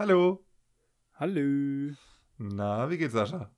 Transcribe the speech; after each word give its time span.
Hallo. 0.00 0.42
Hallo. 1.12 1.94
Na, 2.38 2.88
wie 2.88 2.96
geht's, 2.96 3.12
Sascha? 3.12 3.50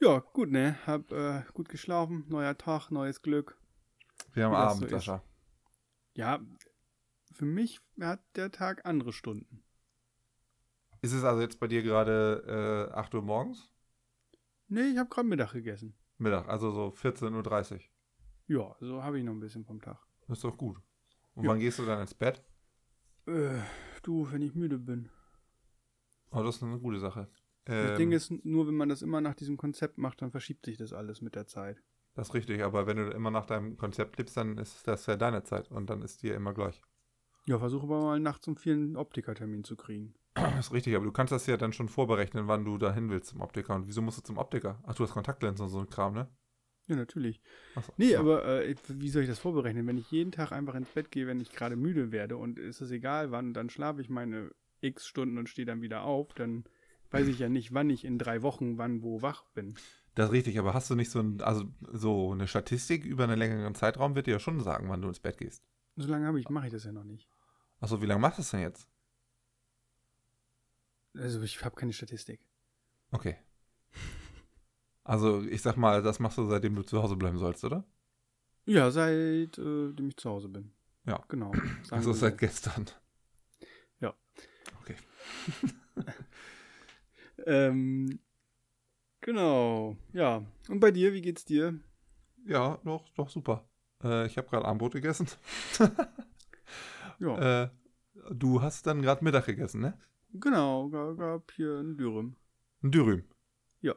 Ja, 0.00 0.18
gut, 0.18 0.50
ne? 0.50 0.76
Hab 0.84 1.12
äh, 1.12 1.44
gut 1.54 1.68
geschlafen. 1.68 2.24
Neuer 2.28 2.58
Tag, 2.58 2.90
neues 2.90 3.22
Glück. 3.22 3.56
Wir 4.32 4.46
haben 4.46 4.52
Wie 4.52 4.56
Abend, 4.56 4.80
so 4.80 4.86
ist. 4.86 5.04
Sascha. 5.04 5.22
Ja, 6.14 6.40
für 7.34 7.44
mich 7.44 7.78
hat 8.00 8.18
der 8.34 8.50
Tag 8.50 8.84
andere 8.84 9.12
Stunden. 9.12 9.62
Ist 11.02 11.12
es 11.12 11.22
also 11.22 11.40
jetzt 11.40 11.60
bei 11.60 11.68
dir 11.68 11.84
gerade 11.84 12.88
äh, 12.90 12.92
8 12.92 13.14
Uhr 13.14 13.22
morgens? 13.22 13.70
Nee, 14.66 14.88
ich 14.88 14.98
habe 14.98 15.08
gerade 15.08 15.28
Mittag 15.28 15.52
gegessen. 15.52 15.94
Mittag, 16.18 16.48
also 16.48 16.72
so 16.72 16.88
14.30 16.88 17.74
Uhr. 17.74 17.80
Ja, 18.48 18.76
so 18.80 19.04
habe 19.04 19.20
ich 19.20 19.24
noch 19.24 19.34
ein 19.34 19.38
bisschen 19.40 19.64
vom 19.64 19.80
Tag. 19.80 19.98
Das 20.26 20.38
ist 20.38 20.42
doch 20.42 20.58
gut. 20.58 20.78
Und 21.36 21.44
Ja. 21.44 21.50
wann 21.50 21.60
gehst 21.60 21.78
du 21.78 21.86
dann 21.86 22.00
ins 22.00 22.12
Bett? 22.14 22.42
Äh, 23.28 23.60
du, 24.02 24.32
wenn 24.32 24.42
ich 24.42 24.52
müde 24.56 24.78
bin. 24.80 25.10
Oh, 26.30 26.42
das 26.42 26.56
ist 26.56 26.62
eine 26.62 26.78
gute 26.78 26.98
Sache. 26.98 27.28
Das 27.64 27.90
Ähm, 27.92 27.96
Ding 27.96 28.12
ist, 28.12 28.30
nur 28.44 28.66
wenn 28.68 28.76
man 28.76 28.88
das 28.88 29.02
immer 29.02 29.20
nach 29.20 29.34
diesem 29.34 29.56
Konzept 29.56 29.98
macht, 29.98 30.22
dann 30.22 30.30
verschiebt 30.30 30.66
sich 30.66 30.76
das 30.76 30.92
alles 30.92 31.20
mit 31.20 31.34
der 31.34 31.46
Zeit. 31.46 31.82
Das 32.14 32.28
ist 32.28 32.34
richtig, 32.34 32.62
aber 32.62 32.86
wenn 32.86 32.96
du 32.96 33.10
immer 33.10 33.30
nach 33.30 33.46
deinem 33.46 33.76
Konzept 33.76 34.16
lebst, 34.18 34.36
dann 34.36 34.56
ist 34.56 34.86
das 34.86 35.06
ja 35.06 35.16
deine 35.16 35.42
Zeit 35.42 35.70
und 35.70 35.90
dann 35.90 36.02
ist 36.02 36.22
dir 36.22 36.34
immer 36.34 36.54
gleich. 36.54 36.80
Ja, 37.46 37.58
versuche 37.58 37.84
aber 37.84 38.00
mal 38.00 38.20
nachts 38.20 38.48
um 38.48 38.56
vier 38.56 38.74
einen 38.74 38.96
Optikertermin 38.96 39.64
zu 39.64 39.76
kriegen. 39.76 40.14
Das 40.34 40.66
ist 40.66 40.72
richtig, 40.72 40.94
aber 40.96 41.04
du 41.04 41.12
kannst 41.12 41.32
das 41.32 41.46
ja 41.46 41.56
dann 41.56 41.72
schon 41.72 41.88
vorberechnen, 41.88 42.46
wann 42.48 42.64
du 42.64 42.78
dahin 42.78 43.08
willst 43.10 43.30
zum 43.30 43.40
Optiker. 43.40 43.74
Und 43.74 43.86
wieso 43.86 44.02
musst 44.02 44.18
du 44.18 44.22
zum 44.22 44.38
Optiker? 44.38 44.82
Ach, 44.86 44.94
du 44.94 45.04
hast 45.04 45.12
Kontaktlinsen 45.12 45.64
und 45.64 45.70
so 45.70 45.78
ein 45.80 45.88
Kram, 45.88 46.14
ne? 46.14 46.28
Ja, 46.88 46.96
natürlich. 46.96 47.40
Achso. 47.74 47.92
Nee, 47.96 48.12
ja. 48.12 48.20
aber 48.20 48.44
äh, 48.62 48.74
wie 48.88 49.08
soll 49.08 49.22
ich 49.22 49.28
das 49.28 49.38
vorberechnen? 49.38 49.86
Wenn 49.86 49.98
ich 49.98 50.10
jeden 50.10 50.32
Tag 50.32 50.52
einfach 50.52 50.74
ins 50.74 50.88
Bett 50.90 51.10
gehe, 51.10 51.26
wenn 51.26 51.40
ich 51.40 51.52
gerade 51.52 51.76
müde 51.76 52.12
werde 52.12 52.36
und 52.36 52.58
ist 52.58 52.80
es 52.80 52.90
egal 52.90 53.30
wann, 53.30 53.54
dann 53.54 53.70
schlafe 53.70 54.00
ich 54.00 54.08
meine 54.08 54.52
x 54.80 55.06
Stunden 55.06 55.38
und 55.38 55.48
stehe 55.48 55.66
dann 55.66 55.82
wieder 55.82 56.02
auf, 56.02 56.34
dann 56.34 56.64
weiß 57.10 57.28
ich 57.28 57.38
ja 57.38 57.48
nicht, 57.48 57.72
wann 57.72 57.90
ich 57.90 58.04
in 58.04 58.18
drei 58.18 58.42
Wochen 58.42 58.78
wann 58.78 59.02
wo 59.02 59.22
wach 59.22 59.44
bin. 59.54 59.74
Das 60.14 60.26
ist 60.26 60.32
richtig, 60.32 60.58
aber 60.58 60.74
hast 60.74 60.88
du 60.90 60.94
nicht 60.94 61.10
so, 61.10 61.20
ein, 61.20 61.40
also 61.42 61.64
so 61.92 62.32
eine 62.32 62.48
Statistik 62.48 63.04
über 63.04 63.24
einen 63.24 63.38
längeren 63.38 63.74
Zeitraum, 63.74 64.14
wird 64.14 64.26
dir 64.26 64.32
ja 64.32 64.38
schon 64.38 64.60
sagen, 64.60 64.88
wann 64.88 65.02
du 65.02 65.08
ins 65.08 65.20
Bett 65.20 65.38
gehst. 65.38 65.62
So 65.96 66.08
lange 66.08 66.26
habe 66.26 66.40
ich, 66.40 66.48
mache 66.48 66.66
ich 66.66 66.72
das 66.72 66.84
ja 66.84 66.92
noch 66.92 67.04
nicht. 67.04 67.28
Achso, 67.80 68.00
wie 68.00 68.06
lange 68.06 68.20
machst 68.20 68.38
du 68.38 68.42
das 68.42 68.50
denn 68.50 68.60
jetzt? 68.60 68.88
Also 71.14 71.42
ich 71.42 71.62
habe 71.64 71.76
keine 71.76 71.92
Statistik. 71.92 72.40
Okay. 73.10 73.36
Also, 75.04 75.42
ich 75.42 75.62
sag 75.62 75.76
mal, 75.76 76.02
das 76.02 76.18
machst 76.18 76.36
du, 76.36 76.48
seitdem 76.48 76.74
du 76.74 76.82
zu 76.82 77.00
Hause 77.02 77.16
bleiben 77.16 77.38
sollst, 77.38 77.64
oder? 77.64 77.84
Ja, 78.64 78.90
seit 78.90 79.56
äh, 79.56 79.90
ich 79.90 80.16
zu 80.16 80.28
Hause 80.28 80.48
bin. 80.48 80.72
Ja. 81.04 81.22
Genau. 81.28 81.52
Also 81.90 82.12
seit 82.12 82.38
gestern. 82.38 82.86
Ähm, 87.46 88.18
genau. 89.20 89.96
Ja. 90.12 90.44
Und 90.68 90.80
bei 90.80 90.90
dir, 90.90 91.12
wie 91.12 91.22
geht's 91.22 91.44
dir? 91.44 91.78
Ja, 92.46 92.78
doch, 92.84 93.08
doch, 93.10 93.28
super. 93.28 93.68
Äh, 94.02 94.26
ich 94.26 94.36
habe 94.36 94.48
gerade 94.48 94.66
Abendbrot 94.66 94.92
gegessen. 94.92 95.28
Ja. 97.18 97.62
Äh, 97.62 97.70
du 98.30 98.60
hast 98.60 98.86
dann 98.86 99.00
gerade 99.00 99.24
Mittag 99.24 99.46
gegessen, 99.46 99.80
ne? 99.80 99.98
Genau, 100.34 100.90
gab, 100.90 101.16
gab 101.16 101.50
hier 101.52 101.78
ein 101.78 101.96
Dürüm. 101.96 102.36
Ein 102.82 102.90
Dürüm. 102.90 103.24
Ja. 103.80 103.94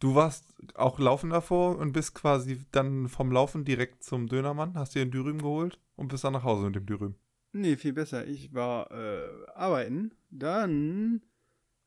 Du 0.00 0.16
warst 0.16 0.56
auch 0.74 0.98
laufen 0.98 1.30
davor 1.30 1.78
und 1.78 1.92
bist 1.92 2.16
quasi 2.16 2.66
dann 2.72 3.08
vom 3.08 3.30
Laufen 3.30 3.64
direkt 3.64 4.02
zum 4.02 4.26
Dönermann, 4.26 4.74
hast 4.74 4.96
dir 4.96 5.02
ein 5.02 5.12
Dürüm 5.12 5.38
geholt 5.38 5.78
und 5.94 6.08
bist 6.08 6.24
dann 6.24 6.32
nach 6.32 6.42
Hause 6.42 6.66
mit 6.66 6.74
dem 6.74 6.86
Dürüm. 6.86 7.14
Nee, 7.60 7.76
viel 7.76 7.92
besser. 7.92 8.24
Ich 8.26 8.54
war 8.54 8.90
äh, 8.92 9.46
arbeiten, 9.54 10.12
dann 10.30 11.22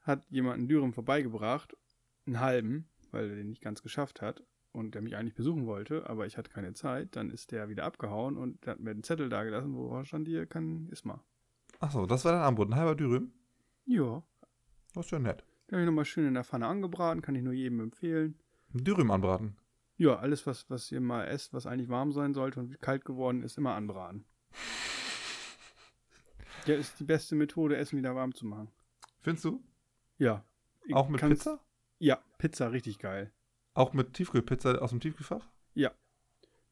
hat 0.01 0.25
jemand 0.29 0.57
einen 0.57 0.67
Dürüm 0.67 0.91
vorbeigebracht, 0.91 1.77
einen 2.25 2.39
halben, 2.41 2.89
weil 3.11 3.29
er 3.29 3.35
den 3.35 3.47
nicht 3.49 3.61
ganz 3.61 3.81
geschafft 3.81 4.21
hat 4.21 4.43
und 4.73 4.95
der 4.95 5.01
mich 5.01 5.15
eigentlich 5.15 5.33
besuchen 5.35 5.65
wollte, 5.65 6.09
aber 6.09 6.25
ich 6.25 6.37
hatte 6.37 6.51
keine 6.51 6.73
Zeit. 6.73 7.15
Dann 7.15 7.29
ist 7.29 7.51
der 7.51 7.69
wieder 7.69 7.85
abgehauen 7.85 8.37
und 8.37 8.67
hat 8.67 8.79
mir 8.81 8.91
einen 8.91 9.03
Zettel 9.03 9.29
da 9.29 9.43
gelassen, 9.45 9.73
wo 9.75 10.03
stand 10.03 10.27
hier, 10.27 10.45
kann, 10.45 10.89
iss 10.91 11.05
mal. 11.05 11.21
Achso, 11.79 12.05
das 12.05 12.25
war 12.25 12.33
dein 12.33 12.41
Abendbrot, 12.41 12.69
ein 12.69 12.75
halber 12.75 12.95
Dürüm. 12.95 13.31
Ja, 13.85 14.23
Das 14.93 15.05
ist 15.05 15.11
ja 15.11 15.19
nett. 15.19 15.45
den 15.69 15.75
habe 15.75 15.81
ich 15.83 15.85
nochmal 15.87 16.05
schön 16.05 16.27
in 16.27 16.33
der 16.33 16.43
Pfanne 16.43 16.67
angebraten, 16.67 17.21
kann 17.21 17.35
ich 17.35 17.43
nur 17.43 17.53
jedem 17.53 17.79
empfehlen. 17.79 18.37
Ein 18.73 18.83
Dürüm 18.83 19.09
anbraten. 19.09 19.55
Ja, 19.95 20.17
alles, 20.17 20.45
was, 20.47 20.69
was 20.69 20.91
ihr 20.91 20.99
mal 20.99 21.25
esst, 21.25 21.53
was 21.53 21.65
eigentlich 21.65 21.89
warm 21.89 22.11
sein 22.11 22.33
sollte 22.33 22.59
und 22.59 22.81
kalt 22.81 23.05
geworden 23.05 23.41
ist, 23.41 23.57
immer 23.57 23.73
anbraten. 23.75 24.25
Ja, 26.65 26.75
ist 26.75 26.99
die 26.99 27.03
beste 27.03 27.35
Methode, 27.35 27.75
Essen 27.77 27.97
wieder 27.97 28.15
warm 28.15 28.33
zu 28.33 28.45
machen. 28.45 28.69
Findest 29.19 29.45
du? 29.45 29.63
Ja. 30.17 30.45
Ich 30.85 30.93
Auch 30.93 31.09
mit 31.09 31.21
Pizza? 31.21 31.59
Ja, 31.99 32.23
Pizza, 32.37 32.71
richtig 32.71 32.99
geil. 32.99 33.31
Auch 33.73 33.93
mit 33.93 34.13
Tiefkühlpizza 34.13 34.75
aus 34.75 34.89
dem 34.91 34.99
Tiefkühlfach? 34.99 35.47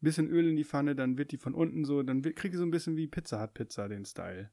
Bisschen 0.01 0.29
Öl 0.29 0.47
in 0.47 0.55
die 0.55 0.63
Pfanne, 0.63 0.95
dann 0.95 1.17
wird 1.17 1.31
die 1.31 1.37
von 1.37 1.53
unten 1.53 1.83
so, 1.83 2.03
dann 2.03 2.23
wird, 2.23 2.37
kriegt 2.37 2.53
die 2.53 2.57
so 2.57 2.63
ein 2.63 2.71
bisschen 2.71 2.95
wie 2.95 3.07
Pizza 3.07 3.39
hat 3.39 3.53
Pizza, 3.53 3.89
den 3.89 4.05
Style. 4.05 4.49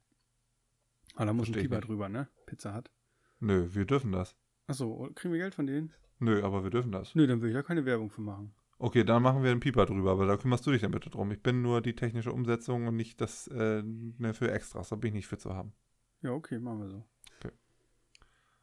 Aber 1.14 1.26
da 1.26 1.32
muss 1.32 1.44
ein 1.48 1.52
Versteh 1.52 1.60
ich 1.60 1.64
Pieper 1.66 1.76
nicht. 1.76 1.88
drüber, 1.88 2.08
ne? 2.08 2.28
Pizza 2.46 2.74
hat. 2.74 2.90
Nö, 3.38 3.68
wir 3.72 3.84
dürfen 3.84 4.10
das. 4.10 4.36
Achso, 4.66 5.08
kriegen 5.14 5.32
wir 5.32 5.40
Geld 5.40 5.54
von 5.54 5.68
denen? 5.68 5.92
Nö, 6.18 6.42
aber 6.42 6.64
wir 6.64 6.70
dürfen 6.70 6.90
das. 6.90 7.14
Nö, 7.14 7.28
dann 7.28 7.42
will 7.42 7.50
ich 7.50 7.54
da 7.54 7.62
keine 7.62 7.84
Werbung 7.84 8.10
für 8.10 8.22
machen. 8.22 8.54
Okay, 8.78 9.04
dann 9.04 9.22
machen 9.22 9.42
wir 9.42 9.50
einen 9.50 9.60
Pieper 9.60 9.86
drüber, 9.86 10.12
aber 10.12 10.26
da 10.26 10.36
kümmerst 10.36 10.66
du 10.66 10.70
dich 10.70 10.82
dann 10.82 10.90
bitte 10.90 11.08
drum. 11.08 11.30
Ich 11.30 11.42
bin 11.42 11.62
nur 11.62 11.80
die 11.80 11.94
technische 11.94 12.32
Umsetzung 12.32 12.86
und 12.86 12.96
nicht 12.96 13.20
das 13.20 13.48
äh, 13.48 13.82
ne, 13.82 14.34
für 14.34 14.50
Extras. 14.50 14.90
Da 14.90 14.96
bin 14.96 15.08
ich 15.08 15.14
nicht 15.14 15.26
für 15.26 15.38
zu 15.38 15.54
haben. 15.54 15.72
Ja, 16.20 16.32
okay, 16.32 16.58
machen 16.58 16.80
wir 16.80 16.88
so. 16.88 17.04
Okay. 17.38 17.54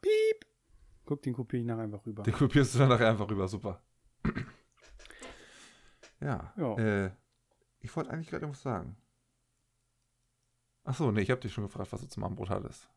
Piep! 0.00 0.46
Guck, 1.04 1.22
den 1.22 1.34
kopiere 1.34 1.62
ich 1.62 1.66
nachher 1.66 1.82
einfach 1.82 2.06
rüber. 2.06 2.22
Den 2.22 2.32
kopierst 2.32 2.74
du 2.74 2.78
dann 2.78 2.90
nachher 2.90 3.10
einfach 3.10 3.28
rüber. 3.28 3.48
Super. 3.48 3.82
ja. 6.20 6.52
Ja. 6.56 6.78
Äh, 6.78 7.10
ich 7.80 7.94
wollte 7.94 8.10
eigentlich 8.10 8.30
gerade 8.30 8.48
was 8.48 8.62
sagen. 8.62 8.96
Achso, 10.84 11.10
nee, 11.10 11.22
ich 11.22 11.30
habe 11.30 11.40
dich 11.40 11.52
schon 11.52 11.64
gefragt, 11.64 11.92
was 11.92 12.02
du 12.02 12.08
zum 12.08 12.24
Abendbrot 12.24 12.50
hattest. 12.50 12.88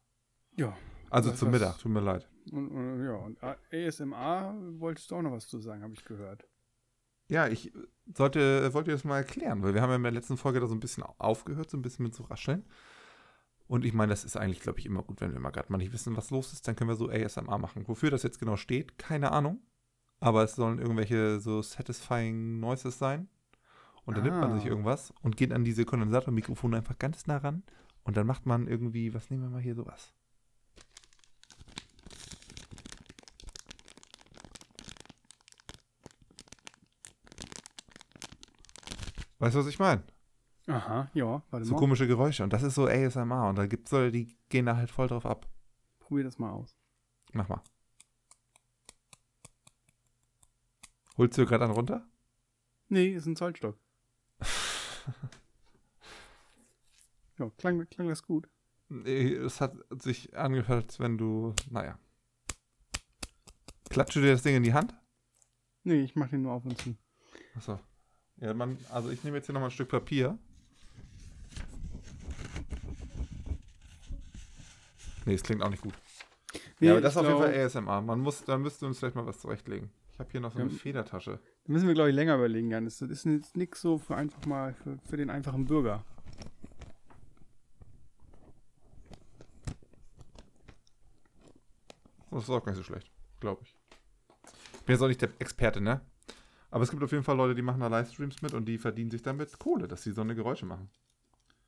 Ja. 0.55 0.77
Also 1.09 1.31
zum 1.31 1.51
Mittag, 1.51 1.77
tut 1.79 1.91
mir 1.91 2.01
leid. 2.01 2.29
Und, 2.51 2.69
und, 2.69 3.03
ja, 3.03 3.15
und 3.15 3.41
ASMR 3.41 4.55
wolltest 4.79 5.09
du 5.09 5.15
auch 5.15 5.21
noch 5.21 5.31
was 5.31 5.47
zu 5.47 5.59
sagen, 5.59 5.83
habe 5.83 5.93
ich 5.93 6.03
gehört. 6.03 6.45
Ja, 7.29 7.47
ich 7.47 7.73
sollte, 8.13 8.73
wollte 8.73 8.91
das 8.91 9.03
mal 9.03 9.17
erklären, 9.17 9.61
weil 9.63 9.73
wir 9.73 9.81
haben 9.81 9.89
ja 9.89 9.95
in 9.97 10.03
der 10.03 10.11
letzten 10.11 10.37
Folge 10.37 10.59
da 10.59 10.67
so 10.67 10.73
ein 10.75 10.79
bisschen 10.79 11.03
aufgehört, 11.03 11.69
so 11.69 11.77
ein 11.77 11.81
bisschen 11.81 12.03
mit 12.03 12.15
zu 12.15 12.23
rascheln. 12.23 12.65
Und 13.67 13.83
ich 13.83 13.93
meine, 13.93 14.11
das 14.11 14.23
ist 14.23 14.37
eigentlich, 14.37 14.61
glaube 14.61 14.79
ich, 14.79 14.85
immer 14.85 15.03
gut, 15.03 15.19
wenn 15.19 15.33
wir 15.33 15.41
mal 15.41 15.49
gerade 15.49 15.69
mal 15.71 15.77
nicht 15.77 15.91
wissen, 15.91 16.15
was 16.15 16.29
los 16.29 16.53
ist, 16.53 16.65
dann 16.67 16.77
können 16.77 16.89
wir 16.89 16.95
so 16.95 17.09
ASMR 17.09 17.57
machen. 17.57 17.85
Wofür 17.87 18.09
das 18.11 18.23
jetzt 18.23 18.39
genau 18.39 18.55
steht, 18.55 18.97
keine 18.97 19.31
Ahnung. 19.33 19.59
Aber 20.21 20.43
es 20.43 20.55
sollen 20.55 20.79
irgendwelche 20.79 21.39
so 21.41 21.61
satisfying 21.61 22.59
Noises 22.61 22.97
sein. 22.97 23.27
Und 24.05 24.15
dann 24.15 24.23
nimmt 24.23 24.39
man 24.39 24.53
sich 24.53 24.65
Ah. 24.65 24.69
irgendwas 24.69 25.13
und 25.21 25.35
geht 25.35 25.51
an 25.51 25.65
diese 25.65 25.83
Kondensatormikrofone 25.83 26.77
einfach 26.77 26.97
ganz 26.97 27.27
nah 27.27 27.37
ran. 27.37 27.63
Und 28.03 28.15
dann 28.15 28.25
macht 28.25 28.45
man 28.45 28.69
irgendwie, 28.69 29.13
was 29.13 29.29
nehmen 29.29 29.43
wir 29.43 29.49
mal 29.49 29.61
hier 29.61 29.75
sowas? 29.75 30.13
Weißt 39.39 39.55
du, 39.55 39.59
was 39.59 39.67
ich 39.67 39.79
meine? 39.79 40.03
Aha, 40.67 41.09
ja, 41.13 41.41
warte 41.49 41.65
So 41.65 41.73
mal. 41.73 41.79
komische 41.79 42.07
Geräusche. 42.07 42.43
Und 42.43 42.51
das 42.51 42.63
ist 42.63 42.75
so 42.75 42.87
ASMR. 42.87 43.47
Und 43.49 43.55
da 43.57 43.67
gibt's 43.67 43.91
Leute, 43.91 44.11
die 44.11 44.37
gehen 44.49 44.65
da 44.65 44.75
halt 44.75 44.91
voll 44.91 45.07
drauf 45.07 45.25
ab. 45.25 45.47
Probier 45.99 46.23
das 46.25 46.39
mal 46.39 46.51
aus. 46.51 46.75
Mach 47.33 47.47
mal. 47.47 47.61
Holst 51.17 51.37
du 51.37 51.45
gerade 51.45 51.63
einen 51.65 51.73
runter? 51.73 52.05
Nee, 52.89 53.09
ist 53.09 53.25
ein 53.25 53.35
Zollstock. 53.35 53.77
Ja, 57.39 57.51
klang, 57.57 57.87
klang 57.89 58.07
das 58.07 58.23
gut. 58.23 58.49
Nee, 58.89 59.31
es 59.31 59.61
hat 59.61 59.75
sich 60.01 60.35
angehört, 60.35 60.85
als 60.85 60.99
wenn 60.99 61.19
du. 61.19 61.53
Naja. 61.69 61.99
Klatsche 63.89 64.21
dir 64.21 64.31
das 64.31 64.41
Ding 64.41 64.55
in 64.55 64.63
die 64.63 64.73
Hand? 64.73 64.95
Nee, 65.83 66.01
ich 66.01 66.15
mach 66.15 66.29
den 66.29 66.41
nur 66.41 66.53
auf 66.53 66.65
und 66.65 66.77
zu. 66.81 66.95
Achso. 67.55 67.79
Ja, 68.39 68.53
man, 68.53 68.77
also 68.91 69.09
ich 69.09 69.23
nehme 69.23 69.37
jetzt 69.37 69.47
hier 69.47 69.53
nochmal 69.53 69.69
ein 69.69 69.73
Stück 69.73 69.89
Papier. 69.89 70.37
Nee, 75.25 75.33
es 75.33 75.43
klingt 75.43 75.61
auch 75.61 75.69
nicht 75.69 75.81
gut. 75.81 75.93
Nee, 76.79 76.87
ja, 76.87 76.93
aber 76.93 77.01
das 77.01 77.13
ist 77.13 77.17
auf 77.17 77.25
jeden 77.27 77.39
Fall 77.39 77.53
ASMR. 77.53 78.01
Man 78.01 78.19
muss, 78.19 78.45
da 78.45 78.57
müssten 78.57 78.81
wir 78.81 78.87
uns 78.89 78.99
vielleicht 78.99 79.15
mal 79.15 79.25
was 79.25 79.39
zurechtlegen. 79.39 79.89
Ich 80.13 80.19
habe 80.19 80.29
hier 80.31 80.39
noch 80.39 80.53
so 80.53 80.59
eine 80.59 80.69
Ja. 80.71 80.77
Federtasche. 80.77 81.39
Da 81.65 81.73
müssen 81.73 81.87
wir, 81.87 81.93
glaube 81.95 82.09
ich, 82.09 82.15
länger 82.15 82.35
überlegen, 82.35 82.71
Jan. 82.71 82.85
Das 82.85 83.01
ist 83.01 83.25
jetzt 83.25 83.57
nix 83.57 83.81
so 83.81 83.97
für 83.97 84.15
einfach 84.15 84.45
mal 84.45 84.73
für, 84.73 84.97
für 85.09 85.17
den 85.17 85.29
einfachen 85.29 85.65
Bürger. 85.65 86.03
Das 92.31 92.43
ist 92.43 92.49
auch 92.49 92.63
gar 92.63 92.71
nicht 92.71 92.77
so 92.77 92.83
schlecht, 92.83 93.11
glaube 93.39 93.63
ich. 93.63 93.75
Ich 94.73 94.81
bin 94.85 94.93
jetzt 94.93 95.01
auch 95.01 95.07
nicht 95.07 95.21
der 95.21 95.29
Experte, 95.39 95.81
ne? 95.81 96.01
Aber 96.69 96.83
es 96.83 96.91
gibt 96.91 97.03
auf 97.03 97.11
jeden 97.11 97.23
Fall 97.23 97.37
Leute, 97.37 97.55
die 97.55 97.61
machen 97.61 97.79
da 97.79 97.87
Livestreams 97.87 98.41
mit 98.41 98.53
und 98.53 98.65
die 98.65 98.77
verdienen 98.77 99.11
sich 99.11 99.21
damit 99.21 99.57
Kohle, 99.59 99.87
dass 99.87 100.03
sie 100.03 100.11
so 100.11 100.21
eine 100.21 100.35
Geräusche 100.35 100.65
machen. 100.65 100.89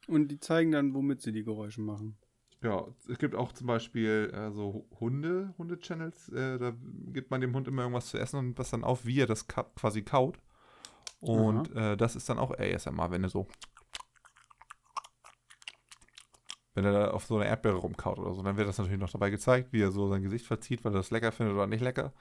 Und 0.07 0.29
die 0.29 0.39
zeigen 0.39 0.71
dann, 0.71 0.93
womit 0.93 1.21
sie 1.21 1.31
die 1.31 1.43
Geräusche 1.43 1.81
machen. 1.81 2.17
Ja, 2.61 2.87
es 3.07 3.17
gibt 3.19 3.35
auch 3.35 3.53
zum 3.53 3.67
Beispiel 3.67 4.31
äh, 4.33 4.51
so 4.51 4.85
Hunde, 4.99 5.53
Hunde-Channels. 5.57 6.29
Äh, 6.29 6.57
da 6.57 6.73
gibt 7.13 7.31
man 7.31 7.39
dem 7.39 7.55
Hund 7.55 7.67
immer 7.69 7.83
irgendwas 7.83 8.07
zu 8.07 8.17
essen 8.17 8.37
und 8.37 8.57
was 8.57 8.71
dann 8.71 8.83
auf, 8.83 9.05
wie 9.05 9.21
er 9.21 9.27
das 9.27 9.47
ka 9.47 9.63
quasi 9.75 10.01
kaut. 10.01 10.39
Und 11.21 11.73
äh, 11.75 11.95
das 11.95 12.15
ist 12.15 12.27
dann 12.29 12.39
auch 12.39 12.51
ASMR, 12.57 13.11
wenn 13.11 13.23
er 13.23 13.29
so. 13.29 13.47
Wenn 16.73 16.85
er 16.85 16.91
da 16.91 17.11
auf 17.11 17.25
so 17.25 17.37
einer 17.37 17.45
Erdbeere 17.45 17.77
rumkaut 17.77 18.19
oder 18.19 18.33
so, 18.33 18.41
dann 18.41 18.57
wird 18.57 18.67
das 18.67 18.77
natürlich 18.77 18.99
noch 18.99 19.11
dabei 19.11 19.29
gezeigt, 19.29 19.71
wie 19.71 19.81
er 19.81 19.91
so 19.91 20.09
sein 20.09 20.21
Gesicht 20.21 20.45
verzieht, 20.45 20.83
weil 20.83 20.93
er 20.93 20.99
das 20.99 21.11
lecker 21.11 21.31
findet 21.31 21.55
oder 21.55 21.67
nicht 21.67 21.81
lecker. 21.81 22.13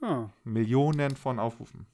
Ah. 0.00 0.30
Millionen 0.44 1.16
von 1.16 1.38
Aufrufen. 1.38 1.86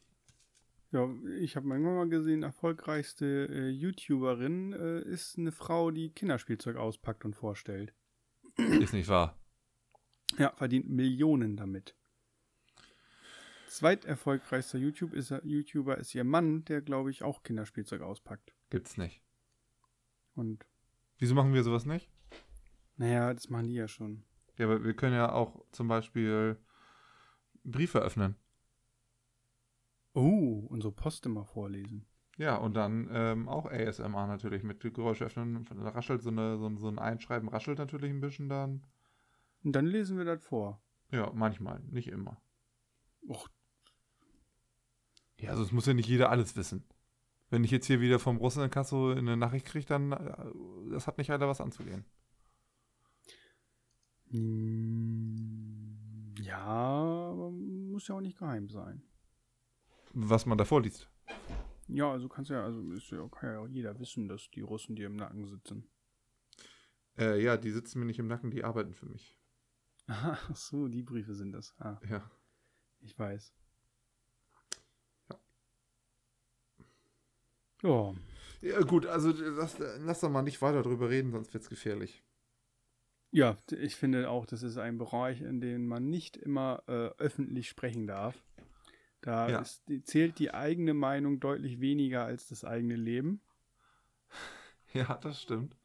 Ja, 0.93 1.09
ich 1.41 1.57
habe 1.57 1.69
irgendwann 1.69 1.97
mal 1.97 2.09
gesehen, 2.09 2.45
erfolgreichste 2.45 3.49
äh, 3.51 3.69
YouTuberin 3.69 4.73
äh, 4.73 5.01
ist 5.01 5.37
eine 5.37 5.51
Frau, 5.51 5.91
die 5.91 6.11
Kinderspielzeug 6.11 6.77
auspackt 6.77 7.25
und 7.25 7.35
vorstellt. 7.35 7.93
Ist 8.57 8.93
nicht 8.93 9.09
wahr. 9.09 9.37
Ja, 10.39 10.53
verdient 10.55 10.89
Millionen 10.89 11.57
damit. 11.57 11.97
Zweiterfolgreichster 13.67 14.79
YouTube 14.79 15.15
ist, 15.15 15.35
YouTuber 15.43 15.99
ist 15.99 16.15
ihr 16.15 16.23
Mann, 16.23 16.65
der, 16.67 16.81
glaube 16.81 17.11
ich, 17.11 17.25
auch 17.25 17.43
Kinderspielzeug 17.43 18.03
auspackt. 18.03 18.55
Gibt's 18.71 18.97
nicht. 18.97 19.21
Und, 20.37 20.65
Wieso 21.19 21.35
machen 21.35 21.55
wir 21.55 21.65
sowas 21.65 21.85
nicht? 21.87 22.09
naja, 22.97 23.35
das 23.35 23.51
machen 23.51 23.67
die 23.67 23.75
ja 23.75 23.89
schon. 23.89 24.23
Ja, 24.57 24.67
aber 24.67 24.85
wir 24.85 24.95
können 24.95 25.17
ja 25.17 25.33
auch 25.33 25.65
zum 25.73 25.89
Beispiel 25.89 26.57
Briefe 27.65 27.99
öffnen. 28.01 28.37
Oh, 30.15 30.67
unsere 30.71 30.93
Post 30.93 31.27
immer 31.27 31.45
vorlesen. 31.45 32.07
Ja, 32.37 32.57
und 32.57 32.75
dann 32.75 33.09
ähm, 33.13 33.49
auch 33.49 33.67
ASMR 33.67 34.27
natürlich 34.27 34.63
mit 34.63 34.81
Geräusche 34.81 35.25
öffnen. 35.27 35.65
Da 35.65 35.89
raschelt 35.91 36.23
so, 36.23 36.31
eine, 36.31 36.59
so, 36.59 36.67
ein- 36.67 36.79
so 36.79 36.89
ein 36.89 36.99
Einschreiben, 36.99 37.49
raschelt 37.49 37.79
natürlich 37.79 38.11
ein 38.11 38.21
bisschen 38.21 38.49
dann. 38.49 38.85
Und 39.65 39.73
dann 39.75 39.87
lesen 39.87 40.19
wir 40.19 40.25
das 40.25 40.45
vor. 40.45 40.83
Ja, 41.13 41.31
manchmal, 41.35 41.81
nicht 41.91 42.09
immer. 42.09 42.41
Och, 43.29 43.49
Ja, 45.39 45.51
also 45.51 45.63
es 45.63 45.73
muss 45.73 45.87
ja 45.87 45.95
nicht 45.95 46.09
jeder 46.09 46.31
alles 46.31 46.57
wissen. 46.57 46.85
Wenn 47.51 47.65
ich 47.65 47.71
jetzt 47.71 47.87
hier 47.87 48.01
wieder 48.01 48.19
vom 48.21 48.37
Russen 48.39 48.65
in 48.65 48.71
Kasso 48.71 49.11
eine 49.13 49.37
Nachricht 49.37 49.67
kriege, 49.67 49.87
dann 49.87 50.13
äh, 50.13 50.47
das 50.91 51.07
hat 51.07 51.19
nicht 51.19 51.31
jeder 51.31 51.49
was 51.49 51.61
anzugehen. 51.61 52.05
mm, 54.33 55.44
ja, 56.59 57.33
muss 57.91 58.09
ja 58.09 58.15
auch 58.15 58.21
nicht 58.21 58.39
geheim 58.39 58.69
sein. 58.69 59.03
Was 60.13 60.47
man 60.47 60.57
da 60.59 60.65
vorliest. 60.65 61.11
Ja, 61.89 62.11
also 62.13 62.29
kannst 62.29 62.51
ja, 62.51 62.63
also 62.65 62.81
ist 62.93 63.11
ja, 63.11 63.27
kann 63.29 63.51
ja 63.53 63.59
auch 63.59 63.69
jeder 63.69 63.99
wissen, 63.99 64.29
dass 64.29 64.49
die 64.51 64.61
Russen 64.61 64.95
dir 64.97 65.07
im 65.07 65.17
Nacken 65.17 65.47
sitzen. 65.47 65.89
Äh, 67.19 67.43
ja, 67.43 67.57
die 67.57 67.71
sitzen 67.71 67.99
mir 67.99 68.07
nicht 68.07 68.19
im 68.19 68.27
Nacken, 68.29 68.51
die 68.51 68.65
arbeiten 68.65 68.95
für 68.95 69.07
mich. 69.07 69.39
Ach 70.07 70.55
so, 70.57 70.89
die 70.89 71.03
Briefe 71.03 71.35
sind 71.35 71.53
das. 71.53 71.75
Ah, 71.79 72.01
Ja. 72.09 72.31
ich 73.01 73.19
weiß. 73.19 73.53
Ja. 75.31 75.39
Ja, 77.83 78.15
Ja, 78.61 78.81
gut, 78.83 79.07
also 79.07 79.31
lass, 79.33 79.79
lass 79.79 80.21
doch 80.21 80.31
mal 80.31 80.43
nicht 80.43 80.63
weiter 80.63 80.83
drüber 80.83 81.11
reden, 81.11 81.33
sonst 81.33 81.53
wird's 81.53 81.69
gefährlich. 81.69 82.25
Ja, 83.35 83.57
ich 83.73 83.97
finde 83.97 84.31
auch, 84.31 84.47
das 84.47 84.63
ist 84.63 84.79
ein 84.79 84.97
Bereich, 84.97 85.41
in 85.41 85.61
dem 85.61 85.89
man 85.89 86.09
nicht 86.09 86.37
immer 86.37 86.85
äh, 86.87 87.09
öffentlich 87.19 87.69
sprechen 87.69 88.07
darf. 88.07 88.37
Da 89.23 89.51
Ja. 89.51 89.59
ist, 89.61 89.83
zählt 90.05 90.39
die 90.39 90.55
eigene 90.55 90.95
Meinung 90.95 91.41
deutlich 91.41 91.81
weniger 91.81 92.25
als 92.25 92.47
das 92.49 92.65
eigene 92.65 92.97
Leben. 92.97 93.41
Ja, 94.93 95.17
das 95.17 95.43
stimmt. 95.43 95.77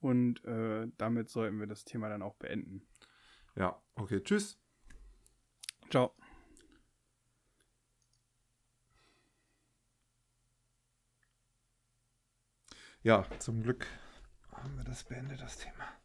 Und 0.00 0.44
äh, 0.44 0.88
damit 0.98 1.28
sollten 1.30 1.60
wir 1.60 1.68
das 1.68 1.84
Thema 1.84 2.08
dann 2.08 2.22
auch 2.22 2.34
beenden. 2.34 2.82
Ja, 3.54 3.80
okay, 3.94 4.20
tschüss. 4.20 4.58
Ciao. 5.88 6.12
Ja, 13.04 13.24
zum 13.38 13.62
Glück 13.62 13.86
haben 14.50 14.76
wir 14.76 14.82
das 14.82 15.04
beendet, 15.04 15.40
das 15.40 15.58
Thema. 15.58 15.99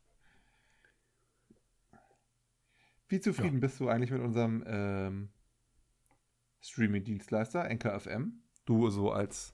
Wie 3.08 3.20
zufrieden 3.20 3.60
bist 3.60 3.80
du 3.80 3.88
eigentlich 3.90 4.12
mit 4.12 4.22
unserem 4.22 4.64
ähm, 4.68 5.30
Streaming-Dienstleister, 6.62 7.70
NKFM? 7.70 8.42
Du 8.66 8.90
so 8.90 9.12
als 9.12 9.54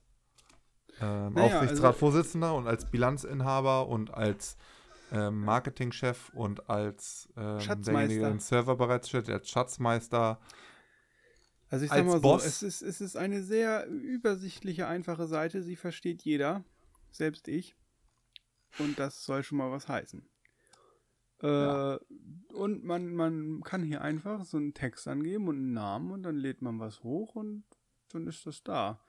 ähm, 1.01 1.33
Naja, 1.33 1.59
Aufsichtsratsvorsitzender 1.59 2.55
und 2.55 2.67
als 2.67 2.89
Bilanzinhaber 2.89 3.87
und 3.87 4.13
als 4.13 4.57
ähm, 5.11 5.43
Marketingchef 5.43 6.29
und 6.33 6.69
als 6.69 7.27
ähm, 7.35 7.59
Schatzmeister. 7.59 7.91
derjenige, 7.91 8.19
der 8.21 8.29
den 8.29 8.39
Server 8.39 8.75
bereitstellt, 8.75 9.29
als 9.29 9.49
Schatzmeister. 9.49 10.39
Also 11.69 11.85
ich 11.85 11.91
sag 11.91 11.99
Als 11.99 12.07
mal 12.07 12.13
so, 12.13 12.21
Boss? 12.21 12.45
es 12.45 12.63
ist, 12.63 12.81
es 12.81 13.01
ist 13.01 13.17
eine 13.17 13.43
sehr 13.43 13.87
übersichtliche, 13.87 14.87
einfache 14.87 15.27
Seite. 15.27 15.63
Sie 15.63 15.75
versteht 15.75 16.21
jeder, 16.21 16.63
selbst 17.11 17.47
ich. 17.47 17.75
Und 18.79 18.99
das 18.99 19.25
soll 19.25 19.43
schon 19.43 19.57
mal 19.57 19.71
was 19.71 19.87
heißen. 19.89 20.25
Äh, 21.41 21.47
Ja. 21.47 21.99
Und 22.53 22.83
man, 22.83 23.13
man 23.15 23.61
kann 23.63 23.83
hier 23.83 24.01
einfach 24.01 24.43
so 24.43 24.57
einen 24.57 24.73
Text 24.73 25.07
angeben 25.07 25.47
und 25.47 25.55
einen 25.57 25.73
Namen 25.73 26.11
und 26.11 26.23
dann 26.23 26.35
lädt 26.35 26.61
man 26.61 26.79
was 26.79 27.01
hoch 27.03 27.35
und 27.35 27.63
dann 28.11 28.27
ist 28.27 28.45
das 28.45 28.63
da. 28.63 29.01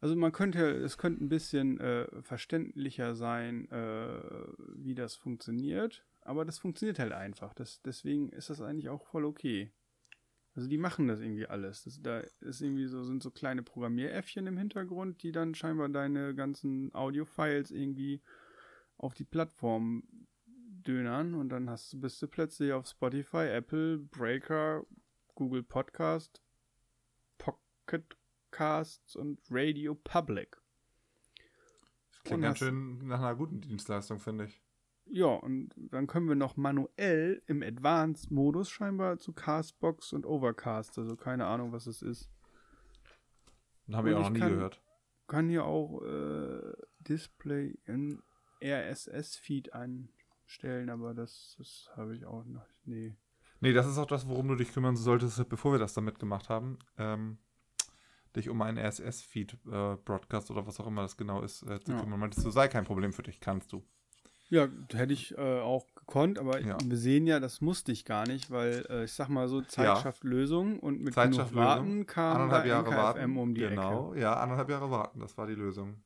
Also 0.00 0.16
man 0.16 0.32
könnte, 0.32 0.60
es 0.76 0.98
könnte 0.98 1.24
ein 1.24 1.28
bisschen 1.28 1.80
äh, 1.80 2.06
verständlicher 2.22 3.14
sein, 3.14 3.70
äh, 3.70 4.20
wie 4.74 4.94
das 4.94 5.14
funktioniert, 5.16 6.04
aber 6.22 6.44
das 6.44 6.58
funktioniert 6.58 6.98
halt 6.98 7.12
einfach. 7.12 7.54
Das, 7.54 7.82
deswegen 7.82 8.28
ist 8.30 8.50
das 8.50 8.60
eigentlich 8.60 8.88
auch 8.88 9.06
voll 9.06 9.24
okay. 9.24 9.72
Also 10.54 10.68
die 10.68 10.78
machen 10.78 11.06
das 11.06 11.20
irgendwie 11.20 11.46
alles. 11.46 11.84
Das, 11.84 12.02
da 12.02 12.20
ist 12.40 12.60
irgendwie 12.60 12.86
so, 12.86 13.04
sind 13.04 13.22
so 13.22 13.30
kleine 13.30 13.62
Programmieräffchen 13.62 14.46
im 14.46 14.58
Hintergrund, 14.58 15.22
die 15.22 15.30
dann 15.32 15.54
scheinbar 15.54 15.88
deine 15.88 16.34
ganzen 16.34 16.92
Audio-Files 16.94 17.70
irgendwie 17.70 18.22
auf 18.96 19.14
die 19.14 19.24
Plattform 19.24 20.02
dönern 20.88 21.34
und 21.34 21.50
dann 21.50 21.68
hast 21.70 21.92
du, 21.92 22.00
bist 22.00 22.20
du 22.22 22.26
plötzlich 22.28 22.72
auf 22.72 22.86
Spotify, 22.86 23.46
Apple, 23.48 23.98
Breaker, 23.98 24.84
Google 25.34 25.62
Podcast, 25.62 26.40
Pocket 27.36 28.16
Casts 28.50 29.14
und 29.14 29.38
Radio 29.50 29.94
Public. 29.94 30.56
Das 32.10 32.22
klingt 32.22 32.36
Und 32.36 32.40
ganz 32.42 32.54
hast- 32.54 32.58
schön 32.66 33.06
nach 33.06 33.18
einer 33.20 33.36
guten 33.36 33.60
Dienstleistung, 33.60 34.18
finde 34.18 34.46
ich. 34.46 34.62
Ja, 35.10 35.26
und 35.26 35.70
dann 35.76 36.06
können 36.06 36.28
wir 36.28 36.34
noch 36.34 36.56
manuell 36.56 37.42
im 37.46 37.62
Advanced-Modus 37.62 38.68
scheinbar 38.68 39.18
zu 39.18 39.32
Castbox 39.32 40.12
und 40.12 40.26
Overcast, 40.26 40.98
also 40.98 41.16
keine 41.16 41.46
Ahnung, 41.46 41.72
was 41.72 41.86
es 41.86 42.02
ist. 42.02 42.28
Den 43.86 43.96
habe 43.96 44.10
ich 44.10 44.16
Und 44.16 44.20
auch 44.22 44.24
noch 44.28 44.34
nie 44.34 44.40
kann- 44.40 44.50
gehört. 44.52 44.82
kann 45.26 45.48
hier 45.48 45.64
auch 45.64 46.02
äh, 46.02 46.72
Display 47.00 47.78
in 47.86 48.22
RSS-Feed 48.62 49.72
einstellen, 50.48 50.88
aber 50.90 51.12
das, 51.14 51.54
das 51.58 51.90
habe 51.96 52.16
ich 52.16 52.24
auch 52.24 52.44
noch. 52.44 52.64
Nee. 52.84 53.14
Nee, 53.60 53.72
das 53.72 53.86
ist 53.86 53.98
auch 53.98 54.06
das, 54.06 54.26
worum 54.28 54.48
du 54.48 54.54
dich 54.54 54.72
kümmern 54.72 54.96
solltest, 54.96 55.46
bevor 55.48 55.72
wir 55.72 55.78
das 55.78 55.92
damit 55.92 56.18
gemacht 56.18 56.48
haben. 56.48 56.78
Ähm, 56.96 57.38
dich 58.36 58.48
um 58.48 58.62
einen 58.62 58.78
RSS-Feed, 58.78 59.54
äh, 59.66 59.68
oder 59.68 60.66
was 60.66 60.80
auch 60.80 60.86
immer 60.86 61.02
das 61.02 61.16
genau 61.16 61.42
ist, 61.42 61.62
äh, 61.64 61.80
zu 61.80 61.92
Ja. 61.92 62.00
kümmern. 62.00 62.20
Meintest 62.20 62.46
du, 62.46 62.50
sei 62.50 62.68
kein 62.68 62.84
Problem 62.84 63.12
für 63.12 63.22
dich, 63.22 63.40
kannst 63.40 63.72
du. 63.72 63.84
Ja, 64.48 64.68
hätte 64.92 65.12
ich 65.12 65.36
äh, 65.36 65.60
auch 65.60 65.86
gekonnt, 65.94 66.38
aber 66.38 66.60
Ja. 66.60 66.78
wir 66.82 66.96
sehen 66.96 67.26
ja, 67.26 67.40
das 67.40 67.60
musste 67.60 67.92
ich 67.92 68.04
gar 68.06 68.26
nicht, 68.26 68.50
weil 68.50 68.86
äh, 68.88 69.04
ich 69.04 69.12
sag 69.12 69.28
mal 69.28 69.48
so, 69.48 69.60
Zeit 69.60 69.98
schafft 69.98 70.24
Lösung 70.24 70.78
und 70.80 71.00
mit 71.02 71.12
Zeit 71.14 71.30
genug. 71.32 71.54
Warten 71.54 72.06
kam 72.06 72.48
da 72.48 72.62
Anderthalb 72.62 72.66
Jahre 72.66 72.90
NKFM 72.90 72.96
warten. 72.96 73.36
um 73.36 73.54
die 73.54 73.60
genau, 73.60 74.12
Ecke. 74.12 74.20
ja, 74.22 74.34
anderthalb 74.34 74.70
Jahre 74.70 74.90
warten, 74.90 75.20
das 75.20 75.36
war 75.36 75.46
die 75.46 75.54
Lösung. 75.54 76.02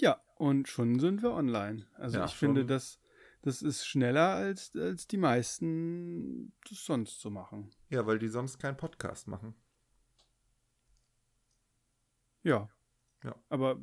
Ja, 0.00 0.20
und 0.36 0.68
schon 0.68 0.98
sind 0.98 1.22
wir 1.22 1.32
online. 1.32 1.86
Also 1.94 2.18
Ja, 2.18 2.24
ich 2.26 2.34
finde, 2.36 2.62
schon. 2.62 2.68
das, 2.68 2.98
das 3.46 3.62
ist 3.62 3.86
schneller, 3.86 4.34
als, 4.34 4.74
als 4.74 5.06
die 5.06 5.18
meisten 5.18 6.52
das 6.68 6.84
sonst 6.84 7.20
so 7.20 7.30
machen. 7.30 7.70
Ja, 7.90 8.04
weil 8.04 8.18
die 8.18 8.26
sonst 8.26 8.58
keinen 8.58 8.76
Podcast 8.76 9.28
machen. 9.28 9.54
Ja. 12.42 12.68
Ja. 13.22 13.36
Aber 13.48 13.80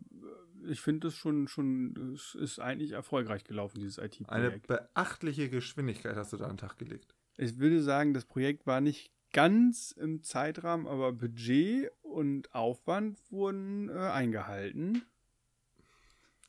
äh, 0.65 0.69
ich 0.69 0.81
finde 0.81 1.07
es 1.07 1.15
schon, 1.15 1.47
schon, 1.47 2.13
es 2.13 2.35
ist 2.35 2.59
eigentlich 2.59 2.91
erfolgreich 2.91 3.45
gelaufen, 3.45 3.79
dieses 3.79 3.99
Eine 3.99 4.07
IT-Projekt. 4.07 4.67
beachtliche 4.67 5.49
Geschwindigkeit 5.49 6.17
hast 6.17 6.33
du 6.33 6.37
da 6.37 6.43
an 6.43 6.51
den 6.51 6.57
Tag 6.57 6.77
gelegt. 6.77 7.15
Ich 7.37 7.57
würde 7.57 7.81
sagen, 7.81 8.13
das 8.13 8.25
Projekt 8.25 8.67
war 8.67 8.81
nicht 8.81 9.13
ganz 9.31 9.91
im 9.91 10.23
Zeitrahmen, 10.23 10.87
aber 10.87 11.13
Budget 11.13 11.89
und 12.01 12.53
Aufwand 12.53 13.17
wurden 13.31 13.87
äh, 13.87 13.93
eingehalten. 13.93 15.05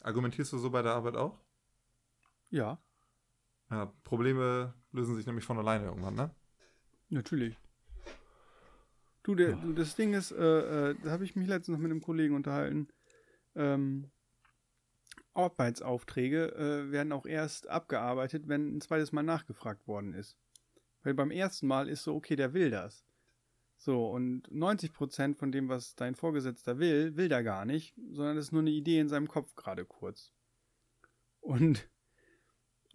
Argumentierst 0.03 0.53
du 0.53 0.59
so 0.59 0.71
bei 0.71 0.83
der 0.83 0.95
Arbeit 0.95 1.15
auch? 1.15 1.39
Ja, 2.51 2.81
Ja, 3.75 3.93
Probleme 4.05 4.73
lösen 4.93 5.17
sich 5.17 5.27
nämlich 5.27 5.45
von 5.45 5.59
alleine 5.59 5.87
irgendwann, 5.87 6.15
ne? 6.15 6.31
natürlich. 7.09 7.59
Du, 9.25 9.35
der, 9.35 9.57
du 9.57 9.73
das 9.73 9.97
Ding 9.97 10.15
ist, 10.15 10.31
äh, 10.31 10.91
äh, 10.91 10.97
da 11.03 11.11
habe 11.11 11.25
ich 11.25 11.35
mich 11.35 11.49
letztens 11.49 11.77
noch 11.77 11.83
mit 11.83 11.91
einem 11.91 12.01
Kollegen 12.01 12.37
unterhalten. 12.37 12.87
Ähm, 13.57 14.13
Arbeitsaufträge 15.33 16.55
äh, 16.55 16.93
werden 16.93 17.13
auch 17.13 17.27
erst 17.27 17.69
abgearbeitet, 17.69 18.47
wenn 18.47 18.77
ein 18.77 18.81
zweites 18.81 19.11
Mal 19.11 19.25
nachgefragt 19.25 19.89
worden 19.89 20.15
ist. 20.15 20.37
Weil 21.03 21.15
beim 21.15 21.33
ersten 21.33 21.67
Mal 21.67 21.89
ist 21.89 22.05
so, 22.05 22.15
okay, 22.15 22.37
der 22.37 22.55
will 22.55 22.71
das. 22.71 23.05
So, 23.77 24.09
und 24.09 24.49
90% 24.53 25.35
von 25.35 25.51
dem, 25.51 25.69
was 25.69 25.97
dein 25.97 26.15
Vorgesetzter 26.15 26.79
will, 26.79 27.17
will 27.17 27.29
der 27.29 27.43
gar 27.43 27.65
nicht, 27.65 27.97
sondern 28.13 28.37
das 28.37 28.47
ist 28.47 28.53
nur 28.53 28.63
eine 28.63 28.71
Idee 28.71 29.01
in 29.01 29.09
seinem 29.09 29.27
Kopf 29.27 29.57
gerade 29.57 29.85
kurz. 29.85 30.33
Und 31.41 31.89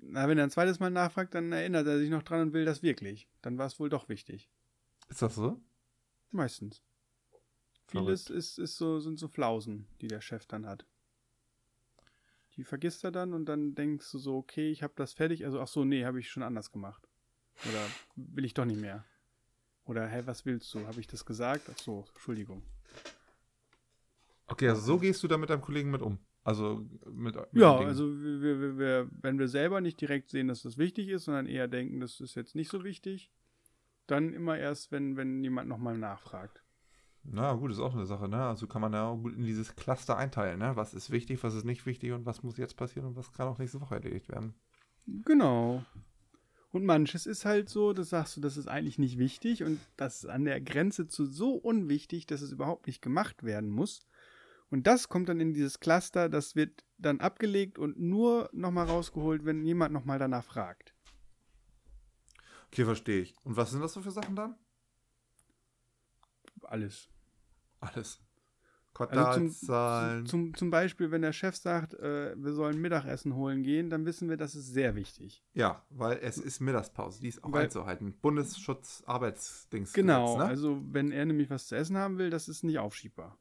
na, 0.01 0.27
wenn 0.27 0.37
er 0.37 0.45
ein 0.45 0.51
zweites 0.51 0.79
Mal 0.79 0.89
nachfragt, 0.89 1.33
dann 1.35 1.51
erinnert 1.51 1.87
er 1.87 1.99
sich 1.99 2.09
noch 2.09 2.23
dran 2.23 2.41
und 2.41 2.53
will 2.53 2.65
das 2.65 2.83
wirklich. 2.83 3.27
Dann 3.41 3.57
war 3.57 3.67
es 3.67 3.79
wohl 3.79 3.89
doch 3.89 4.09
wichtig. 4.09 4.49
Ist 5.09 5.21
das 5.21 5.35
so? 5.35 5.61
Meistens. 6.31 6.81
Vieles 7.87 8.29
ist, 8.29 8.59
ist 8.59 8.77
so, 8.77 8.99
sind 8.99 9.17
so 9.17 9.27
Flausen, 9.27 9.87
die 10.01 10.07
der 10.07 10.21
Chef 10.21 10.45
dann 10.45 10.67
hat. 10.67 10.85
Die 12.55 12.63
vergisst 12.63 13.03
er 13.03 13.11
dann 13.11 13.33
und 13.33 13.45
dann 13.45 13.73
denkst 13.73 14.11
du 14.11 14.17
so, 14.19 14.37
okay, 14.37 14.69
ich 14.69 14.83
habe 14.83 14.93
das 14.95 15.13
fertig. 15.13 15.45
Also, 15.45 15.59
ach 15.59 15.67
so, 15.67 15.85
nee, 15.85 16.05
habe 16.05 16.19
ich 16.19 16.29
schon 16.29 16.43
anders 16.43 16.71
gemacht. 16.71 17.07
Oder 17.67 17.85
will 18.15 18.45
ich 18.45 18.53
doch 18.53 18.65
nicht 18.65 18.79
mehr. 18.79 19.05
Oder, 19.85 20.07
hä, 20.07 20.23
was 20.25 20.45
willst 20.45 20.73
du? 20.73 20.85
Habe 20.85 20.99
ich 20.99 21.07
das 21.07 21.25
gesagt? 21.25 21.69
Ach 21.73 21.77
so, 21.77 22.05
Entschuldigung. 22.13 22.63
Okay, 24.45 24.69
also 24.69 24.81
so 24.81 24.99
gehst 24.99 25.23
du 25.23 25.27
da 25.27 25.37
mit 25.37 25.49
deinem 25.49 25.61
Kollegen 25.61 25.89
mit 25.89 26.01
um. 26.01 26.19
Also 26.43 26.85
mit. 27.11 27.35
mit 27.35 27.61
Ja, 27.61 27.77
also 27.77 28.07
wir, 28.21 28.41
wir, 28.41 28.77
wir, 28.77 29.09
wenn 29.21 29.39
wir 29.39 29.47
selber 29.47 29.81
nicht 29.81 29.99
direkt 30.01 30.29
sehen, 30.29 30.47
dass 30.47 30.63
das 30.63 30.77
wichtig 30.77 31.09
ist, 31.09 31.25
sondern 31.25 31.45
eher 31.45 31.67
denken, 31.67 31.99
das 31.99 32.21
ist 32.21 32.35
jetzt 32.35 32.55
nicht 32.55 32.69
so 32.69 32.83
wichtig, 32.83 33.31
dann 34.07 34.33
immer 34.33 34.57
erst, 34.57 34.91
wenn, 34.91 35.17
wenn 35.17 35.43
jemand 35.43 35.69
nochmal 35.69 35.97
nachfragt. 35.97 36.63
Na 37.23 37.53
gut, 37.53 37.71
ist 37.71 37.79
auch 37.79 37.93
eine 37.93 38.05
Sache, 38.05 38.27
ne? 38.27 38.41
Also 38.43 38.65
kann 38.65 38.81
man 38.81 38.93
ja 38.93 39.07
auch 39.07 39.17
gut 39.17 39.35
in 39.35 39.43
dieses 39.43 39.75
Cluster 39.75 40.17
einteilen, 40.17 40.59
ne? 40.59 40.75
Was 40.75 40.93
ist 40.93 41.11
wichtig, 41.11 41.43
was 41.43 41.53
ist 41.53 41.65
nicht 41.65 41.85
wichtig 41.85 42.11
und 42.13 42.25
was 42.25 42.43
muss 42.43 42.57
jetzt 42.57 42.77
passieren 42.77 43.07
und 43.07 43.15
was 43.15 43.31
kann 43.33 43.47
auch 43.47 43.59
nächste 43.59 43.81
Woche 43.81 43.95
erledigt 43.95 44.29
werden. 44.29 44.53
Genau. 45.05 45.83
Und 46.71 46.85
manches 46.85 47.25
ist 47.25 47.45
halt 47.45 47.67
so, 47.67 47.93
das 47.93 48.09
sagst 48.09 48.37
du, 48.37 48.41
das 48.41 48.55
ist 48.55 48.67
eigentlich 48.67 48.99
nicht 48.99 49.17
wichtig 49.17 49.63
und 49.63 49.79
das 49.97 50.23
ist 50.23 50.29
an 50.29 50.45
der 50.45 50.61
Grenze 50.61 51.07
zu 51.07 51.25
so 51.25 51.53
unwichtig, 51.55 52.27
dass 52.27 52.41
es 52.41 52.51
überhaupt 52.51 52.87
nicht 52.87 53.01
gemacht 53.01 53.43
werden 53.43 53.69
muss. 53.69 54.05
Und 54.69 54.85
das 54.85 55.09
kommt 55.09 55.29
dann 55.29 55.39
in 55.39 55.53
dieses 55.53 55.79
Cluster, 55.79 56.29
das 56.29 56.55
wird 56.55 56.85
dann 56.97 57.19
abgelegt 57.19 57.79
und 57.79 57.99
nur 57.99 58.49
nochmal 58.53 58.85
rausgeholt, 58.85 59.45
wenn 59.45 59.63
jemand 59.63 59.93
nochmal 59.93 60.19
danach 60.19 60.43
fragt. 60.43 60.93
Okay, 62.67 62.85
verstehe 62.85 63.21
ich. 63.21 63.35
Und 63.43 63.57
was 63.57 63.71
sind 63.71 63.81
das 63.81 63.93
so 63.93 64.01
für 64.01 64.11
Sachen 64.11 64.35
dann? 64.35 64.55
Alles. 66.61 67.09
Alles. 67.79 68.21
Also 68.93 69.05
Quartalszahlen. 69.05 70.25
zum, 70.25 70.47
zum, 70.47 70.55
zum 70.55 70.69
Beispiel, 70.71 71.09
wenn 71.11 71.21
der 71.21 71.31
Chef 71.31 71.55
sagt, 71.55 71.93
äh, 71.93 72.35
wir 72.37 72.53
sollen 72.53 72.81
Mittagessen 72.81 73.33
holen 73.33 73.63
gehen, 73.63 73.89
dann 73.89 74.05
wissen 74.05 74.29
wir, 74.29 74.35
das 74.35 74.55
ist 74.55 74.73
sehr 74.73 74.95
wichtig. 74.95 75.43
ja, 75.53 75.85
weil 75.89 76.17
es 76.21 76.37
ist 76.37 76.59
Mittagspause, 76.59 77.21
die 77.21 77.29
ist 77.29 77.43
auch 77.43 77.51
Weil- 77.51 77.65
einzuhalten. 77.65 78.17
Bundesschutz 78.19 79.03
Arbeitsdings. 79.05 79.93
Genau, 79.93 80.37
ne? 80.37 80.43
also 80.43 80.81
wenn 80.91 81.11
er 81.11 81.25
nämlich 81.25 81.49
was 81.49 81.67
zu 81.67 81.75
essen 81.75 81.97
haben 81.97 82.17
will, 82.17 82.29
das 82.29 82.49
ist 82.49 82.63
nicht 82.63 82.79
aufschiebbar. 82.79 83.37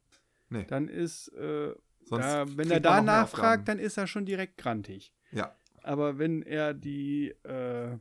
Nee. 0.51 0.65
Dann 0.65 0.89
ist, 0.89 1.29
äh, 1.29 1.75
da, 2.11 2.57
wenn 2.57 2.71
er 2.71 2.81
da 2.81 3.01
nachfragt, 3.03 3.69
dann 3.69 3.79
ist 3.79 3.97
er 3.97 4.07
schon 4.07 4.25
direkt 4.25 4.57
grantig. 4.57 5.13
Ja. 5.31 5.55
Aber 5.83 6.19
wenn 6.19 6.43
er 6.43 6.75
die, 6.75 7.35
äh, 7.45 7.93
äh, 7.93 7.99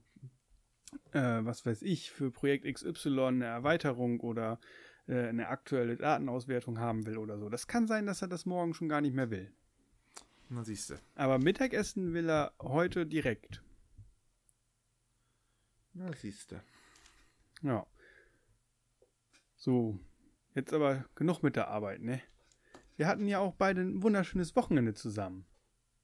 was 1.12 1.66
weiß 1.66 1.82
ich, 1.82 2.12
für 2.12 2.32
Projekt 2.32 2.66
XY 2.66 3.20
eine 3.20 3.46
Erweiterung 3.46 4.20
oder 4.20 4.60
äh, 5.08 5.28
eine 5.28 5.50
aktuelle 5.50 5.98
Datenauswertung 5.98 6.80
haben 6.80 7.06
will 7.06 7.18
oder 7.18 7.38
so, 7.38 7.50
das 7.50 7.68
kann 7.68 7.88
sein, 7.88 8.06
dass 8.06 8.22
er 8.22 8.28
das 8.28 8.46
morgen 8.46 8.74
schon 8.74 8.90
gar 8.90 9.02
nicht 9.02 9.16
mehr 9.16 9.30
will. 9.30 9.52
Na 10.50 10.64
siehst 10.64 10.92
du. 10.92 10.96
Aber 11.16 11.40
Mittagessen 11.40 12.14
will 12.14 12.30
er 12.30 12.54
heute 12.62 13.06
direkt. 13.06 13.62
Na 15.94 16.14
siehst 16.14 16.52
du. 16.52 16.62
Ja. 17.64 17.86
So, 19.56 20.00
jetzt 20.56 20.72
aber 20.72 21.06
genug 21.16 21.44
mit 21.44 21.56
der 21.56 21.68
Arbeit, 21.68 22.02
ne? 22.02 22.22
Wir 22.98 23.08
hatten 23.08 23.28
ja 23.28 23.40
auch 23.40 23.54
beide 23.54 23.82
ein 23.82 24.02
wunderschönes 24.04 24.56
Wochenende 24.56 24.94
zusammen. 24.94 25.46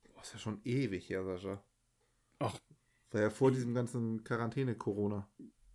Boah, 0.04 0.22
ist 0.22 0.34
ja 0.34 0.40
schon 0.40 0.62
ewig 0.64 1.10
her, 1.10 1.24
Sascha. 1.26 1.64
Ach. 2.40 2.58
War 3.12 3.22
ja 3.22 3.30
vor 3.30 3.52
diesem 3.52 3.74
ganzen 3.74 4.24
Quarantäne-Corona. 4.24 5.28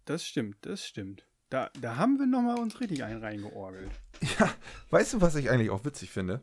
Das 0.05 0.25
stimmt, 0.25 0.57
das 0.63 0.85
stimmt. 0.85 1.29
Da, 1.51 1.71
da 1.81 1.97
haben 1.97 2.19
wir 2.19 2.27
nochmal 2.27 2.59
uns 2.59 2.81
richtig 2.81 3.05
einen 3.05 3.23
reingeorgelt. 3.23 3.91
Ja, 4.39 4.53
weißt 4.91 5.15
du, 5.15 5.21
was 5.21 5.35
ich 5.37 5.49
eigentlich 5.51 5.71
auch 5.71 5.85
witzig 5.85 6.11
finde? 6.11 6.43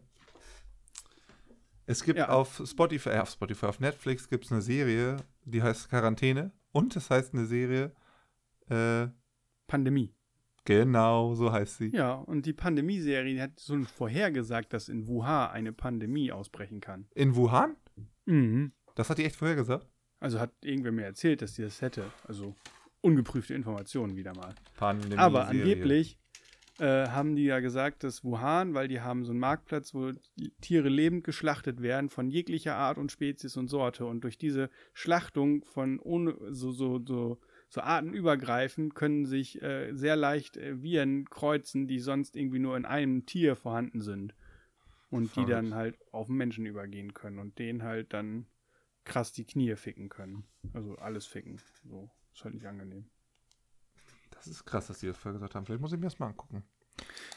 Es 1.85 2.03
gibt 2.03 2.17
Ja. 2.17 2.29
auf 2.29 2.61
Spotify, 2.65 3.09
äh, 3.09 3.19
auf 3.19 3.29
Spotify, 3.29 3.65
auf 3.67 3.79
Netflix 3.79 4.29
gibt 4.29 4.45
es 4.45 4.51
eine 4.51 4.61
Serie, 4.61 5.17
die 5.43 5.61
heißt 5.61 5.89
Quarantäne. 5.89 6.51
Und 6.71 6.95
es 6.95 7.09
heißt 7.09 7.33
eine 7.33 7.45
Serie, 7.45 7.93
äh, 8.69 9.07
Pandemie. 9.67 10.14
Genau, 10.65 11.33
so 11.35 11.51
heißt 11.51 11.77
sie. 11.77 11.89
Ja, 11.95 12.13
und 12.13 12.45
die 12.45 12.53
Pandemie-Serie 12.53 13.41
hat 13.41 13.59
so 13.59 13.81
vorhergesagt, 13.83 14.73
dass 14.73 14.89
in 14.89 15.07
Wuhan 15.07 15.51
eine 15.51 15.71
Pandemie 15.71 16.31
ausbrechen 16.31 16.81
kann. 16.81 17.07
In 17.15 17.35
Wuhan? 17.35 17.75
Mhm. 18.25 18.73
Das 18.95 19.09
hat 19.09 19.17
die 19.17 19.25
echt 19.25 19.35
vorher 19.35 19.55
gesagt? 19.55 19.87
Also 20.19 20.39
hat 20.39 20.51
irgendwer 20.63 20.91
mir 20.91 21.03
erzählt, 21.05 21.41
dass 21.41 21.53
die 21.53 21.61
das 21.61 21.81
hätte. 21.81 22.05
Also 22.27 22.55
ungeprüfte 23.01 23.53
Informationen 23.53 24.15
wieder 24.15 24.35
mal. 24.35 24.55
Pandemie 24.75 25.17
Aber 25.17 25.47
angeblich 25.47 26.17
äh, 26.79 27.07
haben 27.07 27.35
die 27.35 27.45
ja 27.45 27.59
gesagt, 27.59 28.03
dass 28.03 28.23
Wuhan, 28.23 28.73
weil 28.73 28.87
die 28.87 29.01
haben 29.01 29.23
so 29.23 29.31
einen 29.31 29.39
Marktplatz, 29.39 29.93
wo 29.93 30.11
Tiere 30.61 30.89
lebend 30.89 31.23
geschlachtet 31.23 31.81
werden 31.81 32.09
von 32.09 32.29
jeglicher 32.29 32.75
Art 32.75 32.97
und 32.97 33.11
Spezies 33.11 33.55
und 33.55 33.69
Sorte. 33.69 34.05
Und 34.05 34.23
durch 34.23 34.37
diese 34.37 34.69
Schlachtung 34.93 35.63
von 35.63 35.99
ohne 35.99 36.35
so, 36.49 36.71
so, 36.71 36.99
so, 37.05 37.39
so 37.69 37.81
artenübergreifend 37.81 38.95
können 38.95 39.25
sich 39.25 39.61
äh, 39.61 39.93
sehr 39.93 40.15
leicht 40.15 40.57
äh, 40.57 40.81
Viren 40.81 41.29
kreuzen, 41.29 41.87
die 41.87 41.99
sonst 41.99 42.35
irgendwie 42.35 42.59
nur 42.59 42.77
in 42.77 42.85
einem 42.85 43.25
Tier 43.25 43.55
vorhanden 43.55 44.01
sind. 44.01 44.33
Und 45.09 45.23
die 45.23 45.45
Verrückt. 45.45 45.51
dann 45.51 45.75
halt 45.75 45.97
auf 46.11 46.27
den 46.27 46.35
Menschen 46.35 46.65
übergehen 46.65 47.13
können 47.13 47.39
und 47.39 47.57
den 47.59 47.83
halt 47.83 48.13
dann 48.13 48.47
krass 49.05 49.31
die 49.31 49.45
Knie 49.45 49.75
ficken 49.75 50.09
können. 50.09 50.45
Also 50.73 50.97
alles 50.97 51.25
ficken. 51.25 51.61
So. 51.83 52.09
Ist 52.33 52.43
halt 52.43 52.55
nicht 52.55 52.65
angenehm. 52.65 53.09
Das 54.31 54.47
ist 54.47 54.65
krass, 54.65 54.87
dass 54.87 54.99
die 54.99 55.07
das 55.07 55.17
vorher 55.17 55.39
gesagt 55.39 55.55
haben. 55.55 55.65
Vielleicht 55.65 55.81
muss 55.81 55.93
ich 55.93 55.99
mir 55.99 56.07
das 56.07 56.19
mal 56.19 56.27
angucken. 56.27 56.63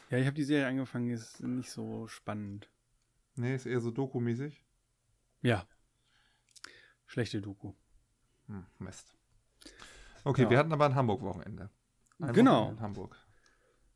Ja, 0.09 0.17
ich 0.17 0.25
habe 0.25 0.35
die 0.35 0.43
Serie 0.43 0.67
angefangen, 0.67 1.09
ist 1.09 1.41
nicht 1.41 1.69
so 1.69 2.07
spannend. 2.07 2.69
Nee, 3.35 3.55
ist 3.55 3.65
eher 3.65 3.79
so 3.79 3.91
Doku-mäßig. 3.91 4.65
Ja. 5.41 5.65
Schlechte 7.05 7.41
Doku. 7.41 7.73
Hm, 8.47 8.65
Mist. 8.79 9.15
Okay, 10.23 10.43
Ja. 10.43 10.49
wir 10.49 10.57
hatten 10.57 10.73
aber 10.73 10.85
ein 10.85 10.95
Hamburg-Wochenende. 10.95 11.69
Genau. 12.33 12.51
Wochenende 12.61 12.77
In 12.77 12.81
Hamburg. 12.81 13.15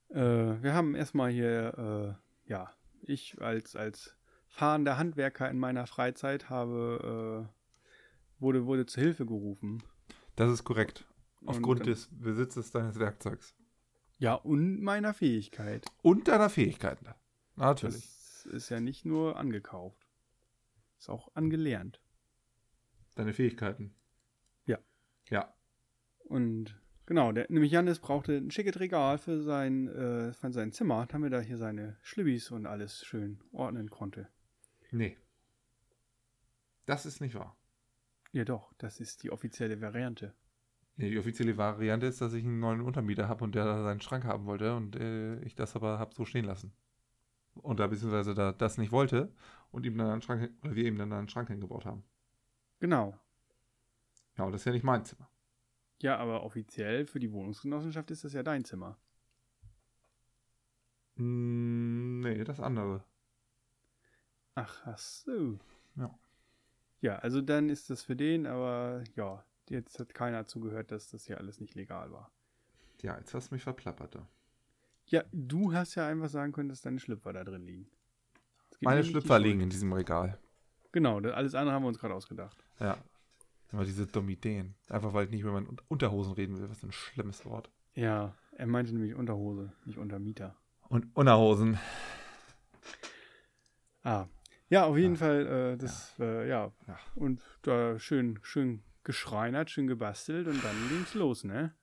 Äh, 0.09 0.61
wir 0.63 0.73
haben 0.73 0.95
erstmal 0.95 1.31
hier, 1.31 2.17
äh, 2.45 2.49
ja, 2.49 2.71
ich 3.01 3.41
als, 3.41 3.75
als 3.75 4.15
fahrender 4.47 4.97
Handwerker 4.97 5.49
in 5.49 5.57
meiner 5.59 5.87
Freizeit 5.87 6.49
habe, 6.49 7.47
äh, 7.49 8.41
wurde, 8.41 8.65
wurde 8.65 8.85
zur 8.85 9.03
Hilfe 9.03 9.25
gerufen. 9.25 9.83
Das 10.35 10.51
ist 10.51 10.63
korrekt. 10.63 11.05
Aufgrund 11.45 11.81
Und, 11.81 11.87
des 11.87 12.07
Besitzes 12.11 12.71
deines 12.71 12.99
Werkzeugs. 12.99 13.55
Ja, 14.17 14.35
und 14.35 14.81
meiner 14.81 15.13
Fähigkeit. 15.13 15.85
Und 16.01 16.27
deiner 16.27 16.49
Fähigkeiten. 16.49 17.07
Natürlich. 17.55 17.95
Das 17.95 18.45
ist 18.45 18.69
ja 18.69 18.79
nicht 18.79 19.03
nur 19.05 19.37
angekauft. 19.37 20.07
Ist 20.99 21.09
auch 21.09 21.33
angelernt. 21.35 22.01
Deine 23.15 23.33
Fähigkeiten. 23.33 23.95
Ja. 24.65 24.79
Ja. 25.29 25.53
Und 26.25 26.79
genau, 27.05 27.31
der, 27.31 27.45
nämlich 27.49 27.71
Janis 27.71 27.99
brauchte 27.99 28.33
ein 28.37 28.51
schickes 28.51 28.79
Regal 28.79 29.17
für 29.17 29.41
sein, 29.41 29.87
äh, 29.87 30.33
für 30.33 30.51
sein 30.51 30.71
Zimmer, 30.71 31.05
damit 31.07 31.33
er 31.33 31.41
hier 31.41 31.57
seine 31.57 31.97
Schlübbis 32.01 32.51
und 32.51 32.65
alles 32.65 33.05
schön 33.05 33.39
ordnen 33.51 33.89
konnte. 33.89 34.27
Nee. 34.91 35.17
Das 36.85 37.05
ist 37.05 37.21
nicht 37.21 37.35
wahr. 37.35 37.57
Ja 38.31 38.45
doch, 38.45 38.73
das 38.77 38.99
ist 38.99 39.23
die 39.23 39.31
offizielle 39.31 39.79
Variante. 39.79 40.33
Nee, 40.95 41.09
die 41.09 41.19
offizielle 41.19 41.57
Variante 41.57 42.05
ist, 42.05 42.21
dass 42.21 42.33
ich 42.33 42.43
einen 42.43 42.59
neuen 42.59 42.81
Untermieter 42.81 43.27
habe 43.27 43.43
und 43.43 43.55
der 43.55 43.83
seinen 43.83 44.01
Schrank 44.01 44.25
haben 44.25 44.45
wollte 44.45 44.75
und 44.75 44.95
äh, 44.95 45.39
ich 45.41 45.55
das 45.55 45.75
aber 45.75 45.97
habe 45.97 46.13
so 46.13 46.25
stehen 46.25 46.45
lassen. 46.45 46.73
Und 47.55 47.79
da 47.79 47.87
beziehungsweise 47.87 48.33
da 48.33 48.51
das 48.51 48.77
nicht 48.77 48.91
wollte 48.91 49.31
und 49.71 49.85
ihm 49.85 49.97
dann 49.97 50.09
einen 50.09 50.21
Schrank, 50.21 50.51
oder 50.63 50.75
wir 50.75 50.85
ihm 50.85 50.97
dann 50.97 51.13
einen 51.13 51.29
Schrank 51.29 51.49
hingebaut 51.49 51.85
haben. 51.85 52.03
Genau. 52.79 53.19
Ja, 54.37 54.45
und 54.45 54.51
das 54.51 54.61
ist 54.61 54.65
ja 54.65 54.71
nicht 54.71 54.83
mein 54.83 55.05
Zimmer. 55.05 55.29
Ja, 56.03 56.17
aber 56.17 56.43
offiziell 56.43 57.05
für 57.05 57.19
die 57.19 57.31
Wohnungsgenossenschaft 57.31 58.11
ist 58.11 58.25
das 58.25 58.33
ja 58.33 58.43
dein 58.43 58.65
Zimmer. 58.65 58.97
Mm, 61.15 62.19
nee, 62.19 62.43
das 62.43 62.59
andere. 62.59 63.03
Ach, 64.55 64.85
ach 64.85 64.97
so. 64.97 65.57
Ja. 65.95 66.13
Ja, 66.99 67.15
also 67.19 67.41
dann 67.41 67.69
ist 67.69 67.89
das 67.89 68.03
für 68.03 68.17
den, 68.17 68.45
aber 68.47 69.03
ja, 69.15 69.45
jetzt 69.69 69.97
hat 69.97 70.13
keiner 70.13 70.45
zugehört, 70.45 70.91
dass 70.91 71.09
das 71.09 71.25
hier 71.25 71.37
alles 71.37 71.61
nicht 71.61 71.73
legal 71.75 72.11
war. 72.11 72.31
Ja, 73.01 73.17
jetzt 73.17 73.33
hast 73.33 73.51
du 73.51 73.55
mich 73.55 73.63
verplappert. 73.63 74.15
Da. 74.15 74.27
Ja, 75.07 75.23
du 75.31 75.73
hast 75.73 75.95
ja 75.95 76.05
einfach 76.07 76.29
sagen 76.29 76.51
können, 76.51 76.67
dass 76.69 76.81
deine 76.81 76.99
Schlüpfer 76.99 77.31
da 77.31 77.45
drin 77.45 77.65
liegen. 77.65 77.87
Meine 78.81 79.05
Schlüpfer 79.05 79.39
liegen 79.39 79.61
in 79.61 79.69
diesem 79.69 79.93
Regal. 79.93 80.37
genau. 80.91 81.21
das- 81.21 81.33
Alles 81.33 81.55
andere 81.55 81.73
haben 81.73 81.83
wir 81.83 81.87
uns 81.87 81.99
gerade 81.99 82.13
ausgedacht. 82.13 82.61
Ja. 82.79 82.97
Immer 83.73 83.83
diese 83.85 84.05
dummen 84.07 84.29
Ideen. 84.29 84.75
Einfach 84.87 85.13
weil 85.13 85.25
ich 85.25 85.31
nicht 85.31 85.41
über 85.41 85.51
meine 85.51 85.67
Un- 85.67 85.81
Unterhosen 85.89 86.33
reden 86.33 86.57
will. 86.59 86.69
Was 86.69 86.79
für 86.79 86.87
ein 86.87 86.91
schlimmes 86.91 87.43
Wort. 87.45 87.69
Ja, 87.95 88.35
er 88.51 88.67
meinte 88.67 88.93
nämlich 88.93 89.15
Unterhose, 89.15 89.73
nicht 89.85 89.97
Untermieter. 89.97 90.55
Und 90.89 91.07
Unterhosen. 91.15 91.79
Ah. 94.03 94.27
Ja, 94.69 94.85
auf 94.85 94.97
jeden 94.97 95.15
Fall, 95.17 95.45
äh, 95.73 95.77
das, 95.77 96.13
Äh, 96.19 96.47
ja. 96.49 96.71
Ja. 96.87 96.99
Und 97.15 97.41
da 97.61 97.99
schön, 97.99 98.39
schön 98.43 98.83
geschreinert, 99.03 99.69
schön 99.69 99.87
gebastelt 99.87 100.47
und 100.47 100.63
dann 100.63 100.75
ging's 100.89 101.13
los, 101.13 101.43
ne? 101.43 101.73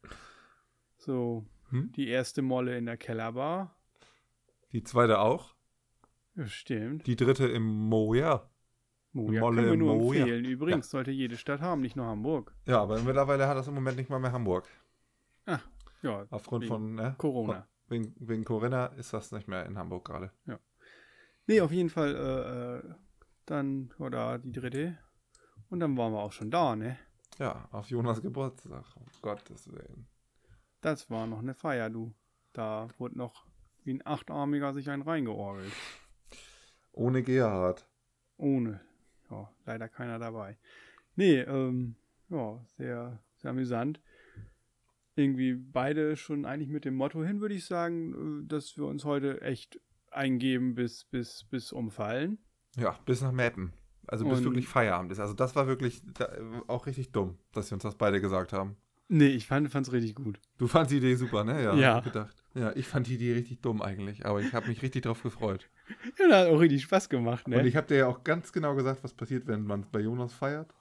So, 0.97 1.47
Hm? 1.71 1.93
die 1.93 2.09
erste 2.09 2.43
Molle 2.43 2.77
in 2.77 2.87
der 2.87 2.97
Kellerbar. 2.97 3.77
Die 4.73 4.83
zweite 4.83 5.19
auch. 5.21 5.55
Ja, 6.35 6.47
stimmt. 6.47 7.07
Die 7.07 7.17
dritte 7.17 7.47
im 7.49 7.65
Moja. 7.65 8.50
Moja 9.13 9.41
Molle 9.41 9.57
können 9.57 9.71
wir 9.71 9.77
nur 9.77 9.97
Moja. 9.97 10.21
empfehlen. 10.21 10.45
Übrigens, 10.45 10.91
sollte 10.91 11.11
jede 11.11 11.37
Stadt 11.37 11.61
haben, 11.61 11.81
nicht 11.81 11.97
nur 11.97 12.07
Hamburg. 12.07 12.55
Ja, 12.67 12.81
aber 12.83 13.01
mittlerweile 13.01 13.49
hat 13.49 13.57
das 13.57 13.67
im 13.69 13.75
Moment 13.75 13.97
nicht 13.97 14.11
mal 14.11 14.21
mehr 14.21 14.33
Hamburg. 14.33 14.69
Ja, 16.03 16.27
Aufgrund 16.31 16.65
von, 16.67 16.95
ne? 16.95 17.15
Corona. 17.19 17.67
Wegen, 17.89 18.15
wegen 18.19 18.45
Corinna 18.45 18.87
ist 18.87 19.13
das 19.13 19.33
nicht 19.33 19.49
mehr 19.49 19.67
in 19.67 19.77
Hamburg 19.77 20.07
gerade. 20.07 20.31
Nee, 21.47 21.61
auf 21.61 21.73
jeden 21.73 21.91
Fall, 21.91 22.15
äh, 22.15 22.89
äh, 22.89 22.95
dann 23.47 23.93
war 23.99 24.11
da 24.11 24.39
die 24.39 24.53
dritte. 24.53 24.97
Und 25.69 25.81
dann 25.81 25.97
waren 25.99 26.13
wir 26.13 26.21
auch 26.21 26.33
schon 26.33 26.51
da, 26.51 26.77
ne? 26.77 26.97
Ja, 27.39 27.69
auf 27.73 27.91
Jonas 27.91 28.23
Geburtstag. 28.23 28.85
Um 28.97 29.07
Gottes 29.21 29.71
Willen. 29.71 30.07
Das 30.81 31.11
war 31.11 31.27
noch 31.27 31.41
eine 31.41 31.55
Feier, 31.55 31.91
du. 31.91 32.15
Da 32.53 32.89
wurde 32.99 33.19
noch 33.19 33.47
wie 33.85 33.95
ein 33.95 34.07
Achtarmiger 34.07 34.73
sich 34.73 34.89
einen 34.89 35.03
reingeorgelt. 35.03 35.73
Ohne 36.93 37.23
Gerhard. 37.23 37.87
Ohne. 38.37 38.81
Ja, 39.31 39.51
leider 39.67 39.89
keiner 39.89 40.19
dabei. 40.19 40.59
Nee, 41.17 41.41
ähm, 41.41 41.97
ja, 42.29 42.65
sehr, 42.77 43.21
sehr 43.37 43.51
amüsant. 43.51 44.01
Irgendwie 45.17 45.55
beide 45.55 46.17
schon 46.17 46.45
eigentlich 46.45 46.71
mit 46.71 46.85
dem 46.85 46.95
Motto 46.95 47.23
hin, 47.25 47.41
würde 47.41 47.55
ich 47.55 47.67
sagen, 47.67 48.43
äh, 48.45 48.47
dass 48.49 48.77
wir 48.77 48.85
uns 48.87 49.05
heute 49.05 49.41
echt 49.43 49.81
eingeben 50.11 50.75
bis, 50.75 51.05
bis, 51.05 51.45
bis 51.45 51.73
umfallen. 51.73 52.39
Ja, 52.77 52.99
bis 53.05 53.21
nach 53.23 53.33
Meppen. 53.33 53.73
Also 54.07 54.25
bis 54.25 54.39
Und- 54.39 54.45
wirklich 54.45 54.67
Feierabend 54.69 55.13
ist. 55.13 55.21
Also 55.21 55.35
das 55.35 55.55
war 55.57 55.67
wirklich 55.67 56.03
da, 56.15 56.29
auch 56.69 56.87
richtig 56.87 57.13
dumm, 57.13 57.39
dass 57.53 57.71
wir 57.71 57.75
uns 57.77 57.83
das 57.83 57.97
beide 57.97 58.21
gesagt 58.21 58.53
haben. 58.53 58.77
Nee, 59.09 59.29
ich 59.29 59.47
fand 59.47 59.75
es 59.75 59.93
richtig 59.93 60.15
gut. 60.15 60.41
Du 60.59 60.69
fandst 60.69 60.93
die 60.93 60.99
Idee 60.99 61.17
super, 61.17 61.43
ne? 61.45 61.63
Ja. 61.63 61.75
Ja. 61.75 62.01
Gedacht. 62.01 62.40
Ja, 62.55 62.75
ich 62.75 62.87
fand 62.87 63.07
die 63.07 63.15
Idee 63.15 63.35
richtig 63.35 63.61
dumm 63.61 63.81
eigentlich, 63.81 64.27
aber 64.27 64.41
ich 64.41 64.53
habe 64.53 64.69
mich 64.69 64.83
richtig 64.83 65.03
drauf 65.03 65.23
gefreut. 65.23 65.69
Ja, 66.19 66.29
das 66.29 66.47
hat 66.47 66.49
auch 66.49 66.61
richtig 66.61 66.83
Spaß 66.83 67.09
gemacht, 67.09 67.49
ne? 67.49 67.59
Und 67.59 67.67
ich 67.67 67.75
habe 67.75 67.89
dir 67.89 67.97
ja 67.97 68.07
auch 68.07 68.23
ganz 68.23 68.53
genau 68.53 68.77
gesagt, 68.77 69.03
was 69.03 69.13
passiert, 69.13 69.49
wenn 69.49 69.65
man 69.65 69.87
bei 69.91 69.99
Jonas 69.99 70.33
feiert. 70.33 70.73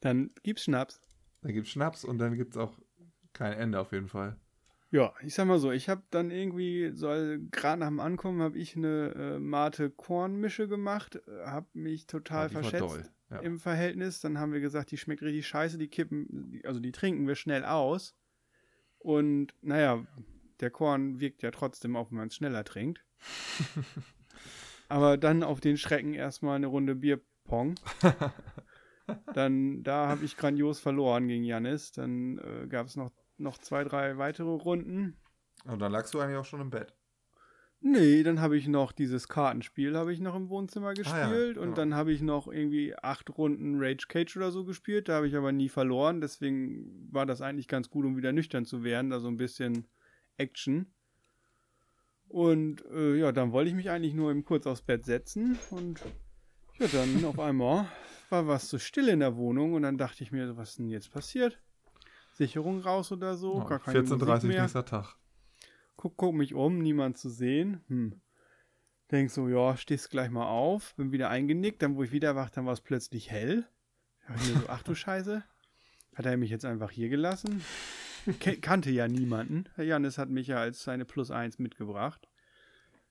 Dann 0.00 0.30
gibt's 0.42 0.64
Schnaps. 0.64 1.00
Dann 1.42 1.52
gibt's 1.52 1.70
Schnaps 1.70 2.04
und 2.04 2.18
dann 2.18 2.36
gibt's 2.36 2.56
auch 2.56 2.78
kein 3.32 3.52
Ende 3.52 3.78
auf 3.78 3.92
jeden 3.92 4.08
Fall. 4.08 4.36
Ja, 4.90 5.12
ich 5.22 5.34
sag 5.34 5.46
mal 5.46 5.58
so, 5.60 5.70
ich 5.70 5.88
habe 5.88 6.02
dann 6.10 6.30
irgendwie, 6.32 6.90
soll 6.94 7.40
gerade 7.52 7.78
nach 7.80 7.88
dem 7.88 8.00
Ankommen, 8.00 8.42
habe 8.42 8.58
ich 8.58 8.74
eine 8.74 9.14
äh, 9.14 9.38
Mate 9.38 9.90
Kornmische 9.90 10.66
gemacht, 10.66 11.20
habe 11.44 11.66
mich 11.74 12.06
total 12.06 12.44
Ja, 12.46 12.48
verschätzt 12.48 13.12
ja. 13.30 13.38
im 13.40 13.60
Verhältnis. 13.60 14.20
Dann 14.20 14.38
haben 14.38 14.52
wir 14.52 14.60
gesagt, 14.60 14.90
die 14.90 14.96
schmeckt 14.96 15.22
richtig 15.22 15.46
scheiße, 15.46 15.78
die 15.78 15.88
kippen, 15.88 16.60
also 16.64 16.80
die 16.80 16.92
trinken 16.92 17.28
wir 17.28 17.34
schnell 17.36 17.64
aus. 17.64 18.16
Und 18.98 19.54
naja, 19.60 20.04
der 20.60 20.70
Korn 20.70 21.20
wirkt 21.20 21.42
ja 21.42 21.50
trotzdem 21.50 21.96
auch, 21.96 22.10
wenn 22.10 22.18
man 22.18 22.28
es 22.28 22.34
schneller 22.34 22.64
trinkt. 22.64 23.04
Aber 24.88 25.16
dann 25.16 25.42
auf 25.42 25.60
den 25.60 25.76
Schrecken 25.76 26.14
erstmal 26.14 26.56
eine 26.56 26.66
Runde 26.66 26.94
Bierpong. 26.94 27.74
Dann, 29.32 29.82
da 29.82 30.08
habe 30.08 30.24
ich 30.24 30.36
grandios 30.36 30.80
verloren 30.80 31.28
gegen 31.28 31.44
Janis. 31.44 31.92
Dann 31.92 32.38
äh, 32.38 32.66
gab 32.68 32.86
es 32.86 32.96
noch, 32.96 33.10
noch 33.38 33.58
zwei, 33.58 33.84
drei 33.84 34.18
weitere 34.18 34.50
Runden. 34.50 35.16
Und 35.64 35.80
dann 35.80 35.92
lagst 35.92 36.14
du 36.14 36.20
eigentlich 36.20 36.36
auch 36.36 36.44
schon 36.44 36.60
im 36.60 36.70
Bett. 36.70 36.94
Nee, 37.80 38.22
dann 38.24 38.40
habe 38.40 38.56
ich 38.56 38.66
noch 38.66 38.90
dieses 38.90 39.28
Kartenspiel 39.28 39.96
habe 39.96 40.12
ich 40.12 40.18
noch 40.18 40.34
im 40.34 40.48
Wohnzimmer 40.48 40.94
gespielt 40.94 41.14
Ah 41.14 41.32
ja, 41.32 41.52
genau. 41.52 41.60
und 41.60 41.78
dann 41.78 41.94
habe 41.94 42.12
ich 42.12 42.22
noch 42.22 42.48
irgendwie 42.48 42.96
acht 42.96 43.30
Runden 43.38 43.76
Rage 43.78 44.08
Cage 44.08 44.36
oder 44.36 44.50
so 44.50 44.64
gespielt. 44.64 45.08
Da 45.08 45.14
habe 45.14 45.28
ich 45.28 45.36
aber 45.36 45.52
nie 45.52 45.68
verloren. 45.68 46.20
Deswegen 46.20 47.08
war 47.12 47.24
das 47.24 47.40
eigentlich 47.40 47.68
ganz 47.68 47.88
gut, 47.88 48.04
um 48.04 48.16
wieder 48.16 48.32
nüchtern 48.32 48.64
zu 48.64 48.82
werden. 48.82 49.10
Da 49.10 49.20
so 49.20 49.28
ein 49.28 49.36
bisschen 49.36 49.86
Action. 50.38 50.86
Und 52.28 52.84
äh, 52.90 53.16
ja, 53.16 53.32
dann 53.32 53.52
wollte 53.52 53.70
ich 53.70 53.76
mich 53.76 53.90
eigentlich 53.90 54.14
nur 54.14 54.30
eben 54.30 54.44
kurz 54.44 54.66
aufs 54.66 54.82
Bett 54.82 55.04
setzen 55.06 55.58
und 55.70 56.02
ja, 56.78 56.86
dann 56.88 57.24
auf 57.24 57.38
einmal 57.38 57.88
war 58.28 58.46
was 58.46 58.68
so 58.68 58.78
still 58.78 59.08
in 59.08 59.20
der 59.20 59.36
Wohnung 59.36 59.72
und 59.72 59.82
dann 59.82 59.96
dachte 59.96 60.22
ich 60.22 60.32
mir, 60.32 60.56
was 60.56 60.70
ist 60.70 60.78
denn 60.78 60.88
jetzt 60.88 61.10
passiert? 61.10 61.58
Sicherung 62.32 62.80
raus 62.80 63.10
oder 63.10 63.36
so? 63.36 63.58
Ja, 63.58 63.64
Gar 63.64 63.78
keine 63.80 64.00
14.30 64.00 64.26
Musik 64.26 64.50
mehr 64.50 64.62
nächster 64.62 64.84
Tag. 64.84 65.16
guck, 65.96 66.16
guck 66.16 66.34
mich 66.34 66.54
um, 66.54 66.78
niemand 66.78 67.18
zu 67.18 67.30
sehen. 67.30 67.82
Hm. 67.88 68.20
Denk 69.10 69.30
so, 69.30 69.48
ja, 69.48 69.76
stehst 69.78 70.10
gleich 70.10 70.30
mal 70.30 70.46
auf, 70.46 70.94
bin 70.96 71.12
wieder 71.12 71.30
eingenickt, 71.30 71.80
dann 71.80 71.96
wo 71.96 72.02
ich 72.02 72.12
wieder 72.12 72.36
wach, 72.36 72.50
dann 72.50 72.66
war 72.66 72.74
es 72.74 72.82
plötzlich 72.82 73.30
hell. 73.30 73.66
Da 74.26 74.34
ich 74.34 74.48
mir 74.48 74.60
so, 74.60 74.68
ach 74.68 74.82
du 74.82 74.94
Scheiße, 74.94 75.42
hat 76.14 76.26
er 76.26 76.36
mich 76.36 76.50
jetzt 76.50 76.66
einfach 76.66 76.90
hier 76.90 77.08
gelassen? 77.08 77.64
Kannte 78.60 78.90
ja 78.90 79.08
niemanden. 79.08 79.64
Janis 79.76 80.18
hat 80.18 80.30
mich 80.30 80.48
ja 80.48 80.58
als 80.58 80.82
seine 80.82 81.04
Plus 81.04 81.30
eins 81.30 81.58
mitgebracht. 81.58 82.28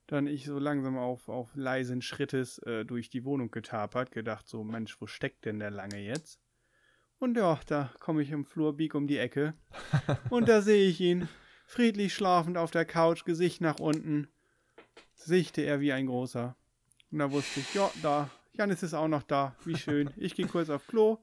Dann 0.08 0.28
ich 0.28 0.46
so 0.46 0.58
langsam 0.58 0.98
auf, 0.98 1.28
auf 1.28 1.50
leisen 1.56 2.02
Schrittes 2.02 2.60
äh, 2.60 2.86
durch 2.86 3.10
die 3.10 3.26
Wohnung 3.26 3.52
getapert, 3.52 4.12
gedacht 4.12 4.48
so, 4.48 4.64
Mensch, 4.64 5.02
wo 5.02 5.08
steckt 5.08 5.46
denn 5.46 5.60
der 5.60 5.72
lange 5.72 6.00
jetzt? 6.00 6.40
Und 7.20 7.36
ja, 7.36 7.60
da 7.66 7.92
komme 8.00 8.22
ich 8.22 8.32
im 8.32 8.46
Flur, 8.46 8.78
bieg 8.78 8.96
um 8.96 9.08
die 9.08 9.18
Ecke 9.18 9.56
und 10.30 10.48
da 10.48 10.62
sehe 10.62 10.88
ich 10.88 11.02
ihn, 11.02 11.28
friedlich 11.66 12.14
schlafend 12.14 12.58
auf 12.58 12.72
der 12.72 12.86
Couch, 12.86 13.26
Gesicht 13.26 13.60
nach 13.60 13.80
unten, 13.80 14.28
sichte 15.16 15.62
er 15.62 15.82
wie 15.82 15.92
ein 15.92 16.06
großer. 16.06 16.56
Und 17.12 17.20
da 17.20 17.32
wusste 17.32 17.60
ich, 17.60 17.74
ja, 17.74 17.92
da, 18.02 18.30
Janis 18.54 18.84
ist 18.84 18.94
auch 18.94 19.08
noch 19.08 19.24
da, 19.24 19.56
wie 19.66 19.76
schön. 19.76 20.12
Ich 20.16 20.36
gehe 20.36 20.48
kurz 20.48 20.70
auf 20.70 20.88
Klo 20.88 21.18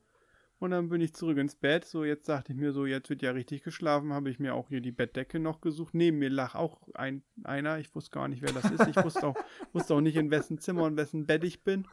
und 0.59 0.71
dann 0.71 0.89
bin 0.89 1.01
ich 1.01 1.15
zurück 1.15 1.39
ins 1.39 1.57
Bett. 1.57 1.85
So, 1.85 2.05
jetzt 2.05 2.29
dachte 2.29 2.53
ich 2.53 2.59
mir 2.59 2.73
so, 2.73 2.87
jetzt 2.87 3.11
wird 3.11 3.23
ja 3.23 3.33
richtig 3.33 3.63
geschlafen, 3.63 4.13
habe 4.13 4.31
ich 4.31 4.39
mir 4.39 4.55
auch 4.55 4.69
hier 4.69 4.81
die 4.81 4.93
Bettdecke 4.93 5.39
noch 5.39 5.61
gesucht. 5.61 5.95
Neben 5.95 6.19
mir 6.19 6.31
lag 6.31 6.55
auch 6.55 6.89
ein, 6.95 7.23
einer, 7.43 7.79
ich 7.79 7.95
wusste 7.95 8.11
gar 8.13 8.29
nicht, 8.29 8.43
wer 8.43 8.53
das 8.53 8.71
ist. 8.71 8.87
Ich 8.87 8.97
wusste 9.03 9.27
auch, 9.27 9.37
wusste 9.73 9.95
auch 9.95 10.01
nicht, 10.01 10.17
in 10.17 10.31
wessen 10.31 10.59
Zimmer 10.59 10.85
und 10.85 10.97
wessen 10.97 11.27
Bett 11.27 11.45
ich 11.45 11.65
bin. 11.65 11.87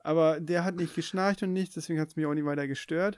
Aber 0.00 0.40
der 0.40 0.64
hat 0.64 0.76
nicht 0.76 0.94
geschnarcht 0.94 1.42
und 1.42 1.52
nichts, 1.52 1.74
deswegen 1.74 2.00
hat 2.00 2.08
es 2.08 2.16
mich 2.16 2.26
auch 2.26 2.34
nicht 2.34 2.44
weiter 2.44 2.66
gestört. 2.66 3.16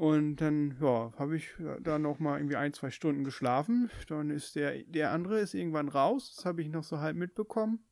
Und 0.00 0.36
dann, 0.36 0.78
ja, 0.80 1.12
habe 1.18 1.36
ich 1.36 1.50
da 1.82 1.98
noch 1.98 2.20
mal 2.20 2.38
irgendwie 2.38 2.56
ein, 2.56 2.72
zwei 2.72 2.90
Stunden 2.90 3.22
geschlafen. 3.22 3.90
Dann 4.08 4.30
ist 4.30 4.56
der, 4.56 4.82
der 4.84 5.10
andere 5.10 5.40
ist 5.40 5.52
irgendwann 5.52 5.90
raus. 5.90 6.32
Das 6.34 6.46
habe 6.46 6.62
ich 6.62 6.70
noch 6.70 6.84
so 6.84 7.00
halb 7.00 7.18
mitbekommen. 7.18 7.84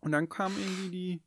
Und 0.00 0.12
dann 0.12 0.28
kam 0.28 0.52
irgendwie 0.58 0.90
die, 0.90 1.22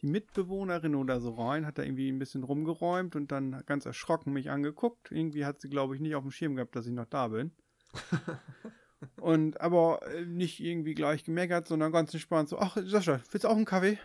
die 0.00 0.06
Mitbewohnerin 0.06 0.94
oder 0.94 1.20
so 1.20 1.34
rein, 1.34 1.66
hat 1.66 1.78
da 1.78 1.82
irgendwie 1.82 2.08
ein 2.10 2.18
bisschen 2.18 2.44
rumgeräumt 2.44 3.16
und 3.16 3.32
dann 3.32 3.62
ganz 3.66 3.86
erschrocken 3.86 4.32
mich 4.32 4.50
angeguckt. 4.50 5.10
Irgendwie 5.10 5.44
hat 5.44 5.60
sie, 5.60 5.68
glaube 5.68 5.94
ich, 5.94 6.00
nicht 6.00 6.14
auf 6.14 6.22
dem 6.22 6.30
Schirm 6.30 6.54
gehabt, 6.54 6.76
dass 6.76 6.86
ich 6.86 6.92
noch 6.92 7.06
da 7.06 7.28
bin. 7.28 7.52
und 9.16 9.60
aber 9.60 10.00
äh, 10.06 10.24
nicht 10.24 10.60
irgendwie 10.60 10.94
gleich 10.94 11.24
gemeckert, 11.24 11.68
sondern 11.68 11.92
ganz 11.92 12.12
entspannt 12.12 12.48
so, 12.48 12.58
ach 12.58 12.76
Sascha, 12.84 13.20
willst 13.30 13.44
du 13.44 13.48
auch 13.48 13.56
einen 13.56 13.64
Kaffee? 13.64 13.98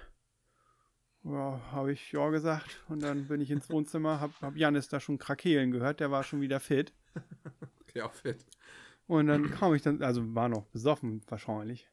Ja, 1.23 1.61
habe 1.71 1.93
ich 1.93 2.11
ja 2.11 2.29
gesagt. 2.29 2.83
Und 2.89 3.01
dann 3.01 3.27
bin 3.27 3.39
ich 3.39 3.51
ins 3.51 3.69
Wohnzimmer, 3.69 4.19
hab, 4.19 4.41
hab 4.41 4.57
Janis 4.57 4.89
da 4.89 4.99
schon 4.99 5.17
Krakehlen 5.17 5.71
gehört, 5.71 5.99
der 5.99 6.11
war 6.11 6.23
schon 6.23 6.41
wieder 6.41 6.59
fit. 6.59 6.93
Ja, 7.93 8.09
fit. 8.09 8.43
Und 9.05 9.27
dann 9.27 9.51
kam 9.51 9.75
ich 9.75 9.81
dann, 9.81 10.01
also 10.01 10.33
war 10.33 10.49
noch 10.49 10.65
besoffen 10.65 11.21
wahrscheinlich. 11.27 11.87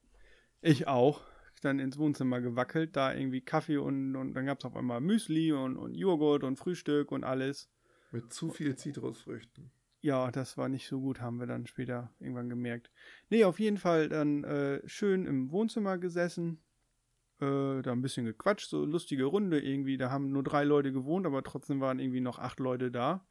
Ich 0.63 0.87
auch. 0.87 1.21
Dann 1.61 1.79
ins 1.79 1.99
Wohnzimmer 1.99 2.41
gewackelt, 2.41 2.97
da 2.97 3.15
irgendwie 3.15 3.43
Kaffee 3.43 3.77
und, 3.77 4.17
und 4.17 4.35
dann 4.35 4.47
gab 4.47 4.59
es 4.61 4.65
auf 4.65 4.77
einmal 4.77 5.01
Müsli 5.01 5.53
und, 5.53 5.77
und 5.77 5.95
Joghurt 5.95 6.43
und 6.45 6.57
Frühstück 6.57 7.13
und 7.13 7.25
alles. 7.25 7.71
Mit 8.13 8.33
zu 8.33 8.51
viel 8.51 8.77
Zitrusfrüchten. 8.77 9.71
Ja, 10.03 10.31
das 10.31 10.57
war 10.57 10.69
nicht 10.69 10.89
so 10.89 11.01
gut, 11.01 11.21
haben 11.21 11.39
wir 11.39 11.47
dann 11.47 11.67
später 11.67 12.15
irgendwann 12.19 12.49
gemerkt. 12.49 12.91
Nee, 13.29 13.45
auf 13.45 13.61
jeden 13.61 13.77
Fall 13.77 14.09
dann 14.09 14.45
äh, 14.45 14.81
schön 14.87 15.27
im 15.27 15.51
Wohnzimmer 15.51 15.99
gesessen, 15.99 16.63
äh, 17.41 17.83
da 17.83 17.93
ein 17.93 18.01
bisschen 18.01 18.25
gequatscht, 18.25 18.71
so 18.71 18.85
lustige 18.85 19.25
Runde 19.25 19.61
irgendwie. 19.61 19.99
Da 19.99 20.11
haben 20.11 20.31
nur 20.31 20.43
drei 20.43 20.65
Leute 20.65 20.93
gewohnt, 20.93 21.27
aber 21.27 21.43
trotzdem 21.43 21.81
waren 21.81 21.99
irgendwie 21.99 22.21
noch 22.21 22.39
acht 22.39 22.61
Leute 22.61 22.91
da. 22.91 23.27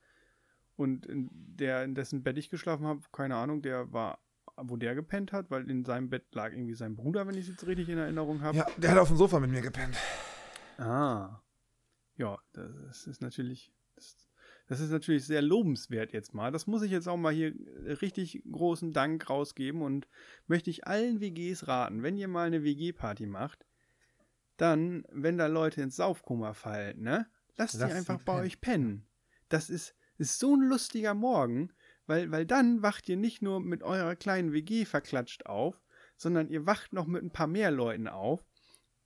Und 0.76 1.08
in 1.08 1.30
der, 1.32 1.84
in 1.84 1.96
dessen 1.96 2.24
Bett 2.24 2.38
ich 2.38 2.50
geschlafen 2.50 2.86
habe, 2.86 3.02
keine 3.12 3.36
Ahnung, 3.36 3.62
der 3.62 3.92
war, 3.92 4.20
wo 4.64 4.78
der 4.78 4.96
gepennt 4.96 5.32
hat, 5.32 5.50
weil 5.52 5.70
in 5.70 5.86
seinem 5.86 6.10
Bett 6.10 6.34
lag 6.34 6.52
irgendwie 6.52 6.76
sein 6.76 6.96
Bruder, 6.96 7.28
wenn 7.28 7.36
ich 7.36 7.42
es 7.42 7.50
jetzt 7.50 7.68
richtig 7.68 7.90
in 7.90 7.98
Erinnerung 7.98 8.42
habe. 8.42 8.58
Ja, 8.58 8.68
der 8.78 8.92
hat 8.92 8.98
auf 8.98 9.08
dem 9.08 9.18
Sofa 9.18 9.40
mit 9.40 9.52
mir 9.52 9.62
gepennt. 9.62 9.98
Ah. 10.78 11.42
Ja, 12.16 12.38
das 12.54 13.08
ist 13.08 13.22
natürlich, 13.22 13.74
das, 13.96 14.18
das 14.68 14.80
ist 14.80 14.92
natürlich 14.92 15.26
sehr 15.26 15.42
lobenswert 15.42 16.14
jetzt 16.14 16.34
mal. 16.34 16.52
Das 16.52 16.68
muss 16.68 16.82
ich 16.82 16.92
jetzt 16.92 17.08
auch 17.08 17.18
mal 17.18 17.34
hier 17.34 17.54
richtig 18.02 18.44
großen 18.52 18.92
Dank 18.92 19.30
rausgeben 19.30 19.82
und 19.82 20.08
möchte 20.48 20.70
ich 20.70 20.86
allen 20.86 21.22
WGs 21.22 21.68
raten, 21.68 22.04
wenn 22.04 22.18
ihr 22.18 22.28
mal 22.28 22.48
eine 22.48 22.64
WG-Party 22.64 23.26
macht, 23.26 23.66
dann, 24.58 25.04
wenn 25.12 25.38
da 25.38 25.48
Leute 25.48 25.82
ins 25.82 25.96
Saufkoma 25.96 26.54
fallen, 26.54 27.02
ne? 27.02 27.28
Lasst 27.58 27.74
die 27.74 27.78
sie 27.78 27.84
einfach 27.86 28.22
bei 28.22 28.34
pennen. 28.34 28.46
euch 28.46 28.62
pennen. 28.62 29.08
Das 29.48 29.70
ist, 29.70 29.96
ist 30.18 30.40
so 30.40 30.56
ein 30.56 30.62
lustiger 30.62 31.14
Morgen, 31.14 31.72
weil, 32.10 32.30
weil 32.32 32.46
dann 32.46 32.82
wacht 32.82 33.08
ihr 33.08 33.16
nicht 33.18 33.42
nur 33.42 33.62
mit 33.62 33.84
eurer 33.84 34.16
kleinen 34.18 34.52
WG 34.52 34.84
verklatscht 34.86 35.46
auf, 35.46 35.82
sondern 36.18 36.50
ihr 36.50 36.66
wacht 36.66 36.92
noch 36.92 37.06
mit 37.08 37.24
ein 37.24 37.32
paar 37.32 37.48
mehr 37.48 37.72
Leuten 37.72 38.08
auf 38.10 38.44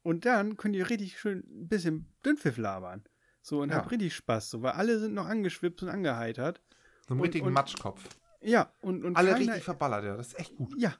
und 0.02 0.26
dann 0.26 0.58
könnt 0.58 0.76
ihr 0.76 0.90
richtig 0.90 1.20
schön 1.20 1.40
ein 1.48 1.68
bisschen 1.68 2.08
Dünnpfiff 2.26 2.58
labern. 2.58 3.04
So, 3.42 3.62
und 3.62 3.70
Ja. 3.70 3.76
habt 3.76 3.92
richtig 3.92 4.16
Spaß, 4.16 4.50
so, 4.50 4.62
weil 4.64 4.72
alle 4.72 4.98
sind 5.00 5.14
noch 5.14 5.28
angeschwipst 5.28 5.84
und 5.84 5.90
angeheitert. 5.90 6.62
So 7.08 7.14
einen 7.14 7.20
Und- 7.20 7.26
richtigen 7.26 7.48
und- 7.48 7.54
Matschkopf. 7.54 8.02
Ja, 8.42 8.74
und, 8.82 9.06
und 9.06 9.16
Alle 9.16 9.32
keiner, 9.34 9.40
richtig 9.54 9.64
verballert, 9.64 10.04
ja. 10.06 10.18
Das 10.18 10.28
ist 10.30 10.40
echt 10.40 10.56
gut. 10.56 10.74
ja, 10.78 10.94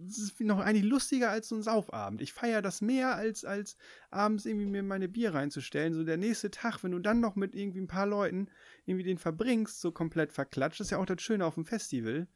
das 0.00 0.18
ist 0.18 0.40
noch 0.40 0.58
eigentlich 0.60 0.84
lustiger 0.84 1.30
als 1.30 1.48
so 1.48 1.56
ein 1.56 1.62
Saufabend. 1.62 2.20
Ich 2.20 2.32
feiere 2.32 2.62
das 2.62 2.80
mehr, 2.80 3.14
als, 3.14 3.44
als 3.44 3.76
abends 4.10 4.46
irgendwie 4.46 4.66
mir 4.66 4.82
meine 4.82 5.08
Bier 5.08 5.34
reinzustellen. 5.34 5.94
So 5.94 6.04
der 6.04 6.16
nächste 6.16 6.50
Tag, 6.50 6.82
wenn 6.82 6.92
du 6.92 6.98
dann 6.98 7.20
noch 7.20 7.36
mit 7.36 7.54
irgendwie 7.54 7.80
ein 7.80 7.88
paar 7.88 8.06
Leuten 8.06 8.48
irgendwie 8.86 9.04
den 9.04 9.18
verbringst, 9.18 9.80
so 9.80 9.92
komplett 9.92 10.32
verklatscht, 10.32 10.80
das 10.80 10.88
ist 10.88 10.90
ja 10.90 10.98
auch 10.98 11.06
das 11.06 11.22
Schöne 11.22 11.46
auf 11.46 11.54
dem 11.54 11.64
Festival, 11.64 12.26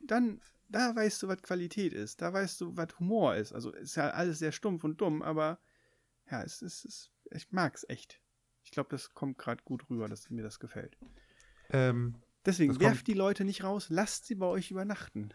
dann, 0.00 0.40
da 0.68 0.94
weißt 0.94 1.22
du, 1.22 1.28
was 1.28 1.42
Qualität 1.42 1.92
ist. 1.92 2.22
Da 2.22 2.32
weißt 2.32 2.60
du, 2.60 2.76
was 2.76 2.98
Humor 2.98 3.36
ist. 3.36 3.52
Also 3.52 3.72
ist 3.72 3.96
ja 3.96 4.10
alles 4.10 4.38
sehr 4.38 4.52
stumpf 4.52 4.84
und 4.84 5.00
dumm, 5.00 5.22
aber 5.22 5.58
ja, 6.30 6.42
es 6.42 6.62
ist, 6.62 6.84
es, 6.84 7.10
ich 7.30 7.52
mag's 7.52 7.84
echt. 7.88 8.20
Ich 8.64 8.70
glaube, 8.70 8.88
das 8.90 9.12
kommt 9.14 9.38
gerade 9.38 9.62
gut 9.64 9.88
rüber, 9.90 10.08
dass 10.08 10.30
mir 10.30 10.42
das 10.42 10.58
gefällt. 10.58 10.96
Ähm, 11.70 12.16
Deswegen, 12.46 12.78
werft 12.80 13.06
die 13.06 13.14
Leute 13.14 13.44
nicht 13.44 13.64
raus, 13.64 13.86
lasst 13.88 14.26
sie 14.26 14.34
bei 14.34 14.46
euch 14.46 14.70
übernachten. 14.70 15.32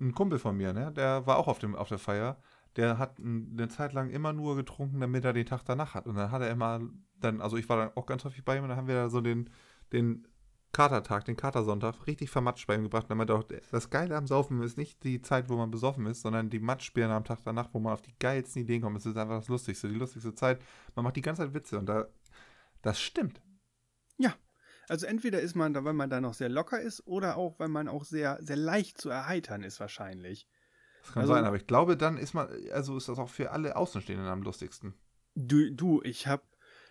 Ein 0.00 0.14
Kumpel 0.14 0.38
von 0.38 0.56
mir, 0.56 0.72
ne, 0.72 0.92
der 0.92 1.26
war 1.26 1.38
auch 1.38 1.48
auf, 1.48 1.58
dem, 1.58 1.74
auf 1.74 1.88
der 1.88 1.98
Feier. 1.98 2.38
Der 2.76 2.98
hat 2.98 3.18
eine 3.18 3.68
Zeit 3.68 3.92
lang 3.92 4.08
immer 4.10 4.32
nur 4.32 4.56
getrunken, 4.56 5.00
damit 5.00 5.24
er 5.24 5.34
den 5.34 5.44
Tag 5.44 5.62
danach 5.64 5.94
hat. 5.94 6.06
Und 6.06 6.16
dann 6.16 6.30
hat 6.30 6.40
er 6.40 6.50
immer, 6.50 6.80
dann, 7.20 7.42
also 7.42 7.58
ich 7.58 7.68
war 7.68 7.76
dann 7.76 7.90
auch 7.96 8.06
ganz 8.06 8.24
häufig 8.24 8.44
bei 8.44 8.56
ihm 8.56 8.62
und 8.62 8.70
dann 8.70 8.78
haben 8.78 8.88
wir 8.88 8.94
da 8.94 9.10
so 9.10 9.20
den, 9.20 9.50
den 9.92 10.26
Katertag, 10.72 11.26
den 11.26 11.36
Katersonntag, 11.36 12.06
richtig 12.06 12.30
vermatscht 12.30 12.66
bei 12.66 12.74
ihm 12.74 12.82
gebracht. 12.82 13.04
Und 13.04 13.10
er 13.10 13.16
meinte 13.16 13.34
auch, 13.34 13.44
das 13.70 13.90
Geile 13.90 14.16
am 14.16 14.26
Saufen 14.26 14.62
ist 14.62 14.78
nicht 14.78 15.04
die 15.04 15.20
Zeit, 15.20 15.50
wo 15.50 15.56
man 15.56 15.70
besoffen 15.70 16.06
ist, 16.06 16.22
sondern 16.22 16.48
die 16.48 16.60
Matschbirne 16.60 17.14
am 17.14 17.24
Tag 17.24 17.40
danach, 17.44 17.68
wo 17.74 17.78
man 17.78 17.92
auf 17.92 18.00
die 18.00 18.18
geilsten 18.18 18.62
Ideen 18.62 18.80
kommt. 18.80 18.96
Es 18.96 19.04
ist 19.04 19.18
einfach 19.18 19.40
das 19.40 19.48
Lustigste, 19.48 19.88
die 19.88 19.96
lustigste 19.96 20.34
Zeit. 20.34 20.62
Man 20.94 21.04
macht 21.04 21.16
die 21.16 21.22
ganze 21.22 21.42
Zeit 21.42 21.52
Witze 21.52 21.78
und 21.78 21.86
da, 21.86 22.06
das 22.80 22.98
stimmt. 22.98 23.42
Also 24.92 25.06
entweder 25.06 25.40
ist 25.40 25.56
man 25.56 25.72
da, 25.72 25.84
weil 25.84 25.94
man 25.94 26.10
da 26.10 26.20
noch 26.20 26.34
sehr 26.34 26.50
locker 26.50 26.78
ist, 26.78 27.06
oder 27.06 27.38
auch, 27.38 27.58
weil 27.58 27.68
man 27.68 27.88
auch 27.88 28.04
sehr, 28.04 28.36
sehr 28.42 28.56
leicht 28.56 29.00
zu 29.00 29.08
erheitern 29.08 29.62
ist 29.62 29.80
wahrscheinlich. 29.80 30.46
Das 31.00 31.14
kann 31.14 31.22
Also- 31.22 31.32
sein, 31.32 31.46
aber 31.46 31.56
ich 31.56 31.66
glaube, 31.66 31.96
dann 31.96 32.18
ist 32.18 32.34
man, 32.34 32.46
also 32.72 32.98
ist 32.98 33.08
das 33.08 33.18
auch 33.18 33.30
für 33.30 33.52
alle 33.52 33.76
Außenstehenden 33.76 34.28
am 34.28 34.42
lustigsten. 34.42 34.92
Du, 35.34 35.72
du 35.72 36.02
ich 36.04 36.26
habe 36.26 36.42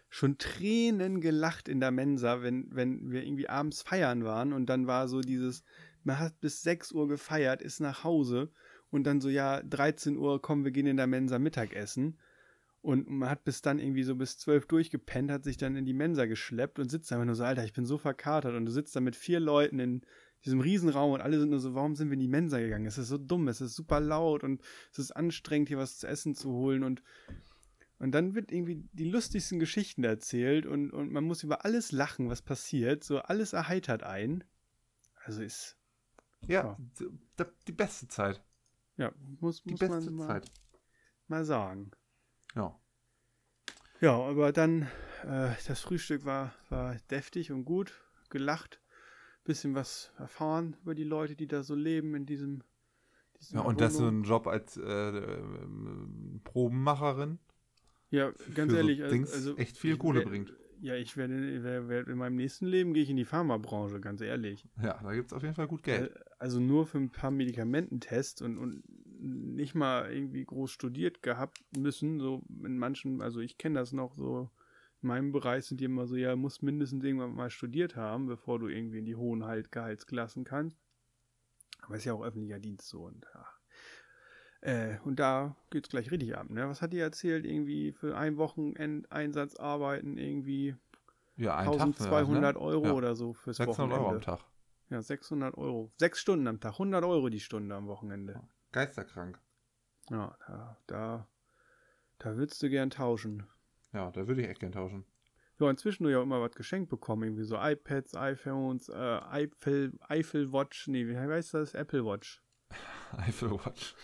schon 0.10 0.40
Tränen 0.40 1.22
gelacht 1.22 1.70
in 1.70 1.80
der 1.80 1.92
Mensa, 1.92 2.42
wenn, 2.42 2.76
wenn 2.76 3.12
wir 3.12 3.22
irgendwie 3.24 3.50
abends 3.50 3.84
feiern 3.84 4.24
waren 4.24 4.52
und 4.52 4.66
dann 4.66 4.88
war 4.88 5.08
so 5.08 5.22
dieses, 5.22 5.64
man 6.04 6.18
hat 6.18 6.42
bis 6.42 6.64
6 6.64 6.92
Uhr 6.94 7.08
gefeiert, 7.08 7.62
ist 7.62 7.82
nach 7.82 8.04
Hause 8.04 8.52
und 8.90 9.04
dann 9.04 9.22
so, 9.22 9.30
ja, 9.30 9.62
13 9.62 10.18
Uhr, 10.18 10.42
kommen 10.42 10.64
wir 10.66 10.72
gehen 10.72 10.88
in 10.88 10.98
der 10.98 11.06
Mensa 11.06 11.38
Mittagessen. 11.38 12.18
Und 12.82 13.08
man 13.10 13.30
hat 13.30 13.44
bis 13.44 13.62
dann 13.62 13.78
irgendwie 13.78 14.04
so 14.04 14.16
bis 14.16 14.40
12 14.40 14.66
durchgepennt, 14.66 15.30
hat 15.30 15.44
sich 15.44 15.58
dann 15.58 15.76
in 15.76 15.86
die 15.86 15.94
Mensa 15.94 16.26
geschleppt 16.26 16.80
und 16.80 16.90
sitzt 16.90 17.12
einfach 17.12 17.26
nur 17.26 17.36
so, 17.36 17.44
Alter, 17.44 17.64
ich 17.64 17.74
bin 17.74 17.86
so 17.86 18.00
verkatert. 18.00 18.56
Und 18.56 18.66
du 18.66 18.72
sitzt 18.72 18.96
da 18.96 19.02
mit 19.02 19.16
vier 19.16 19.40
Leuten 19.40 19.78
in 19.80 20.02
diesem 20.44 20.60
Riesenraum 20.62 21.12
und 21.12 21.22
alle 21.22 21.40
sind 21.40 21.52
nur 21.52 21.60
so, 21.60 21.76
warum 21.76 21.96
sind 21.96 22.10
wir 22.10 22.16
in 22.16 22.20
die 22.20 22.28
Mensa 22.28 22.60
gegangen? 22.60 22.88
Es 22.88 22.98
ist 22.98 23.10
so 23.10 23.20
dumm, 23.20 23.48
es 23.48 23.62
ist 23.62 23.76
super 23.76 24.00
laut 24.00 24.44
und 24.44 24.62
es 24.92 24.98
ist 24.98 25.12
anstrengend, 25.12 25.68
hier 25.70 25.78
was 25.78 26.00
zu 26.00 26.08
essen 26.08 26.34
zu 26.36 26.52
holen 26.52 26.84
und 26.84 27.04
und 28.00 28.14
dann 28.14 28.34
wird 28.34 28.52
irgendwie 28.52 28.90
die 28.94 29.12
lustigsten 29.12 29.60
Geschichten 29.60 30.04
erzählt 30.04 30.66
und, 30.66 30.90
und 30.90 31.12
man 31.12 31.24
muss 31.24 31.44
über 31.44 31.66
alles 31.66 31.92
lachen, 31.92 32.30
was 32.30 32.42
passiert. 32.42 33.04
So 33.04 33.20
alles 33.20 33.54
erheitert 33.54 34.02
ein. 34.02 34.44
Also 35.24 35.44
ist, 35.44 35.78
Ja, 36.48 36.64
Ja. 36.64 36.78
d- 37.38 37.46
die 37.68 37.72
beste 37.74 38.08
Zeit. 38.08 38.44
ja, 38.98 39.14
muss, 39.40 39.62
Die 39.62 39.70
muss 39.74 39.80
beste 39.82 40.10
man 40.10 40.14
mal, 40.16 40.28
Zeit. 40.28 40.52
mal 41.28 41.46
sagen. 41.46 41.92
Ja. 42.56 42.78
Ja, 44.02 44.14
aber 44.18 44.52
dann, 44.52 44.84
äh, 45.24 45.52
das 45.68 45.82
Frühstück 45.82 46.26
war, 46.26 46.54
war 46.70 46.96
deftig 47.12 47.52
und 47.52 47.66
gut, 47.66 47.94
gelacht, 48.30 48.82
bisschen 49.44 49.76
was 49.76 50.12
erfahren 50.18 50.76
über 50.82 50.96
die 50.96 51.04
Leute, 51.04 51.36
die 51.36 51.48
da 51.48 51.64
so 51.64 51.76
leben 51.76 52.16
in 52.16 52.26
diesem. 52.26 52.64
diesem 53.40 53.60
Ja, 53.60 53.66
und 53.66 53.80
das 53.80 53.94
so 53.94 54.00
Wohnung. 54.00 54.22
ein 54.22 54.24
Job 54.24 54.48
als 54.48 54.78
äh, 54.78 54.82
ähm, 54.84 56.42
Probenmacherin 56.44 57.40
Ja, 58.10 58.32
ganz 58.56 58.74
ehrlich, 58.74 59.00
so 59.00 59.04
also, 59.04 59.16
Dings 59.16 59.34
also 59.34 59.58
echt 59.58 59.78
viel 59.78 59.98
Kohle 59.98 60.22
bringt. 60.22 60.54
Ja, 60.82 60.96
ich 60.96 61.16
werde, 61.16 61.64
wär, 61.64 62.08
in 62.08 62.18
meinem 62.18 62.38
nächsten 62.38 62.66
Leben 62.66 62.96
gehe 62.96 63.04
ich 63.04 63.10
in 63.12 63.18
die 63.18 63.26
Pharmabranche, 63.26 64.00
ganz 64.00 64.20
ehrlich. 64.22 64.66
Ja, 64.82 65.00
da 65.04 65.14
gibt 65.14 65.28
es 65.28 65.34
auf 65.34 65.44
jeden 65.44 65.54
Fall 65.54 65.68
gut 65.68 65.84
Geld. 65.84 66.12
Äh, 66.12 66.20
Also 66.40 66.60
nur 66.60 66.88
für 66.88 66.98
ein 66.98 67.12
paar 67.12 67.30
Medikamententests 67.30 68.42
und, 68.42 68.58
und 68.58 68.84
nicht 69.22 69.76
mal 69.76 70.12
irgendwie 70.12 70.44
groß 70.44 70.72
studiert 70.72 71.22
gehabt 71.22 71.64
müssen. 71.78 72.20
So 72.20 72.44
in 72.64 72.78
manchen, 72.78 73.22
also 73.22 73.40
ich 73.40 73.58
kenne 73.58 73.80
das 73.80 73.92
noch 73.92 74.16
so. 74.16 74.50
In 75.02 75.08
meinem 75.08 75.32
Bereich 75.32 75.66
sind 75.66 75.82
die 75.82 75.86
immer 75.86 76.06
so, 76.06 76.16
ja, 76.16 76.36
musst 76.36 76.62
mindestens 76.62 77.04
irgendwann 77.04 77.34
mal 77.34 77.50
studiert 77.50 77.96
haben, 77.96 78.28
bevor 78.28 78.60
du 78.60 78.68
irgendwie 78.68 79.00
in 79.00 79.06
die 79.06 79.16
hohen 79.16 79.46
halt 79.46 79.72
Gehaltsklassen 79.72 80.44
kannst. 80.44 80.78
Aber 81.82 81.96
ist 81.96 82.06
ja 82.06 82.14
auch 82.14 82.24
öffentlicher 82.24 82.60
Dienst 82.60 82.88
so 82.88 83.06
und 83.06 83.26
ja. 83.34 83.48
Äh, 84.62 85.00
und 85.06 85.20
da 85.20 85.56
geht's 85.72 85.90
gleich 85.90 86.12
richtig 86.12 86.38
ab, 86.38 86.52
ne? 86.52 86.70
Was 86.70 86.84
hat 86.84 86.94
die 86.94 87.00
erzählt? 87.00 87.46
Irgendwie 87.46 87.94
für 87.94 88.16
ein 88.16 88.38
Wochenendeinsatz 88.38 89.56
arbeiten, 89.56 90.20
irgendwie 90.20 90.76
ja, 91.36 91.58
ein 91.58 91.66
Tag. 91.66 91.82
1200 91.82 92.56
ne? 92.56 92.62
Euro 92.62 92.86
Ja. 92.86 92.94
oder 92.94 93.16
so 93.16 93.34
fürs 93.34 93.58
600 93.58 93.80
Wochenende. 93.80 94.06
Euro 94.06 94.16
am 94.16 94.22
Tag. 94.22 94.46
Ja, 94.92 95.02
600 95.02 95.58
Euro. 95.58 95.92
Sechs 95.98 96.20
Stunden 96.20 96.48
am 96.48 96.60
Tag, 96.60 96.74
100 96.74 97.04
Euro 97.04 97.30
die 97.30 97.40
Stunde 97.40 97.74
am 97.74 97.88
Wochenende. 97.88 98.42
Geisterkrank. 98.72 99.40
Ja, 100.10 100.36
da, 100.48 100.78
da, 100.88 101.28
da 102.20 102.36
würdest 102.36 102.62
du 102.64 102.70
gern 102.70 102.90
tauschen. 102.90 103.44
Ja, 103.94 104.12
da 104.12 104.28
würde 104.28 104.42
ich 104.42 104.48
echt 104.50 104.60
gern 104.60 104.72
tauschen. 104.72 105.06
Ja, 105.60 105.70
inzwischen 105.70 106.04
nur 106.04 106.12
ja 106.12 106.22
immer 106.22 106.42
was 106.42 106.56
geschenkt 106.56 106.90
bekommen, 106.90 107.24
irgendwie 107.24 107.44
so 107.44 107.56
iPads, 107.58 108.16
iPhones, 108.16 108.90
äh, 108.90 108.94
Eiffel, 108.96 109.94
Eiffel 110.02 110.52
Watch, 110.52 110.88
nee, 110.88 111.06
wie 111.08 111.18
heißt 111.18 111.54
das? 111.54 111.74
Apple 111.76 112.04
Watch. 112.06 112.42
Apple 113.28 113.52
Watch. 113.64 113.96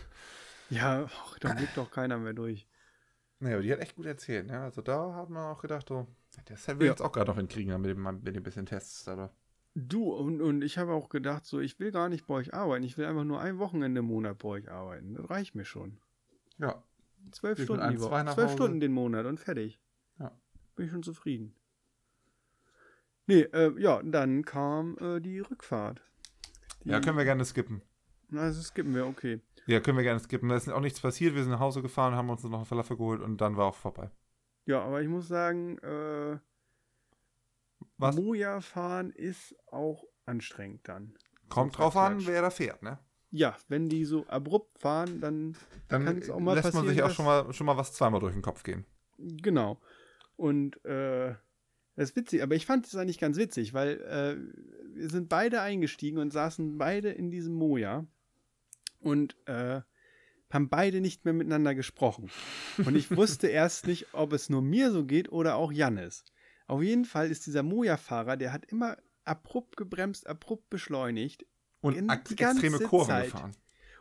Ja, 0.70 1.06
ach, 1.10 1.40
da 1.40 1.54
blickt 1.54 1.78
doch 1.78 1.90
keiner 1.90 2.18
mehr 2.18 2.34
durch. 2.34 2.68
Naja, 3.40 3.56
aber 3.56 3.64
die 3.64 3.72
hat 3.72 3.80
echt 3.80 3.96
gut 3.96 4.06
erzählt. 4.06 4.48
Ne? 4.48 4.60
Also 4.60 4.82
da 4.82 5.14
hat 5.16 5.30
man 5.30 5.46
auch 5.56 5.62
gedacht, 5.62 5.88
so, 5.88 6.08
das 6.46 6.68
will 6.68 6.86
Ja. 6.88 6.92
jetzt 6.92 7.02
auch 7.02 7.12
gerade 7.12 7.30
noch 7.32 7.38
hinkriegen 7.38 7.80
mit 7.82 7.92
dem, 7.92 8.04
mit 8.24 8.36
dem 8.36 8.44
bisschen 8.44 8.66
Tests. 8.66 9.08
Aber 9.08 9.32
Du, 9.80 10.12
und, 10.12 10.42
und 10.42 10.64
ich 10.64 10.80
habe 10.80 10.94
auch 10.94 11.08
gedacht, 11.08 11.46
so, 11.46 11.60
ich 11.60 11.80
will 11.80 11.92
gar 11.92 12.10
nicht 12.10 12.26
bei 12.26 12.34
euch 12.34 12.52
arbeiten, 12.52 12.84
ich 12.84 12.98
will 12.98 13.06
einfach 13.06 13.24
nur 13.24 13.40
ein 13.40 13.60
Wochenende 13.60 14.00
im 14.00 14.06
Monat 14.06 14.40
bei 14.40 14.50
euch 14.50 14.72
arbeiten. 14.72 15.14
Das 15.14 15.30
reicht 15.30 15.54
mir 15.54 15.66
schon. 15.66 16.00
ja, 16.58 16.84
Zwölf 17.32 17.62
Stunden 17.62 17.92
die 17.92 18.02
Woche. 18.02 18.26
Zwölf. 18.34 18.54
Stunden 18.54 18.80
den 18.80 18.92
Monat 18.92 19.28
und 19.28 19.40
fertig. 19.40 19.80
Ja. 20.18 20.32
Bin 20.76 20.86
ich 20.88 20.92
schon 20.92 21.04
zufrieden. 21.04 21.54
Nee, 23.28 23.42
äh, 23.42 23.80
ja, 23.80 24.02
dann 24.02 24.46
kam 24.46 24.98
äh, 24.98 25.20
die 25.20 25.42
Rückfahrt. 25.42 26.02
Die, 26.84 26.90
ja, 26.90 27.00
können 27.00 27.18
wir 27.18 27.26
gerne 27.26 27.46
skippen. 27.46 27.84
Das 28.30 28.60
skippen 28.64 28.96
wir, 28.96 29.06
okay. 29.06 29.42
Ja, 29.68 29.80
können 29.80 29.98
wir 29.98 30.04
gerne 30.04 30.20
skippen. 30.20 30.50
Da 30.50 30.56
ist 30.56 30.70
auch 30.70 30.82
nichts 30.82 31.02
passiert. 31.02 31.36
Wir 31.36 31.44
sind 31.44 31.52
nach 31.52 31.60
Hause 31.60 31.84
gefahren, 31.84 32.16
haben 32.16 32.32
uns 32.32 32.44
noch 32.44 32.52
einen 32.52 32.66
Falafel 32.66 32.98
geholt 32.98 33.22
und 33.22 33.42
dann 33.42 33.58
war 33.58 33.68
auch 33.68 33.76
vorbei. 33.76 34.10
Ja, 34.66 34.82
aber 34.82 35.04
ich 35.04 35.08
muss 35.08 35.28
sagen, 35.28 35.78
äh, 35.80 36.40
Was? 37.98 38.16
Moja 38.16 38.62
fahren 38.62 39.12
ist 39.12 39.56
auch 39.68 40.04
anstrengend 40.26 40.88
dann. 40.88 41.16
Kommt 41.50 41.78
drauf 41.78 41.96
an, 41.96 42.26
wer 42.26 42.42
da 42.42 42.50
fährt, 42.50 42.84
ne? 42.84 43.00
Ja, 43.32 43.58
wenn 43.68 43.90
die 43.90 44.06
so 44.06 44.26
abrupt 44.28 44.80
fahren, 44.80 45.20
dann 45.20 45.56
Dann 45.88 46.06
Kann's 46.06 46.30
auch 46.30 46.40
mal 46.40 46.54
lässt 46.56 46.74
man 46.74 46.88
sich 46.88 47.02
auch 47.04 47.12
schon 47.12 47.26
mal, 47.26 47.54
schon 47.54 47.66
mal 47.66 47.78
was 47.78 47.94
zweimal 47.94 48.20
durch 48.20 48.34
den 48.34 48.42
Kopf 48.42 48.64
gehen. 48.64 48.86
Genau. 49.18 49.82
Und 50.36 50.84
äh, 50.86 51.36
das 51.96 52.12
ist 52.12 52.16
witzig, 52.16 52.44
aber 52.44 52.56
ich 52.56 52.66
fand 52.66 52.86
es 52.86 52.96
eigentlich 52.96 53.20
ganz 53.20 53.38
witzig, 53.38 53.74
weil 53.74 54.00
äh, 54.02 54.96
wir 54.96 55.10
sind 55.10 55.30
beide 55.30 55.62
eingestiegen 55.62 56.20
und 56.20 56.32
saßen 56.32 56.78
beide 56.78 57.10
in 57.10 57.32
diesem 57.32 57.56
Moja 57.56 58.06
und 59.00 59.36
äh, 59.46 59.82
haben 60.50 60.70
beide 60.70 61.02
nicht 61.02 61.26
mehr 61.26 61.34
miteinander 61.34 61.76
gesprochen. 61.76 62.30
Und 62.86 62.96
ich 62.96 63.16
wusste 63.16 63.48
erst 63.48 63.88
nicht, 63.88 64.14
ob 64.14 64.32
es 64.34 64.50
nur 64.50 64.62
mir 64.62 64.92
so 64.92 65.06
geht 65.06 65.32
oder 65.32 65.56
auch 65.56 65.72
Jannis. 65.72 66.24
Auf 66.68 66.84
jeden 66.84 67.06
Fall 67.06 67.32
ist 67.32 67.46
dieser 67.48 67.64
Moja-Fahrer, 67.64 68.38
der 68.38 68.52
hat 68.54 68.66
immer 68.66 68.98
abrupt 69.24 69.78
gebremst, 69.78 70.28
abrupt 70.28 70.70
beschleunigt 70.70 71.46
Und 71.82 71.96
extreme 71.96 72.80
Kurven 72.80 73.08
Zeit. 73.08 73.32
gefahren. 73.32 73.56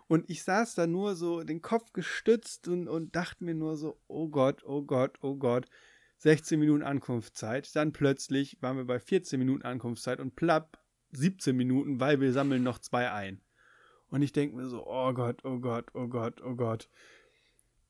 und 0.09 0.29
ich 0.29 0.42
saß 0.42 0.74
da 0.74 0.87
nur 0.87 1.14
so, 1.16 1.42
den 1.42 1.62
Kopf 1.62 1.92
gestützt 1.92 2.68
und, 2.68 2.88
und 2.88 3.14
dachte 3.16 3.44
mir 3.44 3.55
nur 3.55 3.76
so, 3.76 4.00
oh 4.09 4.29
Gott, 4.29 4.64
oh 4.64 4.83
Gott, 4.83 5.18
oh 5.22 5.37
Gott. 5.37 5.66
16 6.18 6.59
Minuten 6.59 6.83
Ankunftszeit. 6.83 7.74
Dann 7.76 7.92
plötzlich 7.92 8.57
waren 8.62 8.79
wir 8.79 8.85
bei 8.87 8.98
14 8.98 9.38
Minuten 9.38 9.62
Ankunftszeit 9.64 10.18
und 10.18 10.35
plapp 10.35 10.83
17 11.12 11.55
Minuten, 11.57 12.00
weil 12.00 12.20
wir 12.20 12.33
sammeln 12.33 12.62
noch 12.62 12.79
zwei 12.79 13.12
ein. 13.12 13.42
Und 14.09 14.22
ich 14.22 14.33
denke 14.33 14.57
mir 14.57 14.66
so, 14.66 14.87
oh 14.87 15.12
Gott, 15.12 15.44
oh 15.44 15.59
Gott, 15.59 15.90
oh 15.94 16.09
Gott, 16.09 16.40
oh 16.42 16.55
Gott. 16.55 16.88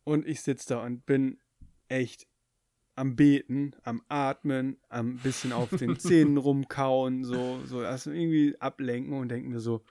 Und 0.04 0.26
ich 0.26 0.40
sitze 0.42 0.70
da 0.70 0.84
und 0.84 1.06
bin 1.06 1.38
echt 1.88 2.26
am 2.96 3.14
Beten, 3.14 3.72
am 3.85 4.02
Atmen, 4.09 4.78
am 4.88 5.16
bisschen 5.18 5.52
auf 5.52 5.70
den 5.70 5.96
Zähnen 5.98 6.37
rumkauen, 6.38 7.24
so, 7.24 7.61
so 7.66 7.80
also 7.80 8.11
irgendwie 8.11 8.56
ablenken 8.61 9.12
und 9.12 9.28
denken 9.28 9.52
wir 9.52 9.61
so, 9.61 9.85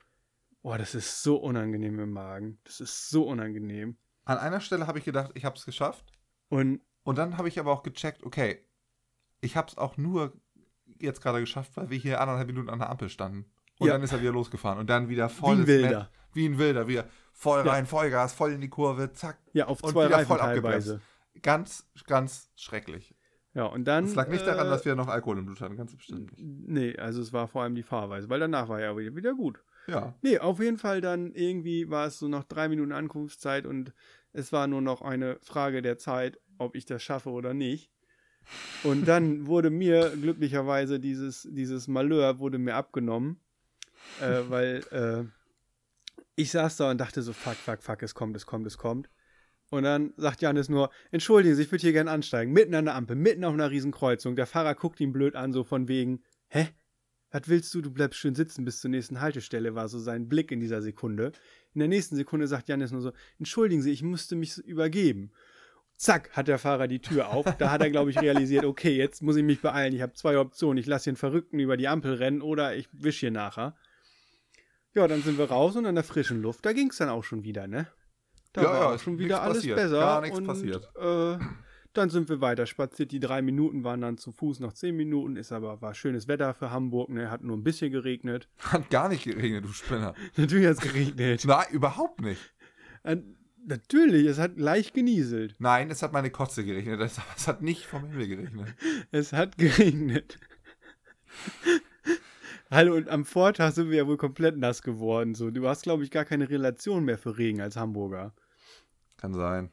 boah, 0.61 0.77
das 0.77 0.95
ist 0.95 1.21
so 1.23 1.37
unangenehm 1.37 1.99
im 1.99 2.11
Magen. 2.11 2.57
Das 2.63 2.81
ist 2.81 3.09
so 3.09 3.23
unangenehm. 3.27 3.95
An 4.25 4.37
einer 4.39 4.59
Stelle 4.59 4.87
habe 4.87 4.97
ich 4.99 5.05
gedacht, 5.05 5.31
ich 5.35 5.45
habe 5.45 5.55
es 5.55 5.65
geschafft. 5.65 6.11
Und, 6.49 6.81
Und 7.03 7.17
dann 7.17 7.37
habe 7.37 7.47
ich 7.47 7.59
aber 7.59 7.71
auch 7.71 7.83
gecheckt, 7.83 8.23
okay, 8.23 8.57
ich 9.41 9.55
habe 9.55 9.67
es 9.69 9.77
auch 9.77 9.97
nur 9.97 10.33
jetzt 10.99 11.21
gerade 11.21 11.39
geschafft, 11.39 11.71
weil 11.77 11.89
wir 11.91 11.97
hier 11.99 12.19
anderthalb 12.19 12.47
Minuten 12.47 12.69
an 12.69 12.79
der 12.79 12.89
Ampel 12.89 13.09
standen. 13.09 13.45
Und 13.77 13.87
Ja. 13.87 13.93
dann 13.93 14.01
ist 14.03 14.13
er 14.13 14.21
wieder 14.21 14.31
losgefahren. 14.31 14.79
Und 14.79 14.89
dann 14.89 15.09
wieder 15.09 15.29
Wie 15.29 15.33
voll 15.33 15.53
ein 15.53 15.59
ins 15.59 15.67
Wilder. 15.67 15.99
Netz. 15.99 16.09
Wie 16.33 16.45
ein 16.47 16.57
Wilder. 16.57 16.87
Wieder 16.87 17.05
voll 17.33 17.63
Ja. 17.65 17.71
rein, 17.73 17.85
Vollgas, 17.85 18.33
voll 18.33 18.53
in 18.53 18.61
die 18.61 18.69
Kurve, 18.69 19.11
zack. 19.13 19.37
ja, 19.53 19.67
auf 19.67 19.83
Und 19.83 19.91
zwei 19.91 20.05
wieder 20.05 20.15
Reifen 20.17 20.27
voll 20.27 20.37
teilweise. 20.39 21.01
Ganz, 21.41 21.87
ganz 22.05 22.51
schrecklich. 22.55 23.15
Ja, 23.53 23.65
und 23.65 23.85
dann. 23.85 24.05
Es 24.05 24.15
lag 24.15 24.27
nicht 24.27 24.45
daran, 24.45 24.67
äh, 24.67 24.69
dass 24.69 24.85
wir 24.85 24.95
noch 24.95 25.07
Alkohol 25.07 25.39
im 25.39 25.45
Blut 25.45 25.61
hatten, 25.61 25.77
ganz 25.77 25.95
bestimmt 25.95 26.31
nicht. 26.31 26.43
Nee, 26.43 26.97
also 26.97 27.21
es 27.21 27.31
war 27.31 27.47
vor 27.47 27.63
allem 27.63 27.75
die 27.75 27.83
Fahrweise, 27.83 28.29
weil 28.29 28.39
danach 28.39 28.67
war 28.67 28.81
ja 28.81 28.95
wieder, 28.97 29.15
wieder 29.15 29.33
gut. 29.33 29.59
Ja. 29.87 30.15
Nee, 30.21 30.39
auf 30.39 30.59
jeden 30.59 30.77
Fall 30.77 30.99
dann 30.99 31.33
irgendwie 31.33 31.89
war 31.89 32.07
es 32.07 32.19
so 32.19 32.27
noch 32.27 32.43
drei 32.43 32.67
Minuten 32.67 32.91
Ankunftszeit 32.91 33.65
und 33.65 33.93
es 34.33 34.51
war 34.51 34.67
nur 34.67 34.81
noch 34.81 35.01
eine 35.01 35.37
Frage 35.41 35.81
der 35.81 35.97
Zeit, 35.97 36.39
ob 36.57 36.75
ich 36.75 36.85
das 36.85 37.01
schaffe 37.01 37.29
oder 37.29 37.53
nicht. 37.53 37.91
Und 38.83 39.07
dann 39.07 39.45
wurde 39.47 39.69
mir 39.69 40.09
glücklicherweise 40.09 40.99
dieses, 40.99 41.47
dieses 41.49 41.87
Malheur 41.87 42.39
wurde 42.39 42.57
mir 42.57 42.75
abgenommen, 42.75 43.39
äh, 44.21 44.41
weil 44.49 44.83
äh, 44.91 45.23
ich 46.35 46.51
saß 46.51 46.77
da 46.77 46.91
und 46.91 46.99
dachte 46.99 47.21
so, 47.21 47.31
fuck, 47.31 47.55
fuck, 47.55 47.81
fuck, 47.81 48.03
es 48.03 48.13
kommt, 48.13 48.35
es 48.35 48.45
kommt, 48.45 48.67
es 48.67 48.77
kommt. 48.77 49.09
Und 49.75 49.83
dann 49.83 50.13
sagt 50.17 50.41
Janis 50.41 50.69
nur, 50.69 50.89
entschuldigen 51.11 51.55
Sie, 51.55 51.63
ich 51.63 51.71
würde 51.71 51.81
hier 51.81 51.91
gerne 51.91 52.11
ansteigen, 52.11 52.53
mitten 52.53 52.73
an 52.75 52.85
der 52.85 52.95
Ampel, 52.95 53.15
mitten 53.15 53.43
auf 53.43 53.53
einer 53.53 53.69
Riesenkreuzung. 53.69 54.35
Der 54.35 54.45
Fahrer 54.45 54.73
guckt 54.73 54.99
ihn 55.01 55.11
blöd 55.11 55.35
an, 55.35 55.51
so 55.51 55.63
von 55.63 55.88
wegen, 55.88 56.23
hä? 56.47 56.69
Was 57.31 57.49
willst 57.49 57.73
du? 57.73 57.81
Du 57.81 57.91
bleibst 57.91 58.17
schön 58.17 58.35
sitzen 58.35 58.63
bis 58.63 58.79
zur 58.79 58.89
nächsten 58.89 59.19
Haltestelle, 59.19 59.75
war 59.75 59.89
so 59.89 59.99
sein 59.99 60.29
Blick 60.29 60.51
in 60.51 60.61
dieser 60.61 60.81
Sekunde. 60.81 61.33
In 61.73 61.79
der 61.79 61.89
nächsten 61.89 62.15
Sekunde 62.15 62.47
sagt 62.47 62.69
Janis 62.69 62.91
nur 62.91 63.01
so, 63.01 63.11
entschuldigen 63.38 63.81
Sie, 63.81 63.91
ich 63.91 64.03
musste 64.03 64.38
mich 64.38 64.57
übergeben. 64.59 65.31
Zack, 65.97 66.31
hat 66.31 66.47
der 66.47 66.59
Fahrer 66.59 66.88
die 66.88 67.01
Tür 67.01 67.29
auf. 67.29 67.45
Da 67.57 67.71
hat 67.71 67.81
er, 67.81 67.89
glaube 67.89 68.09
ich, 68.11 68.21
realisiert, 68.21 68.63
okay, 68.65 68.95
jetzt 68.95 69.21
muss 69.21 69.35
ich 69.35 69.43
mich 69.43 69.61
beeilen. 69.61 69.93
Ich 69.93 70.01
habe 70.01 70.13
zwei 70.13 70.38
Optionen. 70.38 70.77
Ich 70.77 70.88
lasse 70.88 71.09
den 71.09 71.17
Verrückten 71.17 71.59
über 71.59 71.75
die 71.75 71.89
Ampel 71.89 72.13
rennen 72.13 72.41
oder 72.41 72.75
ich 72.75 72.88
wisch 72.93 73.19
hier 73.19 73.31
nachher. 73.31 73.75
Ja, 74.93 75.07
dann 75.07 75.21
sind 75.21 75.38
wir 75.38 75.49
raus 75.49 75.75
und 75.75 75.85
an 75.85 75.95
der 75.95 76.05
frischen 76.05 76.41
Luft, 76.41 76.65
da 76.65 76.71
ging 76.71 76.89
es 76.89 76.97
dann 76.97 77.09
auch 77.09 77.25
schon 77.25 77.43
wieder, 77.43 77.67
ne? 77.67 77.88
Da 78.55 78.61
Ja, 78.63 78.69
war 78.69 78.91
ja, 78.93 78.99
schon 78.99 79.17
wieder 79.19 79.41
alles 79.41 79.57
passiert. 79.57 79.75
besser. 79.77 79.99
Gar 79.99 80.21
nichts 80.21 80.37
und, 80.37 80.45
passiert. 80.47 80.89
Äh, 80.95 81.37
dann 81.93 82.09
sind 82.09 82.27
wir 82.29 82.41
weiter 82.41 82.65
spaziert. 82.65 83.11
Die 83.11 83.19
drei 83.19 83.41
Minuten 83.41 83.83
waren 83.83 84.01
dann 84.01 84.17
zu 84.17 84.31
Fuß 84.31 84.59
noch 84.59 84.73
zehn 84.73 84.95
Minuten. 84.95 85.35
Ist 85.37 85.51
aber 85.51 85.81
war 85.81 85.93
schönes 85.93 86.27
Wetter 86.27 86.53
für 86.53 86.71
Hamburg. 86.71 87.09
Ne, 87.09 87.29
hat 87.31 87.43
nur 87.43 87.55
ein 87.55 87.63
bisschen 87.63 87.91
geregnet. 87.91 88.49
Hat 88.59 88.89
gar 88.89 89.07
nicht 89.09 89.23
geregnet, 89.23 89.63
du 89.65 89.69
Spinner. 89.69 90.13
Natürlich 90.35 90.65
hat 90.67 90.73
es 90.73 90.81
geregnet. 90.81 91.45
Nein, 91.45 91.65
überhaupt 91.71 92.21
nicht. 92.21 92.53
äh, 93.03 93.17
natürlich, 93.65 94.25
es 94.27 94.37
hat 94.39 94.57
leicht 94.59 94.93
genieselt. 94.93 95.55
Nein, 95.59 95.89
es 95.89 96.03
hat 96.03 96.11
meine 96.13 96.29
Kotze 96.31 96.63
geregnet. 96.65 96.99
Es 97.01 97.19
es 97.37 97.47
hat 97.47 97.61
nicht 97.61 97.85
vom 97.85 98.05
Himmel 98.09 98.27
geregnet. 98.27 98.75
Es 99.11 99.31
hat 99.33 99.57
geregnet. 99.57 100.37
Hallo, 102.71 102.95
und 102.95 103.09
am 103.09 103.25
Vortag 103.25 103.71
sind 103.73 103.89
wir 103.89 103.97
ja 103.97 104.07
wohl 104.07 104.17
komplett 104.17 104.57
nass 104.57 104.81
geworden. 104.81 105.35
So, 105.35 105.51
du 105.51 105.67
hast, 105.67 105.83
glaube 105.83 106.03
ich, 106.03 106.11
gar 106.11 106.25
keine 106.25 106.49
Relation 106.49 107.05
mehr 107.05 107.17
für 107.17 107.37
Regen 107.37 107.61
als 107.61 107.75
Hamburger. 107.77 108.33
Kann 109.17 109.34
sein. 109.34 109.71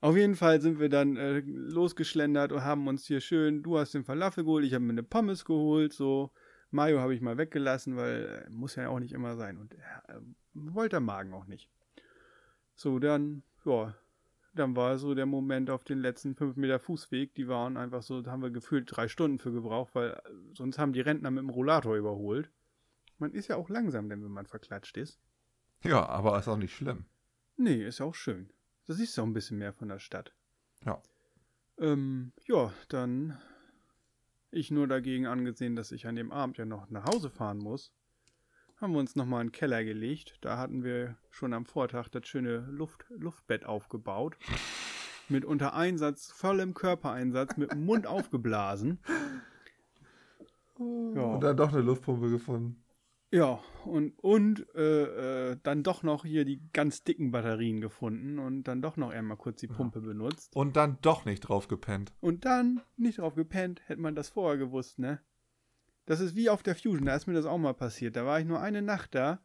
Auf 0.00 0.16
jeden 0.16 0.36
Fall 0.36 0.60
sind 0.60 0.80
wir 0.80 0.88
dann 0.88 1.16
äh, 1.16 1.40
losgeschlendert 1.40 2.52
und 2.52 2.64
haben 2.64 2.88
uns 2.88 3.06
hier 3.06 3.20
schön, 3.20 3.62
du 3.62 3.78
hast 3.78 3.94
den 3.94 4.04
Falafel 4.04 4.44
geholt, 4.44 4.64
ich 4.64 4.74
habe 4.74 4.84
mir 4.84 4.92
eine 4.92 5.02
Pommes 5.02 5.44
geholt, 5.44 5.92
so. 5.92 6.32
Mayo 6.70 7.00
habe 7.00 7.14
ich 7.14 7.22
mal 7.22 7.38
weggelassen, 7.38 7.96
weil 7.96 8.44
äh, 8.46 8.50
muss 8.50 8.76
ja 8.76 8.88
auch 8.88 8.98
nicht 8.98 9.12
immer 9.12 9.36
sein 9.36 9.56
und 9.56 9.74
äh, 9.74 9.78
wollte 10.52 10.90
der 10.90 11.00
Magen 11.00 11.32
auch 11.32 11.46
nicht. 11.46 11.70
So, 12.74 12.98
dann, 12.98 13.42
ja, 13.64 13.94
dann 14.54 14.76
war 14.76 14.98
so 14.98 15.14
der 15.14 15.26
Moment 15.26 15.70
auf 15.70 15.84
den 15.84 15.98
letzten 15.98 16.34
fünf 16.34 16.56
Meter 16.56 16.78
Fußweg, 16.78 17.34
die 17.34 17.48
waren 17.48 17.76
einfach 17.76 18.02
so, 18.02 18.20
da 18.20 18.32
haben 18.32 18.42
wir 18.42 18.50
gefühlt 18.50 18.88
drei 18.88 19.08
Stunden 19.08 19.38
für 19.38 19.52
gebraucht, 19.52 19.94
weil 19.94 20.10
äh, 20.10 20.20
sonst 20.52 20.78
haben 20.78 20.92
die 20.92 21.00
Rentner 21.00 21.30
mit 21.30 21.42
dem 21.42 21.50
Rollator 21.50 21.96
überholt. 21.96 22.50
Man 23.18 23.32
ist 23.32 23.48
ja 23.48 23.56
auch 23.56 23.68
langsam, 23.68 24.08
denn 24.08 24.22
wenn 24.22 24.30
man 24.30 24.46
verklatscht 24.46 24.96
ist. 24.96 25.18
Ja, 25.82 26.06
aber 26.06 26.38
ist 26.38 26.48
auch 26.48 26.56
nicht 26.56 26.74
schlimm. 26.74 27.06
Nee, 27.56 27.84
ist 27.84 27.98
ja 27.98 28.06
auch 28.06 28.14
schön. 28.14 28.50
Da 28.88 28.94
siehst 28.94 29.16
du 29.16 29.22
auch 29.22 29.26
ein 29.26 29.34
bisschen 29.34 29.58
mehr 29.58 29.74
von 29.74 29.88
der 29.88 29.98
Stadt. 29.98 30.32
Ja. 30.84 31.02
Ähm, 31.78 32.32
ja, 32.46 32.72
dann 32.88 33.36
ich 34.50 34.70
nur 34.70 34.88
dagegen 34.88 35.26
angesehen, 35.26 35.76
dass 35.76 35.92
ich 35.92 36.06
an 36.06 36.16
dem 36.16 36.32
Abend 36.32 36.56
ja 36.56 36.64
noch 36.64 36.88
nach 36.88 37.04
Hause 37.04 37.28
fahren 37.28 37.58
muss, 37.58 37.92
haben 38.76 38.94
wir 38.94 38.98
uns 38.98 39.14
nochmal 39.14 39.42
in 39.42 39.48
den 39.48 39.52
Keller 39.52 39.84
gelegt. 39.84 40.38
Da 40.40 40.56
hatten 40.56 40.84
wir 40.84 41.18
schon 41.30 41.52
am 41.52 41.66
Vortag 41.66 42.08
das 42.08 42.26
schöne 42.26 42.60
Luft, 42.70 43.04
Luftbett 43.10 43.66
aufgebaut. 43.66 44.38
Mit 45.28 45.44
unter 45.44 45.74
Einsatz, 45.74 46.32
vollem 46.32 46.72
Körpereinsatz, 46.72 47.58
mit 47.58 47.72
dem 47.72 47.84
Mund 47.84 48.06
aufgeblasen. 48.06 49.00
Ja. 50.78 50.84
Und 50.84 51.40
dann 51.42 51.58
doch 51.58 51.74
eine 51.74 51.82
Luftpumpe 51.82 52.30
gefunden. 52.30 52.82
Ja, 53.30 53.60
und, 53.84 54.18
und 54.20 54.66
äh, 54.74 55.50
äh, 55.50 55.56
dann 55.62 55.82
doch 55.82 56.02
noch 56.02 56.24
hier 56.24 56.46
die 56.46 56.62
ganz 56.72 57.04
dicken 57.04 57.30
Batterien 57.30 57.80
gefunden 57.80 58.38
und 58.38 58.64
dann 58.64 58.80
doch 58.80 58.96
noch 58.96 59.10
einmal 59.10 59.36
kurz 59.36 59.60
die 59.60 59.66
Pumpe 59.66 60.00
benutzt. 60.00 60.56
Und 60.56 60.76
dann 60.76 60.98
doch 61.02 61.26
nicht 61.26 61.40
drauf 61.40 61.68
gepennt. 61.68 62.12
Und 62.20 62.46
dann 62.46 62.80
nicht 62.96 63.18
drauf 63.18 63.34
gepennt, 63.34 63.82
hätte 63.86 64.00
man 64.00 64.14
das 64.14 64.30
vorher 64.30 64.56
gewusst, 64.56 64.98
ne? 64.98 65.20
Das 66.06 66.20
ist 66.20 66.36
wie 66.36 66.48
auf 66.48 66.62
der 66.62 66.74
Fusion, 66.74 67.04
da 67.04 67.16
ist 67.16 67.26
mir 67.26 67.34
das 67.34 67.44
auch 67.44 67.58
mal 67.58 67.74
passiert. 67.74 68.16
Da 68.16 68.24
war 68.24 68.40
ich 68.40 68.46
nur 68.46 68.60
eine 68.60 68.80
Nacht 68.80 69.14
da 69.14 69.42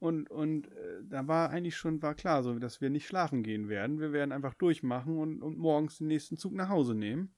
und, 0.00 0.28
und 0.28 0.66
äh, 0.66 1.04
da 1.04 1.28
war 1.28 1.50
eigentlich 1.50 1.76
schon 1.76 2.02
war 2.02 2.16
klar, 2.16 2.42
so 2.42 2.58
dass 2.58 2.80
wir 2.80 2.90
nicht 2.90 3.06
schlafen 3.06 3.44
gehen 3.44 3.68
werden. 3.68 4.00
Wir 4.00 4.12
werden 4.12 4.32
einfach 4.32 4.54
durchmachen 4.54 5.18
und, 5.18 5.40
und 5.40 5.56
morgens 5.56 5.98
den 5.98 6.08
nächsten 6.08 6.36
Zug 6.36 6.52
nach 6.54 6.68
Hause 6.68 6.96
nehmen. 6.96 7.32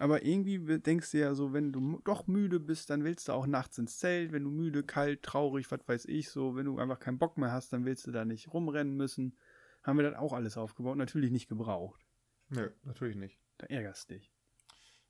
Aber 0.00 0.24
irgendwie 0.24 0.78
denkst 0.80 1.10
du 1.10 1.18
ja 1.18 1.34
so, 1.34 1.52
wenn 1.52 1.72
du 1.72 2.00
doch 2.04 2.26
müde 2.26 2.58
bist, 2.58 2.88
dann 2.88 3.04
willst 3.04 3.28
du 3.28 3.32
auch 3.32 3.46
nachts 3.46 3.76
ins 3.76 3.98
Zelt. 3.98 4.32
Wenn 4.32 4.44
du 4.44 4.50
müde, 4.50 4.82
kalt, 4.82 5.22
traurig, 5.22 5.70
was 5.70 5.80
weiß 5.86 6.06
ich, 6.06 6.30
so, 6.30 6.56
wenn 6.56 6.64
du 6.64 6.78
einfach 6.78 6.98
keinen 6.98 7.18
Bock 7.18 7.36
mehr 7.36 7.52
hast, 7.52 7.74
dann 7.74 7.84
willst 7.84 8.06
du 8.06 8.10
da 8.10 8.24
nicht 8.24 8.50
rumrennen 8.52 8.96
müssen. 8.96 9.36
Haben 9.82 9.98
wir 9.98 10.10
das 10.10 10.18
auch 10.18 10.32
alles 10.32 10.56
aufgebaut, 10.56 10.96
natürlich 10.96 11.30
nicht 11.30 11.48
gebraucht. 11.48 12.00
Nö, 12.48 12.70
natürlich 12.84 13.16
nicht. 13.16 13.38
Da 13.58 13.66
ärgerst 13.66 14.08
dich. 14.08 14.32